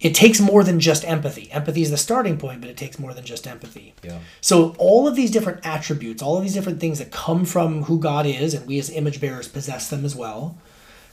It 0.00 0.14
takes 0.14 0.38
more 0.38 0.62
than 0.62 0.78
just 0.78 1.04
empathy. 1.04 1.50
Empathy 1.50 1.82
is 1.82 1.90
the 1.90 1.96
starting 1.96 2.38
point, 2.38 2.60
but 2.60 2.70
it 2.70 2.76
takes 2.76 2.98
more 2.98 3.14
than 3.14 3.24
just 3.24 3.46
empathy. 3.46 3.94
Yeah. 4.02 4.18
So 4.40 4.76
all 4.78 5.08
of 5.08 5.16
these 5.16 5.30
different 5.30 5.66
attributes, 5.66 6.22
all 6.22 6.36
of 6.36 6.42
these 6.42 6.54
different 6.54 6.78
things 6.78 6.98
that 6.98 7.10
come 7.10 7.44
from 7.44 7.84
who 7.84 7.98
God 7.98 8.26
is, 8.26 8.54
and 8.54 8.66
we 8.66 8.78
as 8.78 8.90
image 8.90 9.20
bearers 9.20 9.48
possess 9.48 9.88
them 9.88 10.04
as 10.04 10.14
well. 10.14 10.56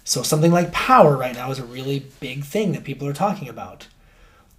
So 0.03 0.21
something 0.21 0.51
like 0.51 0.71
power 0.71 1.17
right 1.17 1.33
now 1.33 1.49
is 1.49 1.57
a 1.57 1.65
really 1.65 2.05
big 2.19 2.43
thing 2.43 2.73
that 2.73 2.83
people 2.83 3.07
are 3.07 3.13
talking 3.13 3.49
about. 3.49 3.87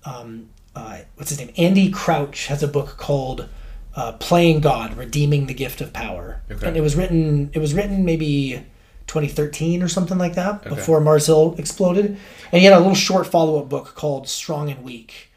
Um, 0.05 0.49
uh, 0.77 0.99
what's 1.17 1.31
his 1.31 1.39
name? 1.41 1.53
Andy 1.57 1.91
Crouch 1.91 2.47
has 2.47 2.63
a 2.63 2.69
book 2.69 2.97
called 2.99 3.49
uh, 3.97 4.13
"Playing 4.13 4.61
God: 4.61 4.97
Redeeming 4.97 5.47
the 5.47 5.55
Gift 5.55 5.81
of 5.81 5.93
Power," 5.93 6.43
Okay. 6.51 6.69
and 6.69 6.77
it 6.77 6.83
was 6.83 6.95
written. 6.95 7.51
It 7.55 7.59
was 7.59 7.75
written 7.75 8.05
maybe 8.05 8.63
2013 9.07 9.83
or 9.83 9.89
something 9.89 10.19
like 10.19 10.35
that, 10.35 10.61
Okay. 10.67 10.69
before 10.75 11.01
Mars 11.01 11.27
Hill 11.27 11.55
exploded. 11.59 12.17
And 12.53 12.61
he 12.61 12.65
had 12.65 12.75
a 12.75 12.79
little 12.79 12.95
short 12.95 13.27
follow-up 13.27 13.69
book 13.69 13.95
called 13.95 14.29
"Strong 14.29 14.71
and 14.71 14.85
Weak," 14.85 15.31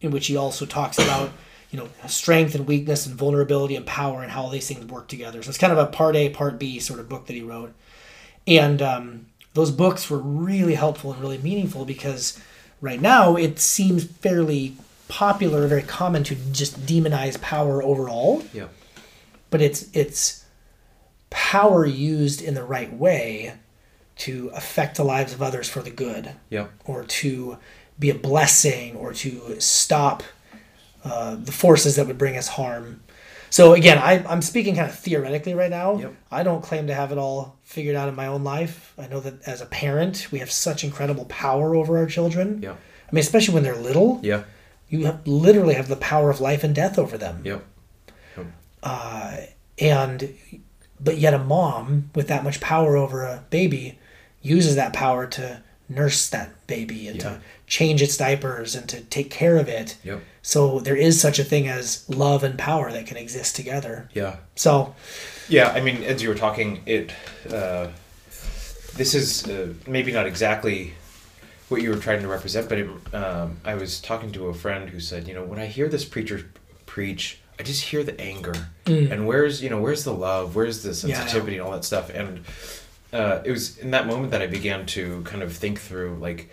in 0.00 0.10
which 0.10 0.28
he 0.28 0.36
also 0.36 0.64
talks 0.64 0.98
about 0.98 1.30
you 1.72 1.78
know 1.78 1.88
strength 2.06 2.54
and 2.54 2.66
weakness 2.68 3.04
and 3.06 3.16
vulnerability 3.16 3.74
and 3.74 3.84
power 3.84 4.22
and 4.22 4.30
how 4.30 4.42
all 4.42 4.50
these 4.50 4.68
things 4.68 4.84
work 4.86 5.08
together. 5.08 5.42
So 5.42 5.48
it's 5.48 5.58
kind 5.58 5.72
of 5.72 5.78
a 5.78 5.86
part 5.86 6.14
A, 6.14 6.28
part 6.30 6.56
B 6.58 6.78
sort 6.78 7.00
of 7.00 7.08
book 7.08 7.26
that 7.26 7.34
he 7.34 7.42
wrote. 7.42 7.74
And 8.46 8.80
um, 8.80 9.26
those 9.54 9.70
books 9.72 10.08
were 10.08 10.18
really 10.18 10.74
helpful 10.74 11.12
and 11.12 11.20
really 11.20 11.38
meaningful 11.38 11.84
because 11.84 12.38
right 12.80 13.00
now 13.00 13.34
it 13.36 13.58
seems 13.58 14.04
fairly 14.04 14.76
popular, 15.08 15.66
very 15.66 15.82
common 15.82 16.24
to 16.24 16.34
just 16.52 16.86
demonize 16.86 17.40
power 17.40 17.82
overall. 17.82 18.42
Yeah. 18.52 18.68
but 19.50 19.60
it's 19.62 19.86
it's 19.92 20.44
power 21.30 21.84
used 21.84 22.40
in 22.42 22.54
the 22.54 22.62
right 22.64 22.92
way 22.92 23.54
to 24.16 24.50
affect 24.54 24.96
the 24.96 25.04
lives 25.04 25.32
of 25.32 25.42
others 25.42 25.68
for 25.68 25.82
the 25.82 25.90
good 25.90 26.30
Yeah. 26.50 26.66
or 26.84 27.02
to 27.04 27.58
be 27.98 28.10
a 28.10 28.14
blessing 28.14 28.94
or 28.96 29.12
to 29.14 29.56
stop 29.60 30.22
uh, 31.04 31.34
the 31.36 31.52
forces 31.52 31.96
that 31.96 32.06
would 32.06 32.18
bring 32.18 32.36
us 32.36 32.48
harm. 32.48 33.00
So 33.50 33.72
again, 33.74 33.98
I, 33.98 34.24
I'm 34.28 34.42
speaking 34.42 34.74
kind 34.76 34.88
of 34.88 34.98
theoretically 34.98 35.54
right 35.54 35.70
now. 35.70 35.98
Yep. 35.98 36.14
I 36.32 36.42
don't 36.42 36.62
claim 36.62 36.86
to 36.88 36.94
have 36.94 37.12
it 37.12 37.18
all 37.18 37.56
figured 37.62 37.94
out 37.96 38.08
in 38.08 38.14
my 38.16 38.26
own 38.26 38.42
life. 38.42 38.92
I 38.98 39.06
know 39.08 39.20
that 39.20 39.42
as 39.46 39.60
a 39.60 39.66
parent, 39.66 40.28
we 40.32 40.38
have 40.40 40.50
such 40.50 40.82
incredible 40.84 41.24
power 41.26 41.74
over 41.76 41.98
our 41.98 42.06
children. 42.06 42.60
Yeah. 42.62 42.72
I 42.72 43.12
mean, 43.12 43.20
especially 43.20 43.54
when 43.54 43.62
they're 43.62 43.76
little, 43.76 44.20
Yeah. 44.22 44.44
You 44.98 45.06
have, 45.06 45.26
literally 45.26 45.74
have 45.74 45.88
the 45.88 45.96
power 45.96 46.30
of 46.30 46.40
life 46.40 46.62
and 46.64 46.74
death 46.74 46.98
over 46.98 47.16
them. 47.18 47.40
Yep. 47.44 47.64
And 49.78 50.34
but 51.00 51.18
yet 51.18 51.34
a 51.34 51.38
mom 51.38 52.10
with 52.14 52.28
that 52.28 52.44
much 52.44 52.60
power 52.60 52.96
over 52.96 53.24
a 53.24 53.42
baby 53.50 53.98
uses 54.42 54.76
that 54.76 54.92
power 54.92 55.26
to 55.26 55.62
nurse 55.88 56.28
that 56.30 56.66
baby 56.66 57.08
and 57.08 57.16
Yeah. 57.16 57.22
to 57.30 57.40
change 57.66 58.00
its 58.00 58.16
diapers 58.16 58.74
and 58.74 58.88
to 58.88 59.00
take 59.00 59.30
care 59.30 59.56
of 59.56 59.68
it. 59.68 59.96
Yep. 60.04 60.20
So 60.42 60.78
there 60.80 60.96
is 60.96 61.20
such 61.20 61.38
a 61.38 61.44
thing 61.44 61.66
as 61.68 62.04
love 62.08 62.44
and 62.44 62.56
power 62.58 62.92
that 62.92 63.06
can 63.06 63.16
exist 63.16 63.56
together. 63.56 64.08
Yeah. 64.14 64.36
So 64.54 64.94
Yeah, 65.48 65.68
I 65.70 65.80
mean, 65.80 66.02
as 66.04 66.22
you 66.22 66.28
were 66.28 66.34
talking, 66.36 66.80
it 66.86 67.12
uh, 67.50 67.88
this 68.96 69.14
is 69.14 69.46
uh, 69.48 69.74
maybe 69.86 70.12
not 70.12 70.26
exactly 70.26 70.94
what 71.74 71.82
you 71.82 71.90
were 71.90 71.96
trying 71.96 72.22
to 72.22 72.28
represent, 72.28 72.68
but 72.68 72.78
it, 72.78 72.88
um, 73.14 73.56
I 73.64 73.74
was 73.74 74.00
talking 74.00 74.30
to 74.32 74.46
a 74.46 74.54
friend 74.54 74.88
who 74.88 75.00
said, 75.00 75.26
you 75.28 75.34
know, 75.34 75.42
when 75.44 75.58
I 75.58 75.66
hear 75.66 75.88
this 75.88 76.04
preacher 76.04 76.46
preach, 76.86 77.40
I 77.58 77.62
just 77.64 77.82
hear 77.84 78.02
the 78.04 78.18
anger, 78.20 78.54
and 78.86 79.26
where's 79.26 79.62
you 79.62 79.70
know 79.70 79.80
where's 79.80 80.04
the 80.04 80.12
love, 80.14 80.54
where's 80.56 80.82
the 80.82 80.90
Mm. 80.90 81.08
Yeah, 81.08 81.16
sensitivity 81.20 81.56
and 81.58 81.66
all 81.66 81.72
that 81.72 81.84
stuff, 81.84 82.10
and 82.10 82.44
uh, 83.12 83.42
it 83.44 83.50
was 83.50 83.78
in 83.78 83.90
that 83.92 84.06
moment 84.06 84.30
that 84.32 84.42
I 84.42 84.46
began 84.46 84.86
to 84.86 85.22
kind 85.24 85.42
of 85.42 85.52
think 85.52 85.80
through 85.80 86.16
like. 86.20 86.50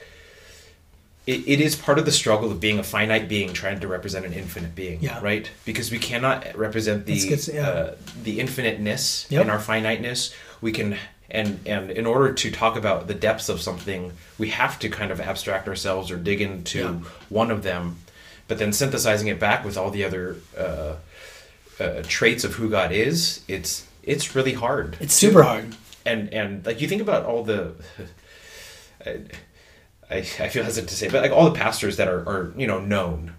It, 1.27 1.47
it 1.47 1.61
is 1.61 1.75
part 1.75 1.99
of 1.99 2.05
the 2.05 2.11
struggle 2.11 2.49
of 2.51 2.59
being 2.59 2.79
a 2.79 2.83
finite 2.83 3.29
being 3.29 3.53
trying 3.53 3.79
to 3.81 3.87
represent 3.87 4.25
an 4.25 4.33
infinite 4.33 4.73
being, 4.73 5.01
Yeah. 5.01 5.19
right? 5.21 5.47
Because 5.65 5.91
we 5.91 5.99
cannot 5.99 6.55
represent 6.57 7.05
the 7.05 7.13
yeah. 7.13 7.69
uh, 7.69 7.95
the 8.23 8.39
infiniteness 8.39 9.27
Yep. 9.29 9.43
in 9.43 9.49
our 9.51 9.59
finiteness. 9.59 10.33
We 10.61 10.71
can 10.71 10.97
and 11.31 11.59
and 11.65 11.89
in 11.91 12.05
order 12.05 12.33
to 12.33 12.51
talk 12.51 12.75
about 12.77 13.07
the 13.07 13.13
depths 13.13 13.49
of 13.49 13.61
something, 13.61 14.13
we 14.37 14.49
have 14.49 14.77
to 14.79 14.89
kind 14.89 15.11
of 15.11 15.19
abstract 15.19 15.67
ourselves 15.67 16.11
or 16.11 16.17
dig 16.17 16.41
into 16.41 16.79
Yeah. 16.79 16.93
one 17.29 17.49
of 17.51 17.63
them, 17.63 17.97
but 18.47 18.57
then 18.59 18.73
synthesizing 18.73 19.27
it 19.27 19.39
back 19.39 19.65
with 19.65 19.77
all 19.77 19.89
the 19.91 20.03
other 20.03 20.35
uh, 20.57 20.95
uh, 21.79 22.03
traits 22.07 22.43
of 22.43 22.55
who 22.55 22.69
God 22.69 22.91
is. 22.91 23.43
It's 23.47 23.87
it's 24.03 24.35
really 24.35 24.53
hard. 24.53 24.97
it's 24.99 25.13
super 25.13 25.43
hard. 25.43 25.75
And 26.05 26.33
and 26.33 26.65
like 26.65 26.81
you 26.81 26.87
think 26.87 27.01
about 27.01 27.25
all 27.25 27.43
the. 27.43 27.73
I, 30.09 30.17
I, 30.17 30.21
feel 30.49 30.63
hesitant 30.63 30.89
to 30.89 30.95
say, 30.95 31.09
but 31.09 31.21
like 31.21 31.31
all 31.31 31.45
the 31.49 31.57
pastors 31.57 31.95
that 31.97 32.07
are, 32.09 32.19
are 32.27 32.53
you 32.57 32.67
know 32.67 32.81
known, 32.81 33.33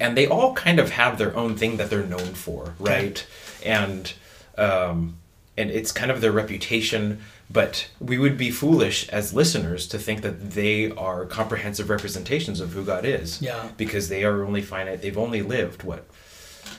and 0.00 0.16
they 0.16 0.26
all 0.26 0.54
kind 0.54 0.78
of 0.80 0.90
have 0.90 1.18
their 1.18 1.36
own 1.36 1.56
thing 1.56 1.76
that 1.76 1.90
they're 1.90 2.06
known 2.06 2.32
for, 2.34 2.74
right? 2.78 3.24
And 3.64 4.10
um, 4.56 5.17
and 5.58 5.70
it's 5.70 5.92
kind 5.92 6.10
of 6.10 6.20
their 6.20 6.32
reputation. 6.32 7.20
But 7.50 7.88
we 7.98 8.18
would 8.18 8.36
be 8.36 8.50
foolish 8.50 9.08
as 9.08 9.32
listeners 9.32 9.86
to 9.88 9.98
think 9.98 10.20
that 10.22 10.50
they 10.52 10.90
are 10.92 11.24
comprehensive 11.26 11.88
representations 11.90 12.60
of 12.60 12.72
who 12.74 12.84
God 12.84 13.04
is, 13.06 13.40
Yeah. 13.40 13.68
because 13.78 14.08
they 14.10 14.22
are 14.24 14.44
only 14.44 14.60
finite. 14.62 15.00
They've 15.02 15.16
only 15.16 15.40
lived 15.42 15.82
what 15.82 16.04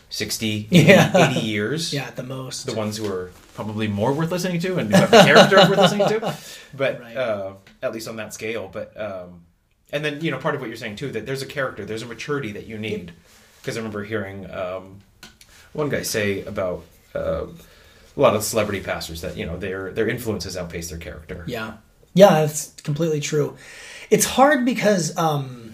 60, 0.09 0.67
80, 0.71 0.85
Yeah. 0.87 1.29
80 1.31 1.39
years 1.39 1.93
Yeah, 1.93 2.03
at 2.05 2.15
the 2.15 2.23
most. 2.23 2.65
the 2.65 2.73
ones 2.75 2.97
who 2.97 3.11
are 3.11 3.31
probably 3.55 3.87
more 3.87 4.13
worth 4.13 4.31
listening 4.31 4.59
to 4.61 4.77
and 4.77 4.89
who 4.93 4.95
have 5.01 5.11
the 5.11 5.23
character 5.23 5.57
worth 5.57 5.77
listening 5.79 6.07
to 6.07 6.35
but 6.77 7.01
Right. 7.01 7.17
uh, 7.17 7.53
at 7.81 7.91
least 7.93 8.07
on 8.07 8.15
that 8.17 8.33
scale 8.33 8.69
but 8.71 8.99
um, 8.99 9.41
and 9.91 10.05
then 10.05 10.21
you 10.21 10.31
know 10.31 10.37
part 10.37 10.55
of 10.55 10.61
what 10.61 10.67
you're 10.67 10.77
saying 10.77 10.95
too 10.95 11.11
that 11.11 11.25
there's 11.25 11.41
a 11.41 11.45
character 11.45 11.83
there's 11.83 12.01
a 12.03 12.05
maturity 12.05 12.51
that 12.53 12.65
you 12.67 12.77
need 12.77 13.11
because 13.61 13.75
i 13.75 13.79
remember 13.79 14.03
hearing 14.03 14.49
um, 14.51 14.99
one 15.73 15.89
guy 15.89 16.03
say 16.03 16.41
about 16.45 16.85
uh, 17.13 17.47
a 18.19 18.21
lot 18.21 18.35
of 18.35 18.43
celebrity 18.43 18.81
pastors 18.81 19.21
that 19.21 19.37
you 19.37 19.45
know 19.45 19.57
their 19.57 19.91
their 19.91 20.07
influences 20.07 20.57
outpace 20.57 20.89
their 20.89 20.99
character 20.99 21.43
Yeah. 21.47 21.77
Yeah, 22.15 22.41
that's 22.41 22.73
completely 22.81 23.19
true. 23.21 23.55
It's 24.09 24.25
hard 24.25 24.65
because 24.65 25.15
um 25.17 25.73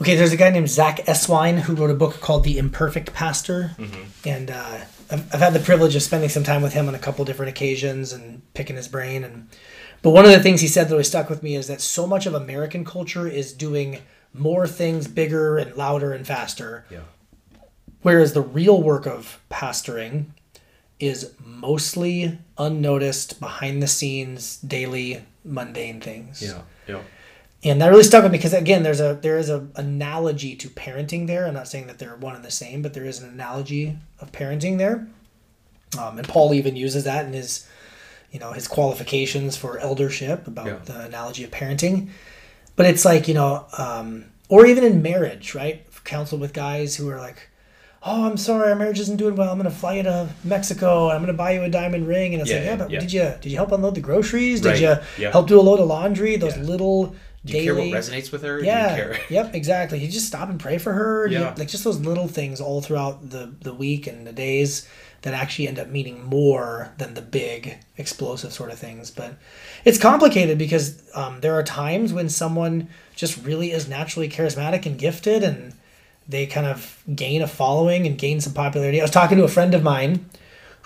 okay, 0.00 0.14
there's 0.16 0.32
a 0.32 0.36
guy 0.36 0.50
named 0.50 0.68
Zack 0.70 0.98
Eswine 1.06 1.60
who 1.60 1.74
wrote 1.74 1.90
a 1.90 1.94
book 1.94 2.20
called 2.20 2.44
The 2.44 2.58
Imperfect 2.58 3.12
Pastor. 3.12 3.72
And 4.24 4.50
uh 4.50 4.78
I've, 5.10 5.34
I've 5.34 5.40
had 5.40 5.52
the 5.52 5.60
privilege 5.60 5.94
of 5.96 6.02
spending 6.02 6.28
some 6.30 6.44
time 6.44 6.62
with 6.62 6.72
him 6.72 6.88
on 6.88 6.94
a 6.94 6.98
couple 6.98 7.24
different 7.24 7.50
occasions 7.50 8.12
and 8.12 8.42
picking 8.54 8.76
his 8.76 8.88
brain 8.88 9.24
and 9.24 9.48
but 10.02 10.10
one 10.10 10.24
of 10.26 10.30
the 10.32 10.40
things 10.42 10.60
he 10.60 10.66
said 10.68 10.88
that 10.88 10.92
always 10.92 11.08
stuck 11.08 11.30
with 11.30 11.42
me 11.42 11.56
is 11.56 11.66
that 11.66 11.80
so 11.80 12.06
much 12.06 12.26
of 12.26 12.34
American 12.34 12.84
culture 12.84 13.26
is 13.26 13.52
doing 13.54 14.00
more 14.34 14.66
things 14.66 15.08
bigger 15.08 15.56
and 15.56 15.74
louder 15.76 16.12
and 16.12 16.26
faster. 16.26 16.84
yeah 16.90 17.00
Whereas 18.02 18.34
the 18.34 18.42
real 18.42 18.82
work 18.82 19.06
of 19.06 19.40
pastoring 19.50 20.26
is 21.06 21.32
mostly 21.44 22.38
unnoticed, 22.58 23.40
behind 23.40 23.82
the 23.82 23.86
scenes, 23.86 24.56
daily, 24.58 25.22
mundane 25.44 26.00
things. 26.00 26.42
yeah 26.42 26.62
yeah 26.86 27.00
And 27.64 27.80
that 27.80 27.88
really 27.88 28.02
stuck 28.04 28.22
with 28.22 28.32
me 28.32 28.38
because 28.38 28.52
again, 28.54 28.82
there's 28.82 29.00
a 29.00 29.14
there 29.20 29.38
is 29.38 29.48
a 29.50 29.66
analogy 29.76 30.54
to 30.56 30.68
parenting 30.68 31.26
there. 31.26 31.46
I'm 31.46 31.54
not 31.54 31.68
saying 31.68 31.86
that 31.88 31.98
they're 31.98 32.16
one 32.16 32.34
and 32.36 32.44
the 32.44 32.50
same, 32.50 32.82
but 32.82 32.92
there 32.94 33.04
is 33.06 33.20
an 33.22 33.28
analogy 33.30 33.96
of 34.20 34.32
parenting 34.32 34.78
there. 34.78 35.06
Um, 35.98 36.18
and 36.18 36.26
Paul 36.28 36.52
even 36.54 36.76
uses 36.76 37.04
that 37.04 37.24
in 37.26 37.32
his, 37.32 37.66
you 38.32 38.40
know, 38.40 38.52
his 38.52 38.66
qualifications 38.68 39.56
for 39.56 39.78
eldership 39.78 40.46
about 40.46 40.66
Yeah. 40.66 40.78
the 40.84 41.00
analogy 41.02 41.44
of 41.44 41.50
parenting. 41.50 42.08
But 42.76 42.86
it's 42.86 43.04
like 43.04 43.28
you 43.28 43.34
know, 43.34 43.66
um, 43.78 44.24
or 44.48 44.66
even 44.66 44.84
in 44.84 45.00
marriage, 45.02 45.54
right? 45.54 45.86
Counsel 46.04 46.36
with 46.38 46.52
guys 46.52 46.96
who 46.96 47.08
are 47.08 47.18
like, 47.18 47.48
"Oh, 48.04 48.26
I'm 48.26 48.36
sorry, 48.36 48.70
our 48.70 48.76
marriage 48.76 49.00
isn't 49.00 49.16
doing 49.16 49.34
well. 49.36 49.50
I'm 49.50 49.58
going 49.58 49.70
to 49.70 49.76
fly 49.76 49.94
you 49.94 50.02
to 50.04 50.28
Mexico. 50.44 51.08
I'm 51.10 51.18
going 51.18 51.28
to 51.28 51.32
buy 51.32 51.52
you 51.52 51.62
a 51.62 51.68
diamond 51.68 52.06
ring." 52.06 52.34
And 52.34 52.42
it's 52.42 52.50
Yeah, 52.50 52.56
like, 52.58 52.64
"Yeah, 52.64 52.70
yeah, 52.72 52.76
but 52.76 52.90
yeah. 52.90 53.00
did 53.00 53.12
you 53.12 53.32
did 53.40 53.50
you 53.52 53.56
help 53.56 53.72
unload 53.72 53.94
the 53.94 54.00
groceries? 54.00 54.60
Did 54.60 54.80
Right, 54.80 54.98
you 55.18 55.28
help 55.30 55.48
do 55.48 55.58
a 55.58 55.62
load 55.62 55.80
of 55.80 55.86
laundry? 55.86 56.36
Those 56.36 56.56
little 56.56 57.14
do 57.44 57.52
you 57.58 57.64
care 57.64 57.74
what 57.74 57.84
resonates 57.88 58.32
with 58.32 58.42
her 58.42 58.60
Do 58.60 58.66
yeah. 58.66 58.90
you 58.96 59.02
care 59.02 59.20
yep. 59.30 59.54
Exactly. 59.54 59.98
You 59.98 60.08
just 60.10 60.26
stop 60.26 60.48
and 60.48 60.58
pray 60.58 60.78
for 60.78 60.92
her. 60.94 61.26
You- 61.26 61.40
Yeah. 61.40 61.54
like 61.58 61.68
just 61.68 61.84
those 61.84 62.00
little 62.00 62.26
things 62.28 62.60
all 62.60 62.80
throughout 62.80 63.30
the 63.30 63.52
the 63.60 63.74
week 63.74 64.06
and 64.06 64.26
the 64.26 64.32
days 64.32 64.88
that 65.22 65.32
actually 65.34 65.68
end 65.68 65.78
up 65.78 65.88
meaning 65.88 66.22
more 66.24 66.92
than 66.98 67.14
the 67.14 67.22
big 67.22 67.76
explosive 67.96 68.52
sort 68.52 68.70
of 68.70 68.78
things. 68.78 69.10
But 69.10 69.34
it's 69.84 69.98
complicated 69.98 70.58
because 70.58 71.02
um, 71.14 71.40
there 71.40 71.54
are 71.54 71.62
times 71.62 72.12
when 72.12 72.28
someone 72.28 72.88
just 73.16 73.42
really 73.42 73.70
is 73.72 73.88
naturally 73.88 74.28
charismatic 74.28 74.84
and 74.84 74.98
gifted 74.98 75.42
and 75.42 75.72
they 76.28 76.46
kind 76.46 76.66
of 76.66 77.02
gain 77.14 77.42
a 77.42 77.46
following 77.46 78.06
and 78.06 78.18
gain 78.18 78.40
some 78.40 78.52
popularity. 78.52 79.00
I 79.00 79.04
was 79.04 79.10
talking 79.10 79.38
to 79.38 79.44
a 79.44 79.48
friend 79.48 79.74
of 79.74 79.82
mine 79.82 80.28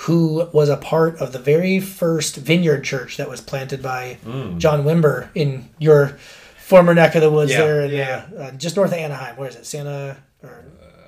who 0.02 0.48
was 0.52 0.68
a 0.68 0.76
part 0.76 1.16
of 1.18 1.32
the 1.32 1.38
very 1.38 1.80
first 1.80 2.36
vineyard 2.36 2.82
church 2.82 3.16
that 3.16 3.28
was 3.28 3.40
planted 3.40 3.82
by 3.82 4.18
John 4.58 4.84
Wimber 4.84 5.28
in 5.34 5.70
your 5.78 6.18
former 6.58 6.94
neck 6.94 7.14
of 7.14 7.22
the 7.22 7.30
woods. 7.30 7.50
Yeah, 7.50 7.58
there, 7.58 7.80
in, 7.82 7.90
yeah. 7.90 8.26
uh, 8.32 8.40
uh, 8.40 8.50
just 8.52 8.76
north 8.76 8.92
of 8.92 8.98
Anaheim. 8.98 9.36
Where 9.36 9.48
is 9.48 9.56
it? 9.56 9.66
Santa 9.66 10.16
or, 10.42 10.64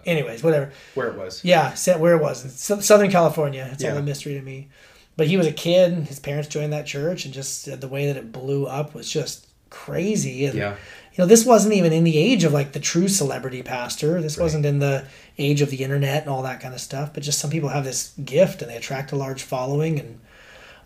anyways, 0.07 0.43
whatever. 0.43 0.73
where 0.95 1.09
it 1.09 1.17
was 1.17 1.45
Yeah, 1.45 1.75
where 1.99 2.17
it 2.17 2.23
was, 2.23 2.45
in 2.45 2.81
Southern 2.81 3.11
California. 3.11 3.69
It's 3.73 3.85
all 3.85 3.97
a 3.97 4.03
mystery 4.03 4.35
to 4.35 4.43
me. 4.43 4.69
But 5.17 5.27
he 5.27 5.37
was 5.37 5.47
a 5.47 5.53
kid. 5.53 5.93
His 6.09 6.19
parents 6.19 6.49
joined 6.49 6.73
that 6.73 6.87
church, 6.87 7.25
and 7.25 7.35
just 7.35 7.81
the 7.81 7.89
way 7.89 8.07
that 8.07 8.17
it 8.17 8.33
blew 8.33 8.67
up 8.67 8.95
was 8.95 9.11
just 9.11 9.47
crazy. 9.69 10.47
And 10.47 10.57
yeah 10.57 10.77
you 11.13 11.23
know, 11.23 11.27
this 11.27 11.45
wasn't 11.45 11.75
even 11.75 11.93
in 11.93 12.05
the 12.05 12.17
age 12.19 12.45
of 12.45 12.53
like 12.53 12.73
the 12.73 12.81
true 12.81 13.09
celebrity 13.09 13.63
pastor. 13.63 14.21
This 14.23 14.39
wasn't 14.39 14.65
in 14.65 14.79
the 14.79 15.07
age 15.39 15.61
of 15.61 15.71
the 15.71 15.83
internet 15.83 16.23
and 16.23 16.31
all 16.31 16.43
that 16.43 16.61
kind 16.61 16.73
of 16.75 16.81
stuff. 16.81 17.13
But 17.13 17.23
just 17.23 17.39
some 17.39 17.51
people 17.51 17.69
have 17.71 17.85
this 17.85 18.13
gift 18.25 18.63
and 18.63 18.71
they 18.71 18.77
attract 18.77 19.13
a 19.13 19.17
large 19.17 19.43
following. 19.43 19.99
And 19.99 20.21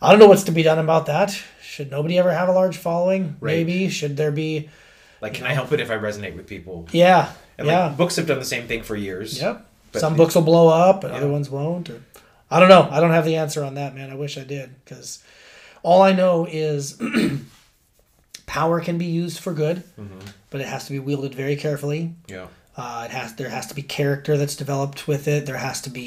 I 0.00 0.10
don't 0.10 0.18
know 0.18 0.26
what's 0.28 0.44
to 0.44 0.52
be 0.52 0.62
done 0.62 0.78
about 0.78 1.06
that. 1.06 1.30
Should 1.62 1.90
nobody 1.90 2.18
ever 2.18 2.32
have 2.32 2.48
a 2.48 2.52
large 2.52 2.76
following? 2.76 3.36
Right. 3.40 3.66
Maybe. 3.66 3.88
Should 3.90 4.16
there 4.16 4.32
be? 4.32 4.70
like 5.20 5.32
can 5.34 5.46
i 5.46 5.54
help 5.54 5.72
it 5.72 5.80
if 5.80 5.90
i 5.90 5.96
resonate 5.96 6.36
with 6.36 6.46
people 6.46 6.86
Yeah. 6.92 7.32
and 7.56 7.66
yeah. 7.66 7.86
like 7.86 7.96
books 7.96 8.16
have 8.16 8.26
done 8.26 8.38
the 8.40 8.44
same 8.44 8.66
thing 8.66 8.82
for 8.82 8.94
years 8.94 9.40
Yep. 9.40 9.66
But 9.92 10.00
Some 10.00 10.16
books 10.16 10.34
will 10.34 10.42
blow 10.42 10.68
up 10.68 11.02
and 11.04 11.14
other 11.14 11.28
ones 11.28 11.48
won't. 11.48 11.88
Or 11.88 12.02
I 12.50 12.58
don't 12.60 12.68
know. 12.68 12.88
I 12.90 13.00
don't 13.00 13.12
have 13.12 13.24
the 13.24 13.36
answer 13.36 13.62
on 13.64 13.74
that, 13.76 13.94
man. 13.94 14.10
I 14.10 14.16
wish 14.16 14.36
I 14.36 14.42
did 14.44 14.74
because 14.84 15.22
all 15.84 16.02
I 16.02 16.12
know 16.12 16.46
is 16.50 16.98
power 18.58 18.80
can 18.80 18.96
be 18.98 19.06
used 19.22 19.38
for 19.44 19.52
good, 19.64 19.78
Mm-hmm. 19.98 20.20
but 20.50 20.60
it 20.60 20.68
has 20.74 20.82
to 20.86 20.92
be 20.96 21.00
wielded 21.08 21.34
very 21.34 21.56
carefully. 21.56 22.02
yeah 22.34 22.46
Uh, 22.76 23.02
it 23.06 23.12
has 23.18 23.28
there 23.40 23.50
has 23.58 23.66
to 23.70 23.74
be 23.80 23.82
character 23.98 24.32
that's 24.40 24.56
developed 24.64 25.00
with 25.10 25.24
it. 25.34 25.40
There 25.46 25.62
has 25.68 25.78
to 25.86 25.90
be 26.00 26.06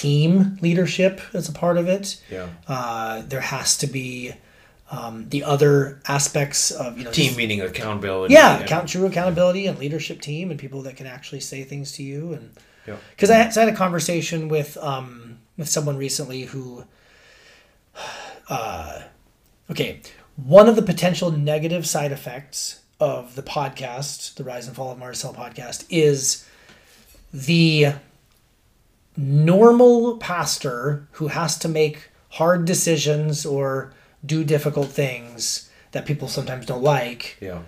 team 0.00 0.56
leadership 0.66 1.14
as 1.34 1.48
a 1.48 1.52
part 1.62 1.76
of 1.82 1.86
it. 1.96 2.06
yeah 2.36 2.48
Uh, 2.76 3.14
there 3.32 3.44
has 3.56 3.68
to 3.82 3.86
be 3.98 4.06
um, 4.96 5.14
the 5.34 5.42
other 5.54 5.72
aspects 6.16 6.60
of 6.84 6.98
you 6.98 7.04
know 7.04 7.12
team 7.12 7.32
meaning 7.36 7.60
accountability 7.70 8.34
yeah, 8.34 8.50
and- 8.56 8.64
account 8.64 8.84
true 8.92 9.06
accountability 9.12 9.62
and 9.68 9.78
leadership 9.84 10.18
team 10.20 10.50
and 10.50 10.58
people 10.64 10.80
that 10.86 10.94
can 11.00 11.06
actually 11.16 11.40
say 11.50 11.60
things 11.64 11.92
to 11.96 12.02
you 12.10 12.22
and 12.36 12.44
Yeah. 12.88 12.96
Because 13.12 13.30
I, 13.34 13.36
had- 13.40 13.50
so 13.52 13.60
I 13.60 13.64
had 13.64 13.72
a 13.74 13.80
conversation 13.84 14.40
with 14.56 14.70
um, 14.92 15.08
with 15.58 15.68
someone 15.76 15.96
recently 16.06 16.40
who, 16.52 16.64
uh, 18.48 19.02
okay, 19.70 20.00
one 20.44 20.68
of 20.68 20.76
the 20.76 20.82
potential 20.82 21.30
negative 21.30 21.86
side 21.86 22.12
effects 22.12 22.80
of 22.98 23.34
the 23.34 23.42
podcast, 23.42 24.34
the 24.34 24.44
Rise 24.44 24.66
and 24.66 24.76
Fall 24.76 24.92
of 24.92 24.98
Mars 24.98 25.22
Hill 25.22 25.34
podcast, 25.34 25.84
is 25.88 26.46
the 27.32 27.94
normal 29.16 30.16
pastor 30.18 31.08
who 31.12 31.28
has 31.28 31.58
to 31.58 31.68
make 31.68 32.10
hard 32.30 32.64
decisions 32.64 33.44
or 33.44 33.92
do 34.24 34.44
difficult 34.44 34.88
things 34.88 35.70
that 35.92 36.06
people 36.06 36.28
sometimes 36.28 36.66
don't 36.66 36.82
like. 36.82 37.36
Yeah. 37.40 37.60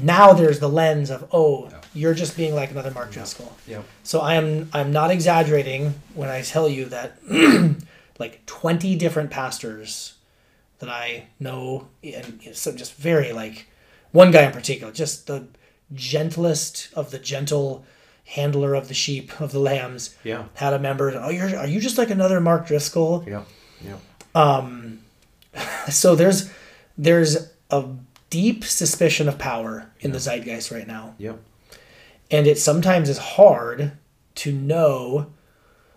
Now 0.00 0.32
there's 0.32 0.60
the 0.60 0.68
lens 0.68 1.10
of, 1.10 1.28
oh, 1.32 1.70
you're 1.94 2.14
just 2.14 2.36
being 2.36 2.54
like 2.54 2.70
another 2.70 2.90
Mark 2.90 3.12
Driscoll. 3.12 3.56
Yeah. 3.66 3.82
So 4.02 4.20
I 4.20 4.34
am 4.34 4.68
I'm 4.72 4.92
not 4.92 5.10
exaggerating 5.10 5.94
when 6.14 6.28
I 6.28 6.42
tell 6.42 6.68
you 6.68 6.86
that 6.86 7.18
like 8.18 8.44
20 8.46 8.96
different 8.96 9.30
pastors 9.30 10.13
that 10.78 10.88
I 10.88 11.26
know 11.40 11.88
and 12.02 12.40
so 12.52 12.72
just 12.72 12.94
very 12.94 13.32
like 13.32 13.66
one 14.12 14.30
guy 14.30 14.42
in 14.42 14.52
particular 14.52 14.92
just 14.92 15.26
the 15.26 15.46
gentlest 15.92 16.88
of 16.94 17.10
the 17.10 17.18
gentle 17.18 17.84
handler 18.26 18.74
of 18.74 18.88
the 18.88 18.94
sheep 18.94 19.40
of 19.40 19.52
the 19.52 19.58
lambs 19.58 20.14
Yeah. 20.24 20.44
had 20.54 20.72
a 20.72 20.78
member 20.78 21.12
oh 21.22 21.28
you're 21.30 21.56
are 21.56 21.66
you 21.66 21.80
just 21.80 21.98
like 21.98 22.10
another 22.10 22.40
Mark 22.40 22.66
Driscoll 22.66 23.24
Yeah. 23.26 23.44
Yeah. 23.84 23.96
Um, 24.34 25.00
so 25.90 26.14
there's 26.16 26.50
there's 26.96 27.50
a 27.70 27.84
deep 28.30 28.64
suspicion 28.64 29.28
of 29.28 29.38
power 29.38 29.90
in 30.00 30.12
the 30.12 30.18
zeitgeist 30.18 30.70
right 30.70 30.86
now 30.86 31.14
Yeah. 31.18 31.34
and 32.30 32.46
it 32.46 32.58
sometimes 32.58 33.08
is 33.08 33.18
hard 33.18 33.92
to 34.36 34.52
know 34.52 35.26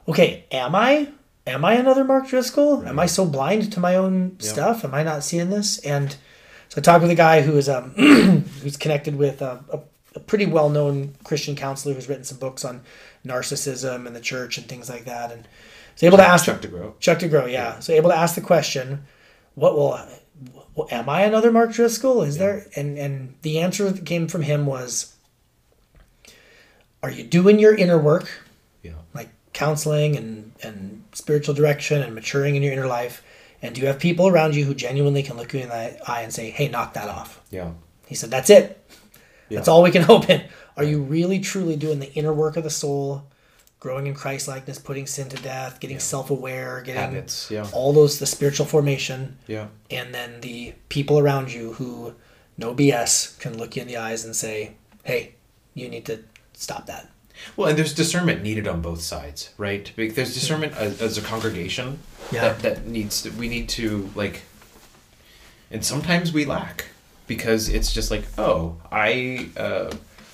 okay 0.08 0.46
am 0.52 0.76
i 0.76 1.10
am 1.48 1.66
i 1.66 1.74
another 1.74 2.04
mark 2.04 2.28
driscoll 2.28 2.86
am 2.88 3.00
i 3.00 3.06
so 3.06 3.26
blind 3.26 3.72
to 3.72 3.80
my 3.80 3.96
own 3.96 4.36
stuff 4.40 4.84
am 4.86 4.94
i 4.94 5.02
not 5.04 5.24
seeing 5.24 5.50
this 5.50 5.80
and 5.80 6.16
so 6.70 6.80
i 6.80 6.82
talked 6.82 7.02
with 7.02 7.12
a 7.12 7.16
guy 7.16 7.42
who 7.42 7.58
is 7.58 7.68
um 7.70 7.92
who's 8.62 8.78
connected 8.78 9.16
with 9.16 9.42
a, 9.42 9.64
a, 9.72 9.80
a 10.16 10.20
pretty 10.20 10.46
well-known 10.46 11.16
christian 11.24 11.56
counselor 11.56 11.94
who's 11.96 12.08
written 12.10 12.24
some 12.24 12.38
books 12.38 12.64
on 12.66 12.82
narcissism 13.26 14.06
and 14.06 14.16
the 14.16 14.22
church 14.22 14.58
and 14.58 14.68
things 14.68 14.90
like 14.90 15.06
that 15.06 15.32
and 15.32 15.48
was 15.94 16.04
able 16.04 16.18
to 16.18 16.24
ask 16.28 16.46
Chuck 16.46 16.62
DeGroat. 16.62 17.00
Chuck 17.00 17.18
DeGroat, 17.18 17.52
yeah. 17.52 17.80
So 17.80 17.92
able 17.92 18.12
to 18.12 18.16
ask 18.16 18.36
the 18.36 18.42
question, 18.42 19.04
what 19.56 19.76
will, 19.76 20.00
well, 20.76 20.88
am 20.92 21.10
I 21.10 21.22
another 21.24 21.52
Mark 21.52 21.72
Driscoll? 21.74 22.22
Is 22.22 22.38
there? 22.38 22.68
And 22.76 23.00
and 23.00 23.34
the 23.42 23.58
answer 23.58 23.90
that 23.90 24.06
came 24.06 24.28
from 24.28 24.44
him 24.44 24.68
was, 24.68 25.16
are 27.02 27.10
you 27.10 27.24
doing 27.24 27.58
your 27.58 27.76
inner 27.76 27.98
work, 27.98 28.30
Yeah. 28.84 28.92
like 29.16 29.30
counseling 29.58 30.16
and 30.16 30.52
and 30.64 31.04
spiritual 31.14 31.56
direction 31.56 32.02
and 32.04 32.14
maturing 32.14 32.56
in 32.56 32.62
your 32.64 32.74
inner 32.74 32.88
life, 32.88 33.24
and 33.62 33.74
do 33.74 33.82
you 33.82 33.88
have 33.88 34.00
people 34.00 34.28
around 34.28 34.56
you 34.56 34.64
who 34.66 34.74
genuinely 34.76 35.24
can 35.24 35.36
look 35.38 35.54
you 35.54 35.60
in 35.62 35.70
the 35.70 36.10
eye 36.10 36.22
and 36.22 36.32
say, 36.34 36.50
hey, 36.52 36.68
knock 36.68 36.94
that 36.94 37.10
off? 37.10 37.42
Yeah. 37.52 37.72
He 38.08 38.16
said, 38.16 38.30
that's 38.32 38.50
it. 38.50 38.80
That's 39.50 39.68
all 39.68 39.82
we 39.84 39.92
can 39.92 40.04
hope 40.14 40.30
in. 40.30 40.44
Are 40.78 40.84
you 40.84 41.02
really 41.02 41.40
truly 41.40 41.76
doing 41.76 42.00
the 42.00 42.12
inner 42.14 42.34
work 42.34 42.56
of 42.58 42.64
the 42.64 42.70
soul? 42.70 43.24
Growing 43.80 44.08
in 44.08 44.14
Christ 44.16 44.48
likeness, 44.48 44.80
putting 44.80 45.06
sin 45.08 45.30
to 45.30 45.38
death, 45.38 45.80
getting 45.80 46.00
self 46.00 46.32
aware, 46.32 46.82
getting 46.82 47.02
Habits. 47.02 47.50
Yeah. 47.52 47.68
all 47.74 47.94
those 47.94 48.18
the 48.20 48.26
spiritual 48.26 48.66
formation 48.66 49.38
Yeah. 49.48 49.68
and 49.92 50.14
then 50.14 50.42
the 50.42 50.74
people 50.90 51.20
around 51.20 51.54
you 51.54 51.74
who 51.74 52.14
no 52.58 52.74
bs 52.74 53.40
can 53.40 53.58
look 53.58 53.76
you 53.76 53.84
in 53.84 53.88
the 53.88 53.98
eyes 53.98 54.26
and 54.26 54.36
say 54.36 54.74
hey 55.04 55.36
you 55.76 55.88
need 55.90 56.06
to 56.08 56.16
stop 56.54 56.88
that 56.88 57.08
Well, 57.56 57.70
and 57.70 57.78
there's 57.78 57.94
discernment 57.94 58.42
needed 58.44 58.68
on 58.68 58.82
both 58.82 59.02
sides, 59.02 59.50
right? 59.58 59.92
Like, 59.98 60.16
There's 60.16 60.34
discernment 60.34 60.74
as, 60.78 61.02
as 61.02 61.18
a 61.18 61.22
congregation 61.22 62.00
Yeah. 62.32 62.42
that, 62.42 62.60
that 62.60 62.86
needs 62.88 63.22
to, 63.24 63.30
we 63.32 63.48
need 63.48 63.70
to, 63.70 64.10
like, 64.16 64.42
and 65.72 65.84
sometimes 65.84 66.32
we 66.32 66.46
lack 66.46 66.86
because 67.28 67.68
it's 67.70 67.92
just 67.92 68.10
like, 68.12 68.24
oh, 68.38 68.78
I, 68.92 69.50
uh, 69.58 69.92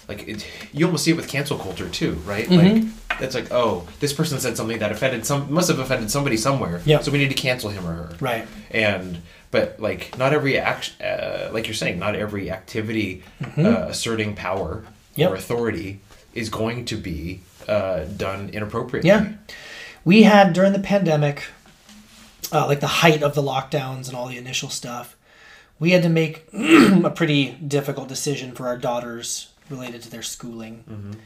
like, 0.08 0.28
it, 0.28 0.46
you 0.72 0.86
almost 0.86 1.04
see 1.06 1.12
it 1.12 1.18
with 1.18 1.28
cancel 1.28 1.58
culture 1.58 1.89
too, 1.89 2.13
right? 2.26 2.48
Mm-hmm. 2.48 2.88
Like, 2.88 3.22
it's 3.22 3.36
like, 3.36 3.52
oh, 3.52 3.88
this 4.00 4.12
person 4.13 4.39
said 4.39 4.58
something 4.58 4.80
that 4.80 4.92
offended 4.92 5.26
some, 5.26 5.52
must 5.54 5.70
have 5.70 5.80
offended 5.80 6.10
somebody 6.12 6.38
somewhere. 6.38 6.82
Yeah. 6.86 7.00
So 7.00 7.12
we 7.12 7.18
need 7.20 7.30
to 7.30 7.36
cancel 7.36 7.70
him 7.70 7.86
or 7.86 7.94
her. 7.94 8.16
right 8.20 8.48
and 8.72 9.22
but 9.52 9.80
like 9.80 10.18
not 10.18 10.34
every 10.34 10.58
action 10.58 11.00
uh, 11.06 11.48
like 11.54 11.68
you're 11.68 11.76
saying 11.76 12.00
not 12.00 12.16
every 12.16 12.50
activity 12.50 13.22
uh, 13.58 13.86
asserting 13.89 14.36
power 14.36 14.84
Mm-hmm. 15.13 15.22
Yep. 15.22 15.32
or 15.32 15.36
authority 15.36 16.00
is 16.34 16.50
going 16.50 16.86
to 16.86 16.98
be 16.98 17.41
uh, 17.67 18.06
done 18.06 18.50
inappropriately. 18.50 19.10
Yeah. 19.10 19.34
We 20.06 20.24
had 20.24 20.54
during 20.54 20.74
the 20.74 20.80
pandemic 20.80 21.43
uh, 22.52 22.67
like 22.67 22.82
the 22.82 22.88
height 22.88 23.24
of 23.24 23.36
the 23.36 23.41
lockdowns 23.41 24.08
and 24.08 24.15
all 24.15 24.28
the 24.28 24.38
initial 24.38 24.69
stuff 24.69 25.15
we 25.80 25.91
had 25.91 26.04
to 26.04 26.10
make 26.10 26.48
a 26.54 27.10
pretty 27.10 27.52
difficult 27.52 28.08
decision 28.08 28.54
for 28.54 28.67
our 28.67 28.78
daughters 28.78 29.52
related 29.69 30.02
to 30.04 30.10
their 30.10 30.22
schooling. 30.22 31.17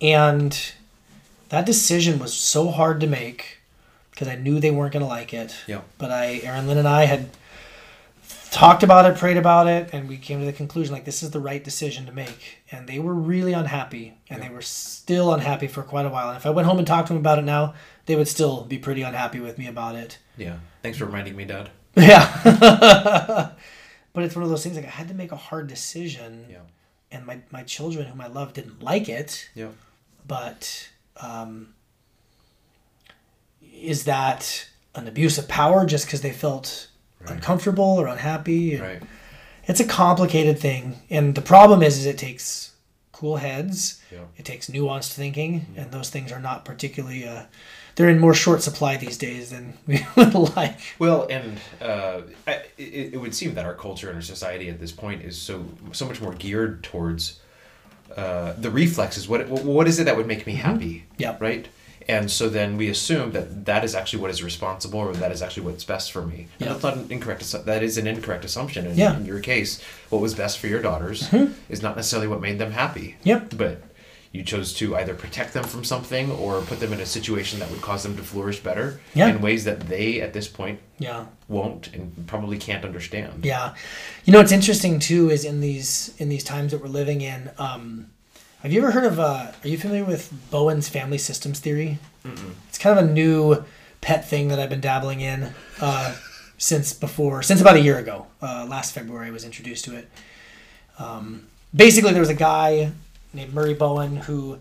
And 0.00 0.72
that 1.48 1.64
decision 1.64 2.18
was 2.18 2.34
so 2.34 2.70
hard 2.70 3.00
to 3.00 3.06
make 3.06 3.60
because 4.10 4.28
i 4.28 4.36
knew 4.36 4.60
they 4.60 4.70
weren't 4.70 4.92
going 4.92 5.02
to 5.02 5.08
like 5.08 5.32
it. 5.32 5.56
Yeah. 5.66 5.80
But 5.98 6.10
I, 6.10 6.40
Aaron 6.44 6.66
Lynn 6.66 6.78
and 6.78 6.86
I 6.86 7.04
had 7.04 7.30
talked 8.54 8.82
about 8.82 9.10
it, 9.10 9.18
prayed 9.18 9.36
about 9.36 9.66
it, 9.66 9.90
and 9.92 10.08
we 10.08 10.16
came 10.16 10.38
to 10.40 10.46
the 10.46 10.52
conclusion 10.52 10.94
like 10.94 11.04
this 11.04 11.22
is 11.22 11.30
the 11.30 11.40
right 11.40 11.62
decision 11.62 12.06
to 12.06 12.12
make. 12.12 12.62
And 12.70 12.88
they 12.88 12.98
were 12.98 13.14
really 13.14 13.52
unhappy, 13.52 14.14
and 14.30 14.40
they 14.42 14.48
were 14.48 14.62
still 14.62 15.32
unhappy 15.34 15.66
for 15.66 15.82
quite 15.82 16.06
a 16.06 16.08
while. 16.08 16.28
And 16.28 16.36
if 16.36 16.46
I 16.46 16.50
went 16.50 16.66
home 16.68 16.78
and 16.78 16.86
talked 16.86 17.08
to 17.08 17.12
them 17.14 17.20
about 17.20 17.38
it 17.38 17.44
now, 17.44 17.74
they 18.06 18.16
would 18.16 18.28
still 18.28 18.64
be 18.64 18.78
pretty 18.78 19.02
unhappy 19.02 19.40
with 19.40 19.58
me 19.58 19.66
about 19.66 19.94
it. 19.96 20.18
yeah 20.36 20.56
thanks 20.82 20.98
for 20.98 21.06
reminding 21.06 21.34
me 21.36 21.44
dad 21.44 21.70
Yeah. 21.96 22.30
but 24.12 24.22
it's 24.24 24.34
one 24.36 24.42
of 24.44 24.50
those 24.50 24.62
things 24.62 24.76
like 24.76 24.84
I 24.84 24.90
had 24.90 25.08
to 25.08 25.14
make 25.14 25.32
a 25.32 25.36
hard 25.36 25.66
decision, 25.66 26.46
yeah 26.50 26.58
and 27.10 27.24
my 27.26 27.38
my 27.50 27.62
children, 27.62 28.06
whom 28.06 28.20
I 28.20 28.26
love, 28.26 28.52
didn't 28.52 28.82
like 28.82 29.08
it. 29.08 29.48
yeah 29.54 29.68
But 30.26 30.90
um, 31.20 31.74
is 33.72 34.04
that 34.04 34.68
an 34.94 35.06
abuse 35.08 35.38
of 35.38 35.48
power 35.48 35.86
just 35.86 36.06
because 36.06 36.20
they 36.22 36.32
felt 36.32 36.88
uncomfortable 37.30 37.84
or 38.00 38.06
unhappy? 38.06 38.76
right 38.78 39.02
It's 39.66 39.80
a 39.80 39.84
complicated 39.86 40.58
thing, 40.58 40.96
and 41.10 41.34
the 41.34 41.42
problem 41.42 41.82
is, 41.82 41.96
is 41.98 42.06
it 42.06 42.18
takes 42.18 42.72
cool 43.12 43.36
heads. 43.36 44.02
Yeah. 44.12 44.24
It 44.36 44.44
takes 44.44 44.68
nuanced 44.68 45.12
thinking, 45.14 45.66
and 45.76 45.90
those 45.90 46.10
things 46.10 46.32
are 46.32 46.40
not 46.40 46.64
particularly. 46.64 47.26
Uh, 47.26 47.44
they're 47.96 48.08
in 48.08 48.18
more 48.18 48.34
short 48.34 48.60
supply 48.60 48.96
these 48.96 49.16
days 49.16 49.50
than 49.50 49.74
we 49.86 50.04
would 50.16 50.34
like. 50.56 50.78
well 50.98 51.26
and 51.30 51.58
uh, 51.80 52.22
I, 52.46 52.52
it, 52.76 53.14
it 53.14 53.20
would 53.20 53.34
seem 53.34 53.54
that 53.54 53.64
our 53.64 53.74
culture 53.74 54.08
and 54.08 54.16
our 54.16 54.22
society 54.22 54.68
at 54.68 54.80
this 54.80 54.90
point 54.92 55.22
is 55.22 55.40
so 55.40 55.64
so 55.92 56.04
much 56.06 56.20
more 56.20 56.34
geared 56.34 56.82
towards 56.82 57.38
uh, 58.16 58.52
the 58.58 58.68
reflexes 58.70 59.28
what 59.28 59.48
what 59.48 59.86
is 59.86 59.98
it 60.00 60.04
that 60.04 60.16
would 60.16 60.26
make 60.26 60.44
me 60.46 60.54
happy 60.54 61.04
Yep. 61.18 61.40
right 61.40 61.68
and 62.08 62.30
so 62.30 62.48
then 62.48 62.76
we 62.76 62.88
assume 62.88 63.32
that 63.32 63.64
that 63.64 63.84
is 63.84 63.94
actually 63.94 64.20
what 64.20 64.30
is 64.30 64.42
responsible 64.42 65.00
or 65.00 65.12
that 65.14 65.32
is 65.32 65.40
actually 65.42 65.64
what's 65.64 65.84
best 65.84 66.12
for 66.12 66.22
me 66.26 66.48
and 66.58 66.66
Yeah. 66.66 66.68
that's 66.72 66.82
not 66.82 66.96
an 66.96 67.06
incorrect 67.10 67.42
assu- 67.42 67.64
that 67.64 67.82
is 67.82 67.96
an 67.98 68.06
incorrect 68.06 68.44
assumption 68.44 68.86
in, 68.86 68.96
Yeah. 68.96 69.12
Mm-hmm. 69.12 69.20
in 69.22 69.26
your 69.26 69.40
case 69.40 69.80
what 70.10 70.20
was 70.22 70.34
best 70.34 70.58
for 70.58 70.66
your 70.66 70.82
daughters 70.82 71.28
is 71.68 71.82
not 71.82 71.96
necessarily 71.96 72.28
what 72.28 72.40
made 72.40 72.58
them 72.58 72.72
happy 72.72 73.16
Yep. 73.24 73.54
but 73.56 73.82
you 74.32 74.42
chose 74.42 74.72
to 74.74 74.96
either 74.96 75.14
protect 75.14 75.54
them 75.54 75.62
from 75.62 75.84
something 75.84 76.28
or 76.32 76.60
put 76.62 76.80
them 76.80 76.92
in 76.92 76.98
a 76.98 77.06
situation 77.06 77.60
that 77.60 77.70
would 77.70 77.80
cause 77.80 78.02
them 78.02 78.16
to 78.16 78.22
flourish 78.24 78.58
better 78.60 79.00
Yeah. 79.14 79.28
in 79.28 79.40
ways 79.40 79.62
that 79.64 79.80
they 79.88 80.20
at 80.20 80.32
this 80.32 80.48
point 80.48 80.80
Yeah. 80.98 81.26
won't 81.48 81.88
and 81.94 82.26
probably 82.26 82.58
can't 82.58 82.84
understand 82.84 83.44
Yeah, 83.44 83.74
you 84.24 84.32
know 84.32 84.40
what's 84.40 84.50
interesting 84.52 84.98
too 84.98 85.30
is 85.30 85.44
in 85.44 85.60
these 85.60 86.12
in 86.18 86.28
these 86.28 86.42
times 86.44 86.72
that 86.72 86.82
we're 86.82 86.88
living 86.88 87.20
in. 87.20 87.50
Um, 87.58 88.08
have 88.64 88.72
you 88.72 88.80
ever 88.80 88.90
heard 88.92 89.04
of? 89.04 89.20
Uh, 89.20 89.52
are 89.62 89.68
you 89.68 89.76
familiar 89.76 90.04
with 90.04 90.32
Bowen's 90.50 90.88
family 90.88 91.18
systems 91.18 91.60
theory? 91.60 91.98
It's 92.68 92.78
kind 92.78 92.98
of 92.98 93.04
a 93.04 93.12
new 93.12 93.62
pet 94.00 94.26
thing 94.26 94.48
that 94.48 94.58
I've 94.58 94.70
been 94.70 94.80
dabbling 94.80 95.20
in 95.20 95.52
uh, 95.82 96.16
since 96.56 96.94
before, 96.94 97.42
since 97.42 97.60
about 97.60 97.76
a 97.76 97.80
year 97.80 97.98
ago. 97.98 98.26
Uh, 98.40 98.66
last 98.66 98.94
February, 98.94 99.28
I 99.28 99.30
was 99.30 99.44
introduced 99.44 99.84
to 99.84 99.96
it. 99.96 100.10
Um, 100.98 101.46
basically, 101.76 102.12
there 102.12 102.20
was 102.20 102.30
a 102.30 102.34
guy 102.34 102.92
named 103.34 103.52
Murray 103.52 103.74
Bowen 103.74 104.16
who 104.16 104.58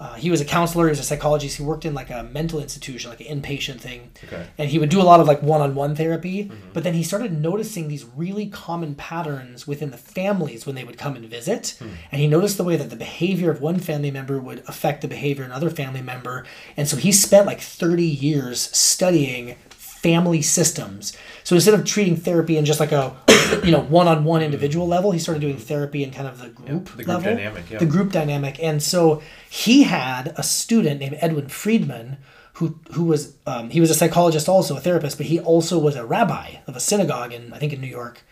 uh, 0.00 0.14
he 0.14 0.30
was 0.30 0.40
a 0.40 0.44
counselor, 0.44 0.86
he 0.86 0.90
was 0.90 0.98
a 0.98 1.04
psychologist. 1.04 1.56
He 1.56 1.62
worked 1.62 1.84
in 1.84 1.94
like 1.94 2.10
a 2.10 2.24
mental 2.24 2.60
institution, 2.60 3.10
like 3.10 3.20
an 3.20 3.40
inpatient 3.40 3.80
thing. 3.80 4.10
Okay. 4.24 4.46
And 4.58 4.68
he 4.68 4.78
would 4.78 4.88
do 4.88 5.00
a 5.00 5.04
lot 5.04 5.20
of 5.20 5.28
like 5.28 5.42
one-on-one 5.42 5.94
therapy. 5.94 6.50
But 6.72 6.82
then 6.82 6.94
he 6.94 7.02
started 7.02 7.40
noticing 7.40 7.88
these 7.88 8.04
really 8.04 8.46
common 8.46 8.96
patterns 8.96 9.66
within 9.66 9.90
the 9.90 9.96
families 9.96 10.66
when 10.66 10.74
they 10.74 10.84
would 10.84 10.98
come 10.98 11.14
and 11.16 11.26
visit. 11.26 11.78
And 12.10 12.20
he 12.20 12.26
noticed 12.26 12.56
the 12.56 12.64
way 12.64 12.76
that 12.76 12.90
the 12.90 12.96
behavior 12.96 13.50
of 13.50 13.60
one 13.60 13.78
family 13.78 14.10
member 14.10 14.40
would 14.40 14.62
affect 14.66 15.02
the 15.02 15.08
behavior 15.08 15.44
of 15.44 15.50
another 15.50 15.70
family 15.70 16.02
member. 16.02 16.44
And 16.76 16.88
so 16.88 16.96
he 16.96 17.12
spent 17.12 17.46
like 17.46 17.60
30 17.60 18.04
years 18.04 18.60
studying 18.76 19.56
family 19.70 20.42
systems 20.42 21.16
so 21.44 21.54
instead 21.54 21.74
of 21.74 21.84
treating 21.84 22.16
therapy 22.16 22.56
in 22.56 22.64
just 22.64 22.80
like 22.80 22.92
a 22.92 23.16
you 23.62 23.70
know 23.70 23.80
one-on-one 23.80 24.42
individual 24.42 24.86
level. 24.86 25.10
He 25.10 25.18
started 25.18 25.40
doing 25.40 25.56
therapy 25.56 26.02
in 26.02 26.10
kind 26.10 26.26
of 26.26 26.40
the 26.40 26.48
group 26.48 26.86
the 26.96 27.04
group 27.04 27.08
level, 27.08 27.34
dynamic, 27.34 27.70
yeah. 27.70 27.78
the 27.78 27.86
group 27.86 28.12
dynamic, 28.12 28.62
and 28.62 28.82
so 28.82 29.22
he 29.48 29.84
had 29.84 30.34
a 30.36 30.42
student 30.42 31.00
named 31.00 31.18
Edwin 31.20 31.48
Friedman. 31.48 32.18
Who, 32.58 32.78
who 32.92 33.06
was 33.06 33.34
um, 33.48 33.70
he 33.70 33.80
was 33.80 33.90
a 33.90 33.94
psychologist 33.94 34.48
also 34.48 34.76
a 34.76 34.80
therapist 34.80 35.16
but 35.16 35.26
he 35.26 35.40
also 35.40 35.76
was 35.76 35.96
a 35.96 36.06
rabbi 36.06 36.58
of 36.68 36.76
a 36.76 36.80
synagogue 36.80 37.32
in 37.32 37.52
I 37.52 37.58
think 37.58 37.72
in 37.72 37.80
New 37.80 37.88
York 37.88 38.22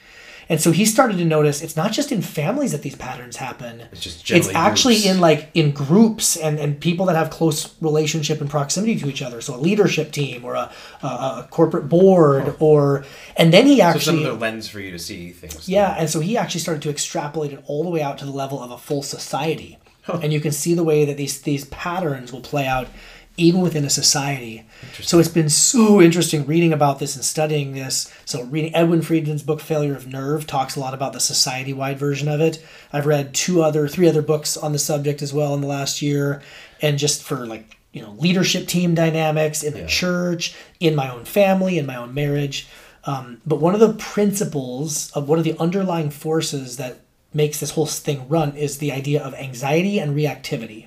and 0.52 0.60
so 0.60 0.70
he 0.70 0.84
started 0.84 1.16
to 1.16 1.24
notice 1.24 1.62
it's 1.62 1.76
not 1.76 1.92
just 1.92 2.12
in 2.12 2.20
families 2.20 2.72
that 2.72 2.82
these 2.82 2.94
patterns 2.94 3.36
happen. 3.36 3.84
It's 3.90 4.02
just 4.02 4.30
it's 4.30 4.50
actually 4.50 4.96
groups. 4.96 5.06
in 5.06 5.18
like 5.18 5.48
in 5.54 5.70
groups 5.70 6.36
and, 6.36 6.58
and 6.58 6.78
people 6.78 7.06
that 7.06 7.16
have 7.16 7.30
close 7.30 7.74
relationship 7.80 8.38
and 8.42 8.50
proximity 8.50 8.98
to 8.98 9.08
each 9.08 9.22
other. 9.22 9.40
So 9.40 9.54
a 9.54 9.56
leadership 9.56 10.12
team 10.12 10.44
or 10.44 10.52
a, 10.52 10.70
a, 11.02 11.06
a 11.06 11.48
corporate 11.50 11.88
board 11.88 12.48
oh. 12.48 12.56
or 12.66 13.06
and 13.34 13.50
then 13.50 13.64
he 13.66 13.78
So 13.78 13.84
actually 13.84 14.00
some 14.02 14.18
of 14.18 14.24
the 14.24 14.34
lens 14.34 14.68
for 14.68 14.78
you 14.78 14.90
to 14.90 14.98
see 14.98 15.30
things. 15.30 15.70
yeah, 15.70 15.96
and 15.98 16.10
so 16.10 16.20
he 16.20 16.36
actually 16.36 16.60
started 16.60 16.82
to 16.82 16.90
extrapolate 16.90 17.54
it 17.54 17.64
all 17.66 17.82
the 17.82 17.90
way 17.90 18.02
out 18.02 18.18
to 18.18 18.26
the 18.26 18.30
level 18.30 18.62
of 18.62 18.70
a 18.70 18.76
full 18.76 19.02
society. 19.02 19.78
And 20.06 20.34
you 20.34 20.40
can 20.40 20.52
see 20.52 20.74
the 20.74 20.84
way 20.84 21.06
that 21.06 21.16
these 21.16 21.40
these 21.40 21.64
patterns 21.66 22.30
will 22.30 22.42
play 22.42 22.66
out 22.66 22.88
even 23.36 23.60
within 23.60 23.84
a 23.84 23.90
society. 23.90 24.64
So 25.00 25.18
it's 25.18 25.28
been 25.28 25.48
so 25.48 26.02
interesting 26.02 26.44
reading 26.46 26.72
about 26.72 26.98
this 26.98 27.16
and 27.16 27.24
studying 27.24 27.72
this. 27.72 28.12
So 28.24 28.42
reading 28.44 28.74
Edwin 28.74 29.00
Friedman's 29.02 29.42
book 29.42 29.60
Failure 29.60 29.94
of 29.96 30.06
Nerve 30.06 30.46
talks 30.46 30.76
a 30.76 30.80
lot 30.80 30.92
about 30.94 31.12
the 31.12 31.20
society-wide 31.20 31.98
version 31.98 32.28
of 32.28 32.40
it. 32.40 32.62
I've 32.92 33.06
read 33.06 33.32
two 33.34 33.62
other 33.62 33.88
three 33.88 34.08
other 34.08 34.22
books 34.22 34.56
on 34.56 34.72
the 34.72 34.78
subject 34.78 35.22
as 35.22 35.32
well 35.32 35.54
in 35.54 35.60
the 35.62 35.66
last 35.66 36.02
year 36.02 36.42
and 36.82 36.98
just 36.98 37.22
for 37.22 37.46
like, 37.46 37.78
you 37.92 38.02
know, 38.02 38.14
leadership 38.18 38.66
team 38.66 38.94
dynamics 38.94 39.62
in 39.62 39.72
the 39.72 39.80
Yeah. 39.80 39.86
church, 39.86 40.54
in 40.80 40.94
my 40.94 41.10
own 41.10 41.24
family, 41.24 41.78
in 41.78 41.86
my 41.86 41.96
own 41.96 42.12
marriage. 42.12 42.66
Um, 43.04 43.38
but 43.46 43.60
one 43.60 43.74
of 43.74 43.80
the 43.80 43.94
principles 43.94 45.10
of 45.12 45.28
one 45.28 45.38
of 45.38 45.44
the 45.44 45.56
underlying 45.58 46.10
forces 46.10 46.76
that 46.76 47.00
makes 47.34 47.60
this 47.60 47.70
whole 47.70 47.86
thing 47.86 48.28
run 48.28 48.54
is 48.56 48.78
the 48.78 48.92
idea 48.92 49.22
of 49.22 49.34
anxiety 49.34 49.98
and 49.98 50.14
reactivity. 50.14 50.86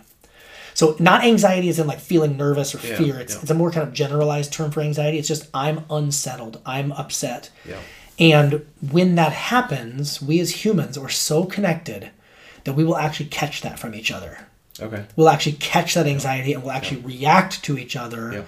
So 0.76 0.96
not 1.00 1.24
anxiety 1.24 1.68
is 1.70 1.80
in 1.80 1.88
like 1.88 2.00
feeling 2.00 2.38
nervous 2.38 2.76
or 2.76 2.88
Yeah, 2.88 2.98
fear. 2.98 3.20
It's 3.20 3.34
yeah. 3.34 3.42
it's 3.42 3.50
a 3.50 3.56
more 3.56 3.72
kind 3.72 3.88
of 3.88 3.94
generalized 3.94 4.54
term 4.54 4.70
for 4.70 4.82
anxiety. 4.82 5.18
It's 5.18 5.28
just 5.28 5.48
I'm 5.54 5.84
unsettled. 5.90 6.62
I'm 6.66 6.92
upset. 6.92 7.50
Yeah. 7.68 7.80
And 8.20 8.66
when 8.92 9.16
that 9.16 9.34
happens, 9.34 10.22
we 10.22 10.40
as 10.40 10.64
humans 10.64 10.98
are 10.98 11.10
so 11.10 11.46
connected 11.46 12.12
that 12.66 12.74
we 12.74 12.84
will 12.84 12.96
actually 12.98 13.26
catch 13.30 13.62
that 13.62 13.78
from 13.80 13.94
each 13.96 14.12
other 14.12 14.48
Okay. 14.82 15.04
we'll 15.16 15.30
actually 15.30 15.54
catch 15.54 15.94
that 15.94 16.06
anxiety 16.08 16.52
and 16.54 16.62
we'll 16.62 16.72
actually 16.74 17.00
react 17.02 17.64
to 17.64 17.78
each 17.78 17.96
other. 17.96 18.34
Yeah. 18.34 18.42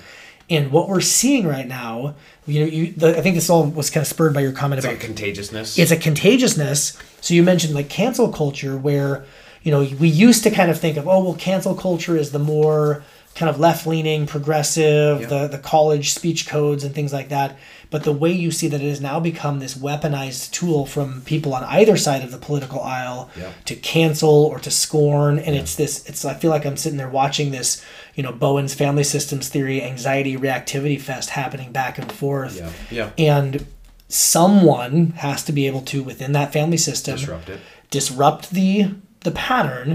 And 0.49 0.71
what 0.71 0.87
we're 0.89 0.99
seeing 1.01 1.45
right 1.47 1.67
now, 1.67 2.15
you 2.45 2.59
know, 2.61 2.65
you, 2.65 2.91
the, 2.93 3.17
I 3.17 3.21
think 3.21 3.35
this 3.35 3.49
all 3.49 3.65
was 3.65 3.89
kind 3.89 4.01
of 4.01 4.07
spurred 4.07 4.33
by 4.33 4.41
your 4.41 4.51
comment 4.53 4.79
It's 4.79 4.85
about 4.85 4.93
like 4.95 5.01
contagiousness. 5.05 5.77
it's 5.77 5.91
a 5.91 5.95
contagiousness. 5.97 6.97
So 7.21 7.33
you 7.33 7.43
mentioned 7.43 7.73
like 7.73 7.89
cancel 7.89 8.29
culture, 8.31 8.77
where 8.77 9.25
you 9.67 9.71
know 9.73 9.81
we 9.99 10.07
used 10.27 10.41
to 10.43 10.51
kind 10.59 10.69
of 10.71 10.79
think 10.79 10.95
of 10.97 11.03
oh 11.11 11.21
well, 11.25 11.35
cancel 11.49 11.75
culture 11.75 12.15
is 12.23 12.31
the 12.31 12.39
more 12.55 13.03
kind 13.39 13.49
of 13.51 13.59
left 13.59 13.85
leaning, 13.85 14.25
progressive, 14.25 15.15
Yeah. 15.21 15.27
the 15.33 15.41
the 15.55 15.61
college 15.73 16.07
speech 16.19 16.41
codes 16.47 16.83
and 16.85 16.95
things 16.95 17.11
like 17.13 17.29
that. 17.29 17.49
But 17.89 18.03
the 18.03 18.11
way 18.23 18.31
you 18.43 18.49
see 18.59 18.67
that 18.69 18.81
it 18.81 18.89
has 18.89 18.99
now 19.11 19.19
become 19.31 19.59
this 19.59 19.75
weaponized 19.87 20.51
tool 20.51 20.85
from 20.85 21.21
people 21.21 21.51
on 21.57 21.63
either 21.79 21.97
side 21.97 22.23
of 22.23 22.31
the 22.31 22.37
political 22.47 22.81
aisle 22.81 23.29
to 23.69 23.75
cancel 23.75 24.37
or 24.51 24.59
to 24.59 24.71
scorn, 24.71 25.37
and 25.45 25.53
it's 25.59 25.75
this. 25.75 25.93
It's 26.09 26.25
I 26.25 26.33
feel 26.41 26.51
like 26.55 26.65
I'm 26.65 26.77
sitting 26.77 26.97
there 26.97 27.09
watching 27.21 27.51
this, 27.51 27.69
you 28.15 28.23
know, 28.23 28.31
Bowen's 28.45 28.73
family 28.73 29.03
systems 29.15 29.49
theory, 29.49 29.83
anxiety 29.83 30.35
reactivity 30.45 30.99
fest 30.99 31.29
happening 31.41 31.71
back 31.71 31.97
and 31.99 32.11
forth 32.11 32.55
yeah. 32.57 32.71
Yeah. 32.99 33.09
and 33.35 33.65
someone 34.09 35.11
has 35.17 35.43
to 35.43 35.51
be 35.51 35.67
able 35.67 35.81
to 35.81 36.01
within 36.03 36.31
that 36.31 36.51
family 36.53 36.77
system 36.77 37.15
Disrupt 37.17 37.49
it. 37.49 37.59
disrupt 37.91 38.49
the 38.51 38.91
the 39.27 39.31
pattern 39.49 39.89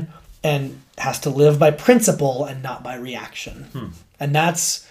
and 0.44 0.62
has 0.98 1.18
to 1.20 1.30
live 1.30 1.58
by 1.58 1.70
principle 1.70 2.44
and 2.44 2.62
not 2.62 2.82
by 2.88 2.94
reaction. 2.96 3.56
Hmm. 3.72 3.88
and 4.20 4.34
that's 4.34 4.86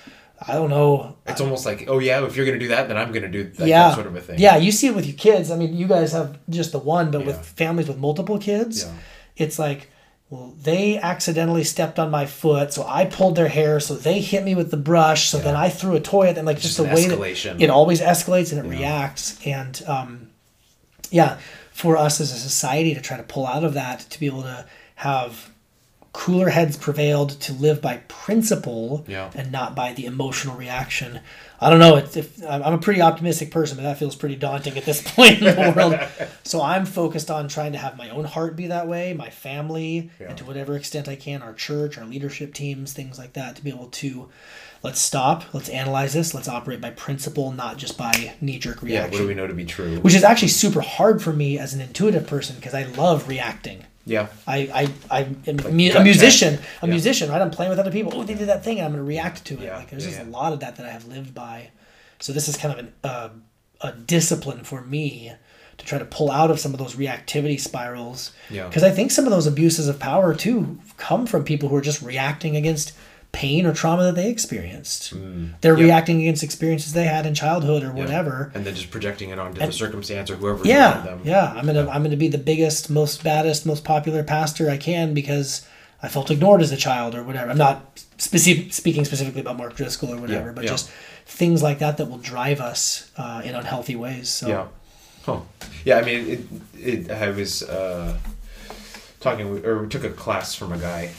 i 0.48 0.54
don't 0.60 0.72
know. 0.72 1.16
It's 1.28 1.40
almost 1.46 1.66
like, 1.70 1.80
oh 1.88 2.00
yeah, 2.00 2.26
if 2.26 2.36
you're 2.36 2.48
gonna 2.50 2.66
do 2.68 2.70
that, 2.76 2.88
then 2.88 2.98
I'm 2.98 3.12
gonna 3.16 3.30
do 3.40 3.44
that, 3.58 3.68
yeah. 3.68 3.94
sort 3.94 4.08
of 4.08 4.16
a 4.16 4.22
thing. 4.22 4.40
yeah 4.40 4.56
you 4.66 4.72
see 4.72 4.88
it 4.88 4.96
with 4.96 5.06
your 5.06 5.20
kids. 5.28 5.52
I 5.54 5.56
mean 5.62 5.72
you 5.82 5.88
guys 5.96 6.10
have 6.14 6.30
just 6.50 6.72
the 6.72 6.80
one 6.80 7.12
but 7.12 7.22
with 7.30 7.40
families 7.62 7.88
with 7.88 8.00
multiple 8.08 8.40
kids 8.50 8.76
Yeah. 8.84 8.94
it's 9.44 9.58
like 9.60 9.82
well 10.32 10.48
they 10.70 10.98
accidentally 11.12 11.64
stepped 11.64 11.98
on 12.00 12.10
my 12.20 12.26
foot 12.26 12.68
so 12.76 12.82
i 13.00 13.02
pulled 13.18 13.36
their 13.36 13.50
hair 13.60 13.80
so 13.80 13.92
they 14.08 14.20
hit 14.32 14.42
me 14.50 14.54
with 14.56 14.70
the 14.72 14.82
brush 14.92 15.24
so 15.32 15.38
then 15.38 15.56
i 15.66 15.68
threw 15.70 15.94
a 15.96 16.00
toy 16.16 16.26
at 16.30 16.36
them. 16.36 16.46
Like 16.46 16.58
just, 16.58 16.78
just 16.78 16.78
the 16.78 16.96
way 16.96 17.06
escalation. 17.06 17.52
that 17.60 17.62
it 17.66 17.70
always 17.70 18.00
escalates 18.02 18.50
and 18.52 18.60
it 18.66 18.68
reacts. 18.78 19.26
And 19.46 19.74
um, 19.96 20.10
yeah 21.20 21.38
for 21.82 21.98
us 21.98 22.22
as 22.22 22.32
a 22.32 22.38
society 22.38 22.94
to 22.94 23.02
try 23.02 23.18
to 23.18 23.24
pull 23.24 23.46
out 23.48 23.64
of 23.64 23.74
that 23.74 24.00
to 24.12 24.20
be 24.20 24.28
able 24.28 24.44
to 24.44 24.66
have 24.96 25.50
cooler 26.14 26.50
heads 26.50 26.76
prevailed 26.78 27.30
to 27.40 27.54
live 27.54 27.82
by 27.82 27.96
principle 28.10 29.06
Yeah. 29.08 29.32
and 29.34 29.52
not 29.52 29.76
by 29.76 29.94
the 29.94 30.06
emotional 30.06 30.58
reaction 30.58 31.22
i 31.62 31.70
don't 31.70 31.80
know 31.80 31.96
it's, 31.96 32.18
if 32.18 32.44
i'm 32.46 32.74
a 32.74 32.78
pretty 32.78 33.02
optimistic 33.02 33.50
person 33.50 33.78
but 33.78 33.84
that 33.84 33.98
feels 33.98 34.16
pretty 34.16 34.36
daunting 34.36 34.78
at 34.78 34.84
this 34.84 35.02
point 35.16 35.40
in 35.42 35.46
the 35.46 35.74
world 35.76 35.98
so 36.44 36.62
i'm 36.62 36.86
focused 36.86 37.32
on 37.32 37.48
trying 37.48 37.72
to 37.72 37.78
have 37.78 37.98
my 37.98 38.10
own 38.10 38.26
heart 38.26 38.58
be 38.58 38.68
that 38.68 38.88
way 38.90 39.14
my 39.14 39.30
family 39.30 40.10
Yeah. 40.20 40.28
and 40.30 40.38
to 40.40 40.44
whatever 40.46 40.76
extent 40.76 41.08
i 41.08 41.16
can 41.16 41.42
our 41.42 41.54
church 41.54 41.98
our 41.98 42.06
leadership 42.06 42.54
teams 42.54 42.92
things 42.94 43.18
like 43.18 43.34
that 43.34 43.56
to 43.56 43.64
be 43.64 43.70
able 43.70 43.88
to 43.88 44.30
let's 44.84 45.00
stop 45.00 45.44
let's 45.54 45.70
analyze 45.70 46.14
this 46.14 46.34
let's 46.34 46.48
operate 46.48 46.82
by 46.82 46.90
principle 46.90 47.52
not 47.52 47.78
just 47.78 47.98
by 47.98 48.34
knee-jerk 48.42 48.82
reaction. 48.82 49.12
Yeah. 49.12 49.18
What 49.18 49.22
do 49.24 49.28
we 49.28 49.34
know 49.36 49.48
to 49.48 49.54
be 49.54 49.66
true? 49.66 50.00
which 50.00 50.14
is 50.16 50.24
actually 50.24 50.48
super 50.50 50.82
hard 50.82 51.22
for 51.22 51.34
me 51.34 51.58
as 51.60 51.74
an 51.74 51.82
intuitive 51.82 52.26
person 52.28 52.56
because 52.56 52.74
i 52.74 52.84
love 52.84 53.28
reacting 53.28 53.86
yeah. 54.04 54.28
I, 54.48 54.90
I, 55.12 55.20
I 55.20 55.22
am 55.48 55.60
a, 55.60 55.70
mu- 55.70 55.92
a 55.92 56.04
musician, 56.04 56.56
check. 56.58 56.66
a 56.82 56.88
Yeah. 56.88 56.92
musician, 56.92 57.30
right? 57.30 57.40
I'm 57.40 57.52
playing 57.52 57.70
with 57.70 57.78
other 57.78 57.92
people. 57.92 58.12
Oh, 58.16 58.24
they 58.24 58.34
did 58.34 58.48
that 58.50 58.64
thing, 58.64 58.80
and 58.80 58.86
I'm 58.88 58.92
going 58.94 59.04
to 59.04 59.08
react 59.08 59.46
to 59.46 59.54
it. 59.54 59.60
Yeah, 59.62 59.78
Like 59.78 59.92
there's 59.92 60.06
yeah, 60.06 60.14
just 60.14 60.24
a 60.28 60.30
lot 60.32 60.54
of 60.54 60.60
that 60.62 60.78
that 60.78 60.88
I 60.88 60.90
have 60.90 61.06
lived 61.06 61.36
by. 61.36 61.70
So 62.20 62.34
this 62.34 62.48
is 62.48 62.58
kind 62.58 62.74
of 62.74 62.80
an, 62.80 62.94
uh, 63.04 63.30
a 63.82 63.92
discipline 63.92 64.64
for 64.64 64.82
me 64.82 65.32
to 65.78 65.86
try 65.86 66.00
to 66.00 66.06
pull 66.06 66.32
out 66.32 66.50
of 66.50 66.60
some 66.60 66.74
of 66.74 66.80
those 66.80 66.96
reactivity 66.96 67.60
spirals. 67.60 68.32
Yeah. 68.50 68.68
Because 68.68 68.82
I 68.82 68.90
think 68.90 69.12
some 69.12 69.26
of 69.26 69.32
those 69.32 69.46
abuses 69.46 69.88
of 69.88 70.00
power 70.00 70.34
too 70.34 70.80
come 70.98 71.28
from 71.28 71.44
people 71.44 71.70
who 71.70 71.76
are 71.76 71.82
just 71.82 72.02
reacting 72.02 72.56
against 72.56 72.94
pain 73.32 73.66
or 73.66 73.74
trauma 73.74 74.04
that 74.04 74.16
they 74.16 74.30
experienced. 74.30 75.12
They're 75.12 75.76
Mm. 75.76 75.80
Yeah. 75.80 75.86
reacting 75.86 76.20
against 76.22 76.44
experiences 76.44 76.92
they 76.94 77.06
had 77.06 77.26
in 77.26 77.34
childhood 77.34 77.82
or 77.84 77.92
whatever. 77.92 78.52
And 78.54 78.66
then 78.66 78.76
just 78.76 78.92
projecting 78.92 79.30
it 79.30 79.40
onto 79.40 79.60
the 79.66 79.72
circumstance 79.72 80.30
or 80.30 80.36
whoever's 80.36 80.68
Yeah, 80.68 81.02
them. 81.02 81.22
yeah. 81.24 81.54
I'm 81.56 81.66
gonna 81.66 81.88
I'm 81.90 82.04
gonna 82.04 82.18
be 82.18 82.28
the 82.28 82.38
biggest, 82.38 82.90
most 82.90 83.24
baddest, 83.24 83.66
most 83.66 83.84
popular 83.86 84.24
pastor 84.24 84.70
I 84.70 84.78
can 84.78 85.14
because 85.14 85.62
I 86.04 86.08
felt 86.10 86.30
ignored 86.30 86.62
as 86.62 86.72
a 86.72 86.78
child 86.78 87.16
or 87.16 87.24
whatever. 87.24 87.52
I'm 87.52 87.58
not 87.58 88.02
specific, 88.18 88.74
speaking 88.74 89.06
specifically 89.06 89.42
about 89.42 89.56
Mark 89.58 89.76
Driscoll 89.76 90.14
or 90.14 90.18
whatever, 90.18 90.48
Yeah, 90.48 90.54
but 90.54 90.64
yeah. 90.66 90.70
just 90.72 90.90
things 91.26 91.64
like 91.64 91.80
that 91.80 91.98
that 91.98 92.08
will 92.10 92.18
drive 92.18 92.60
us 92.60 93.10
uh, 93.18 93.42
in 93.46 93.56
unhealthy 93.56 93.96
ways. 93.96 94.28
So 94.30 94.48
Yeah. 94.50 94.66
Huh. 95.26 95.40
Yeah, 95.86 96.00
I 96.00 96.02
mean, 96.04 96.28
it, 96.28 96.42
it, 97.06 97.12
I 97.12 97.30
was 97.30 97.62
uh, 97.64 98.18
talking, 99.20 99.64
or 99.66 99.84
we 99.84 99.88
took 99.88 100.04
a 100.04 100.10
class 100.10 100.54
from 100.56 100.72
a 100.74 100.78
guy 100.78 101.12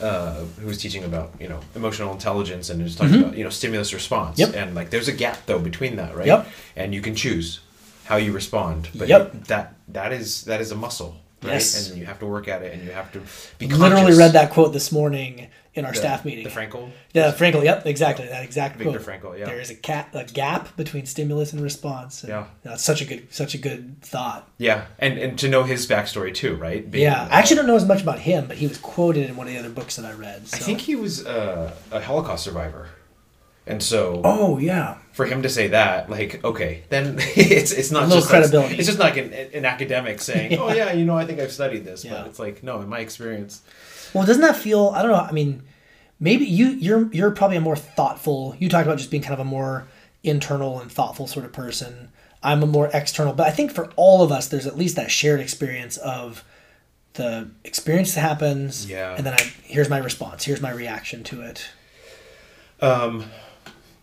uh, 0.00 0.44
who 0.60 0.66
was 0.66 0.78
teaching 0.78 1.04
about, 1.04 1.32
you 1.40 1.48
know, 1.48 1.60
emotional 1.74 2.12
intelligence 2.12 2.70
and 2.70 2.82
was 2.82 2.94
talking 2.96 3.20
about, 3.22 3.36
you 3.36 3.44
know, 3.44 3.50
stimulus 3.50 3.92
response. 3.92 4.38
Mm-hmm. 4.40 4.52
Yep. 4.54 4.62
And 4.66 4.74
like, 4.74 4.90
there's 4.90 5.08
a 5.08 5.12
gap 5.12 5.38
though 5.46 5.58
between 5.58 5.96
that, 5.96 6.14
right? 6.16 6.26
Yep. 6.26 6.46
And 6.76 6.94
you 6.94 7.00
can 7.00 7.14
choose 7.14 7.60
how 8.04 8.16
you 8.16 8.32
respond. 8.32 8.88
But 8.94 9.08
Yep. 9.08 9.20
it- 9.34 9.44
that 9.46 9.74
that 9.88 10.12
is 10.12 10.44
that 10.44 10.60
is 10.60 10.70
a 10.72 10.76
muscle, 10.76 11.16
right? 11.42 11.52
Yes. 11.54 11.90
And 11.90 11.98
you 11.98 12.06
have 12.06 12.18
to 12.20 12.26
work 12.26 12.48
at 12.48 12.62
it, 12.62 12.72
and 12.74 12.84
you 12.84 12.90
have 12.92 13.12
to 13.12 13.20
be 13.58 13.68
literally 13.68 14.16
read 14.16 14.32
that 14.32 14.50
quote 14.50 14.72
this 14.72 14.90
morning 14.92 15.48
in 15.74 15.84
our 15.84 15.92
The- 15.92 15.98
staff 15.98 16.24
meeting. 16.24 16.42
The 16.42 16.50
Frankl. 16.50 16.90
yeah, 17.12 17.30
Frankl. 17.32 17.62
Yep, 17.62 17.86
exactly 17.86 18.26
that 18.26 18.42
exact 18.42 18.76
Viktor 18.78 18.98
quote. 18.98 19.06
Frankl, 19.22 19.38
yeah. 19.38 19.44
There 19.44 19.60
is 19.60 19.70
a, 19.70 19.76
cat, 19.76 20.08
a 20.12 20.24
gap 20.24 20.76
between 20.76 21.06
stimulus 21.06 21.52
and 21.52 21.62
response. 21.62 22.22
And 22.24 22.30
Yeah. 22.30 22.44
that's 22.64 22.82
such 22.82 23.00
a 23.00 23.04
good 23.04 23.32
such 23.32 23.54
a 23.54 23.58
good 23.58 24.02
thought. 24.02 24.48
Yeah, 24.58 24.86
and 24.98 25.16
and 25.18 25.38
to 25.38 25.48
know 25.48 25.62
his 25.62 25.86
backstory 25.86 26.34
too, 26.34 26.56
right? 26.56 26.90
Being, 26.90 27.04
Yeah, 27.04 27.28
I 27.30 27.38
actually 27.38 27.56
don't 27.56 27.66
know 27.68 27.76
as 27.76 27.84
much 27.86 28.02
about 28.02 28.18
him, 28.18 28.46
but 28.48 28.56
he 28.56 28.66
was 28.66 28.78
quoted 28.78 29.28
in 29.30 29.36
one 29.36 29.46
of 29.46 29.52
the 29.52 29.58
other 29.60 29.70
books 29.70 29.96
that 29.96 30.04
I 30.04 30.12
read. 30.14 30.48
So. 30.48 30.56
I 30.56 30.60
think 30.60 30.80
he 30.80 30.96
was 30.96 31.24
uh, 31.24 31.72
a 31.92 32.00
Holocaust 32.00 32.42
survivor, 32.42 32.88
and 33.68 33.82
so 33.82 34.20
Oh 34.24 34.58
yeah. 34.58 34.98
for 35.12 35.26
him 35.26 35.42
to 35.42 35.48
say 35.48 35.68
that, 35.68 36.08
like, 36.10 36.42
okay, 36.44 36.82
then 36.88 37.16
it's 37.36 37.72
it's 37.72 37.90
not 37.90 38.08
just 38.10 38.26
like- 38.26 38.40
credibility. 38.40 38.76
it's 38.76 38.86
just 38.86 38.98
like 38.98 39.16
an, 39.16 39.32
an 39.32 39.64
academic 39.64 40.20
saying, 40.20 40.58
oh 40.58 40.72
yeah, 40.72 40.92
you 40.92 41.04
know, 41.04 41.16
I 41.16 41.24
think 41.26 41.38
I've 41.40 41.52
studied 41.52 41.84
this, 41.84 42.04
Yeah. 42.04 42.14
but 42.14 42.26
it's 42.28 42.38
like 42.38 42.62
no, 42.62 42.80
in 42.80 42.88
my 42.88 43.00
experience, 43.00 43.62
Well, 44.14 44.26
doesn't 44.26 44.42
that 44.42 44.56
feel? 44.56 44.92
I 44.96 45.02
don't 45.02 45.10
know. 45.12 45.18
I 45.18 45.32
mean, 45.32 45.62
maybe 46.18 46.44
you 46.46 46.68
you're 46.70 47.12
you're 47.12 47.30
probably 47.30 47.56
a 47.58 47.60
more 47.60 47.76
thoughtful. 47.76 48.56
You 48.58 48.68
talked 48.68 48.86
about 48.86 48.98
just 48.98 49.10
being 49.10 49.22
kind 49.22 49.34
of 49.34 49.40
a 49.40 49.44
more 49.44 49.86
internal 50.24 50.80
and 50.80 50.90
thoughtful 50.90 51.26
sort 51.26 51.44
of 51.44 51.52
person. 51.52 52.10
I'm 52.42 52.62
a 52.62 52.66
more 52.66 52.88
external, 52.94 53.32
but 53.32 53.46
I 53.46 53.50
think 53.50 53.72
for 53.72 53.90
all 53.96 54.22
of 54.22 54.30
us, 54.32 54.46
there's 54.48 54.66
at 54.66 54.76
least 54.78 54.94
that 54.96 55.10
shared 55.10 55.40
experience 55.40 55.96
of 55.96 56.44
the 57.14 57.50
experience 57.64 58.14
that 58.14 58.20
happens, 58.20 58.88
Yeah. 58.88 59.14
and 59.16 59.26
then 59.26 59.34
I 59.34 59.42
here's 59.64 59.88
my 59.90 59.98
response, 59.98 60.44
here's 60.44 60.60
my 60.60 60.70
reaction 60.70 61.24
to 61.24 61.40
it. 61.42 61.68
um, 62.80 63.24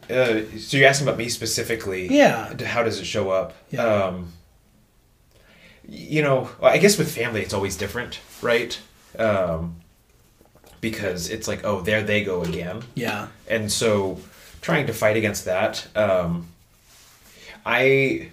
uh, 0.09 0.41
so 0.57 0.77
you're 0.77 0.87
asking 0.87 1.07
about 1.07 1.17
me 1.17 1.29
specifically, 1.29 2.07
Yeah. 2.07 2.53
How 2.65 2.83
does 2.83 2.99
it 2.99 3.05
show 3.05 3.29
up? 3.29 3.53
Yeah. 3.71 3.83
Um, 3.85 4.31
you 5.87 6.21
know, 6.23 6.49
I 6.63 6.77
guess 6.79 6.97
with 6.97 7.13
family 7.15 7.41
it's 7.41 7.53
always 7.53 7.77
different, 7.77 8.19
right? 8.41 8.79
Um, 9.19 9.77
because 10.81 11.29
it's 11.29 11.47
like, 11.47 11.63
oh, 11.63 11.81
there 11.81 12.03
they 12.03 12.23
go 12.23 12.41
again. 12.43 12.81
Yeah. 12.95 13.27
And 13.47 13.71
so 13.71 14.19
trying 14.61 14.87
to 14.87 14.93
fight 14.93 15.15
against 15.17 15.45
that, 15.45 15.87
um, 15.95 16.47
I, 17.65 18.29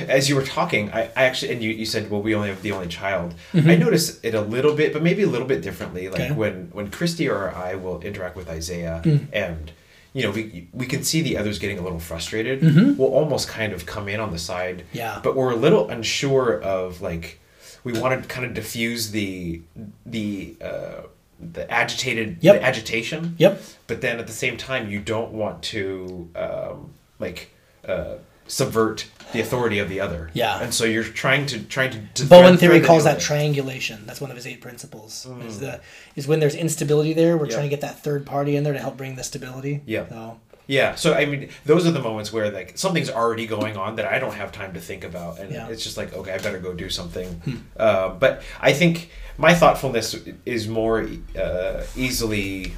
as 0.00 0.28
you 0.28 0.36
were 0.36 0.44
talking, 0.44 0.90
I, 0.92 1.04
I 1.16 1.24
actually, 1.24 1.52
and 1.52 1.62
you, 1.62 1.70
you 1.70 1.86
said, 1.86 2.10
well, 2.10 2.20
we 2.22 2.34
only 2.34 2.48
have 2.48 2.62
the 2.62 2.72
only 2.72 2.88
child. 2.88 3.34
I 3.54 3.76
notice 3.76 4.20
it 4.22 4.34
a 4.34 4.40
little 4.40 4.74
bit, 4.74 4.92
but 4.92 5.02
maybe 5.02 5.22
a 5.22 5.26
little 5.28 5.46
bit 5.46 5.62
differently. 5.62 6.08
Like 6.08 6.20
Mm-hmm. 6.20 6.32
Okay. 6.32 6.38
when, 6.38 6.70
when 6.72 6.90
Christy 6.90 7.28
or 7.28 7.54
I 7.54 7.74
will 7.74 8.00
interact 8.00 8.36
with 8.36 8.48
Isaiah 8.48 9.00
Mm. 9.04 9.26
and, 9.32 9.72
you 10.14 10.22
know, 10.22 10.30
we, 10.30 10.68
we 10.72 10.86
can 10.86 11.04
see 11.04 11.20
the 11.22 11.36
others 11.36 11.58
getting 11.58 11.78
a 11.78 11.82
little 11.82 11.98
frustrated. 12.00 12.60
Mm-hmm. 12.60 12.96
We'll 12.96 13.12
almost 13.12 13.48
kind 13.48 13.72
of 13.72 13.86
come 13.86 14.08
in 14.08 14.20
on 14.20 14.32
the 14.32 14.38
side. 14.38 14.84
Yeah. 14.92 15.20
But 15.22 15.36
we're 15.36 15.52
a 15.52 15.56
little 15.56 15.88
unsure 15.90 16.60
of 16.62 17.00
like, 17.02 17.38
we 17.84 17.92
want 17.98 18.20
to 18.22 18.28
kind 18.28 18.44
of 18.46 18.54
diffuse 18.54 19.10
the, 19.12 19.60
the, 20.06 20.56
uh, 20.60 21.02
the 21.40 21.70
agitated, 21.70 22.38
Yep. 22.40 22.54
the 22.56 22.64
agitation 22.64 23.34
Yep. 23.38 23.62
but 23.86 24.00
then 24.00 24.18
at 24.18 24.26
the 24.26 24.32
same 24.32 24.56
time 24.56 24.90
you 24.90 24.98
don't 25.00 25.30
want 25.32 25.62
to 25.64 26.28
um, 26.34 26.90
like 27.20 27.50
uh, 27.86 28.14
subvert 28.48 29.06
the 29.32 29.40
authority 29.40 29.78
of 29.78 29.88
the 29.90 30.00
other 30.00 30.30
Yeah. 30.32 30.60
and 30.62 30.72
so 30.72 30.84
you're 30.84 31.04
trying 31.04 31.44
to 31.46 31.60
trying 31.64 31.90
to, 31.90 32.00
to 32.14 32.26
Bowen 32.26 32.44
thread- 32.56 32.60
theory 32.60 32.78
thread 32.78 32.86
calls 32.86 33.04
that 33.04 33.20
triangulation. 33.20 34.04
That's 34.06 34.20
one 34.20 34.30
of 34.30 34.36
his 34.36 34.46
eight 34.46 34.60
principles. 34.62 35.26
Is 35.46 35.60
the 35.60 35.80
is 36.16 36.26
when 36.26 36.40
there's 36.40 36.54
instability 36.54 37.12
there, 37.12 37.36
we're 37.36 37.46
Yeah. 37.46 37.52
trying 37.52 37.64
to 37.64 37.68
get 37.76 37.82
that 37.82 38.02
third 38.02 38.24
party 38.24 38.56
in 38.56 38.64
there 38.64 38.72
to 38.72 38.78
help 38.78 38.96
bring 38.96 39.16
the 39.16 39.22
stability. 39.22 39.82
Yeah. 39.86 40.08
So, 40.08 40.40
yeah 40.70 40.94
so 40.96 41.14
i 41.14 41.24
mean 41.24 41.48
those 41.64 41.86
are 41.86 41.90
the 41.92 42.00
moments 42.02 42.30
where 42.30 42.50
like 42.50 42.76
something's 42.76 43.08
already 43.08 43.46
going 43.46 43.78
on 43.78 43.96
that 43.96 44.04
i 44.04 44.18
don't 44.18 44.34
have 44.34 44.52
time 44.52 44.74
to 44.74 44.80
think 44.80 45.02
about 45.02 45.38
and 45.38 45.50
Yeah. 45.50 45.64
Hmm. 45.64 45.72
it's 45.72 45.82
just 45.82 45.96
like 45.96 46.12
okay 46.12 46.32
i 46.32 46.36
better 46.38 46.58
go 46.58 46.74
do 46.74 46.90
something 46.90 47.40
uh, 47.78 48.10
but 48.10 48.42
i 48.60 48.74
think 48.74 49.08
my 49.38 49.54
thoughtfulness 49.54 50.14
is 50.44 50.68
more 50.68 51.08
uh, 51.38 51.84
easily 51.96 52.74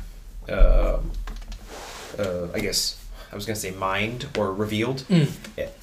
um 0.48 1.10
uh, 2.18 2.46
i 2.54 2.60
guess 2.60 2.99
i 3.33 3.35
was 3.35 3.47
going 3.47 3.55
to 3.55 3.61
say 3.61 3.70
mind 3.70 4.26
or 4.39 4.53
revealed 4.53 5.01
Hmm. 5.03 5.24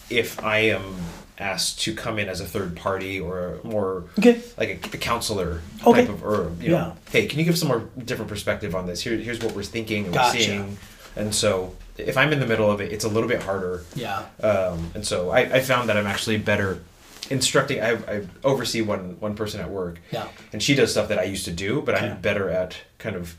if 0.10 0.43
i 0.43 0.60
am 0.60 0.95
asked 1.39 1.82
to 1.82 1.93
come 1.93 2.18
in 2.18 2.30
as 2.30 2.41
a 2.41 2.45
third 2.45 2.76
party 2.76 3.20
or 3.20 3.60
a 3.64 3.68
more 3.68 4.06
Okay. 4.18 4.41
like 4.58 4.70
a, 4.70 4.95
a 4.95 5.00
counselor 5.00 5.62
Okay. 5.86 6.02
type 6.06 6.10
of 6.10 6.24
or 6.24 6.52
you 6.60 6.70
know 6.70 6.78
Yeah. 6.78 6.93
hey 7.12 7.28
can 7.28 7.38
you 7.39 7.45
give 7.45 7.58
some 7.58 7.68
more 7.68 7.84
different 8.04 8.30
perspective 8.30 8.74
on 8.76 8.88
this 8.88 9.02
Here, 9.02 9.16
here's 9.18 9.39
what 9.43 9.54
we're 9.56 9.64
thinking 9.64 10.06
and 10.06 10.14
Gotcha. 10.14 10.38
we're 10.38 10.43
seeing 10.43 10.78
and 11.16 11.34
so 11.36 11.76
if 11.98 12.18
i'm 12.18 12.32
in 12.34 12.39
the 12.39 12.48
middle 12.48 12.72
of 12.72 12.82
it 12.82 12.91
it's 12.91 13.06
a 13.06 13.10
little 13.10 13.30
bit 13.30 13.41
harder 13.43 13.84
yeah. 13.95 14.26
um, 14.41 14.91
and 14.95 15.06
so 15.06 15.30
I, 15.30 15.39
I 15.41 15.60
found 15.62 15.89
that 15.89 15.98
i'm 15.98 16.08
actually 16.08 16.38
better 16.38 16.82
instructing 17.30 17.82
I, 17.82 17.91
I 17.91 18.28
oversee 18.43 18.82
one 18.82 19.18
one 19.20 19.36
person 19.36 19.60
at 19.62 19.70
work 19.70 20.00
Yeah. 20.12 20.28
and 20.54 20.62
she 20.64 20.74
does 20.76 20.91
stuff 20.91 21.10
that 21.10 21.20
i 21.20 21.24
used 21.24 21.45
to 21.45 21.52
do 21.52 21.82
but 21.82 21.95
Okay. 21.95 22.08
i'm 22.10 22.22
better 22.22 22.50
at 22.50 22.78
kind 23.00 23.16
of 23.16 23.36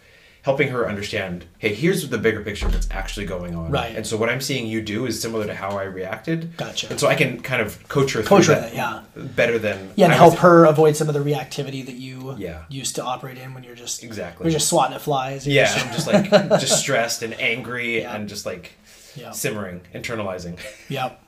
helping 0.48 0.68
her 0.68 0.88
understand 0.88 1.44
hey 1.58 1.74
here's 1.74 2.08
the 2.08 2.16
bigger 2.16 2.40
picture 2.42 2.66
that's 2.68 2.88
actually 2.90 3.26
going 3.26 3.54
on 3.54 3.70
Right. 3.70 3.94
and 3.94 4.06
so 4.06 4.16
what 4.16 4.30
i'm 4.30 4.40
seeing 4.40 4.66
you 4.66 4.80
do 4.80 5.04
is 5.04 5.20
similar 5.20 5.44
to 5.46 5.54
how 5.54 5.76
i 5.76 5.82
reacted 5.82 6.56
Gotcha. 6.56 6.88
and 6.88 6.98
so 6.98 7.06
i 7.06 7.14
can 7.14 7.42
kind 7.42 7.60
of 7.60 7.86
coach 7.88 8.14
her 8.14 8.22
Coach 8.22 8.46
through 8.46 8.54
her 8.54 8.60
that 8.62 8.72
that, 8.72 9.04
yeah. 9.14 9.22
better 9.36 9.58
than 9.58 9.90
Yeah, 9.94 10.06
and 10.06 10.14
I 10.14 10.16
help 10.16 10.32
was- 10.32 10.40
her 10.40 10.64
avoid 10.64 10.96
some 10.96 11.06
of 11.08 11.12
the 11.14 11.20
reactivity 11.20 11.84
that 11.84 11.96
you 11.96 12.34
Yeah. 12.38 12.62
used 12.70 12.94
to 12.96 13.04
operate 13.04 13.36
in 13.36 13.52
when 13.52 13.62
you're 13.62 13.74
just 13.74 14.02
Exactly. 14.02 14.44
You're 14.46 14.52
just 14.58 14.68
swatting 14.68 14.94
at 14.94 15.02
flies. 15.02 15.46
You're 15.46 15.56
yeah 15.56 15.64
just- 15.74 15.86
i'm 15.86 15.92
just 15.98 16.06
like 16.06 16.30
just 16.60 16.80
stressed 16.80 17.22
and 17.22 17.38
angry 17.38 18.00
Yeah. 18.00 18.16
and 18.16 18.26
just 18.26 18.46
like 18.46 18.72
yeah. 19.16 19.32
simmering 19.32 19.82
internalizing 19.94 20.58
Yep. 20.88 21.20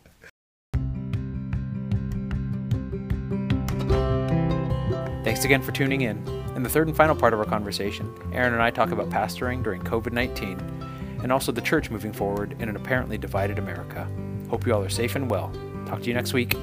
Thanks 5.24 5.44
again 5.44 5.60
for 5.62 5.72
tuning 5.72 6.00
in. 6.00 6.39
In 6.60 6.64
the 6.64 6.68
third 6.68 6.88
and 6.88 6.94
final 6.94 7.16
part 7.16 7.32
of 7.32 7.38
our 7.38 7.46
conversation, 7.46 8.14
Aaron 8.34 8.52
and 8.52 8.62
I 8.62 8.70
talk 8.70 8.90
about 8.90 9.08
pastoring 9.08 9.62
during 9.62 9.80
COVID 9.80 10.12
19 10.12 10.58
and 11.22 11.32
also 11.32 11.52
the 11.52 11.62
church 11.62 11.90
moving 11.90 12.12
forward 12.12 12.54
in 12.60 12.68
an 12.68 12.76
apparently 12.76 13.16
divided 13.16 13.58
America. 13.58 14.06
Hope 14.50 14.66
you 14.66 14.74
all 14.74 14.82
are 14.82 14.90
safe 14.90 15.16
and 15.16 15.30
well. 15.30 15.50
Talk 15.86 16.02
to 16.02 16.08
you 16.08 16.12
next 16.12 16.34
week. 16.34 16.54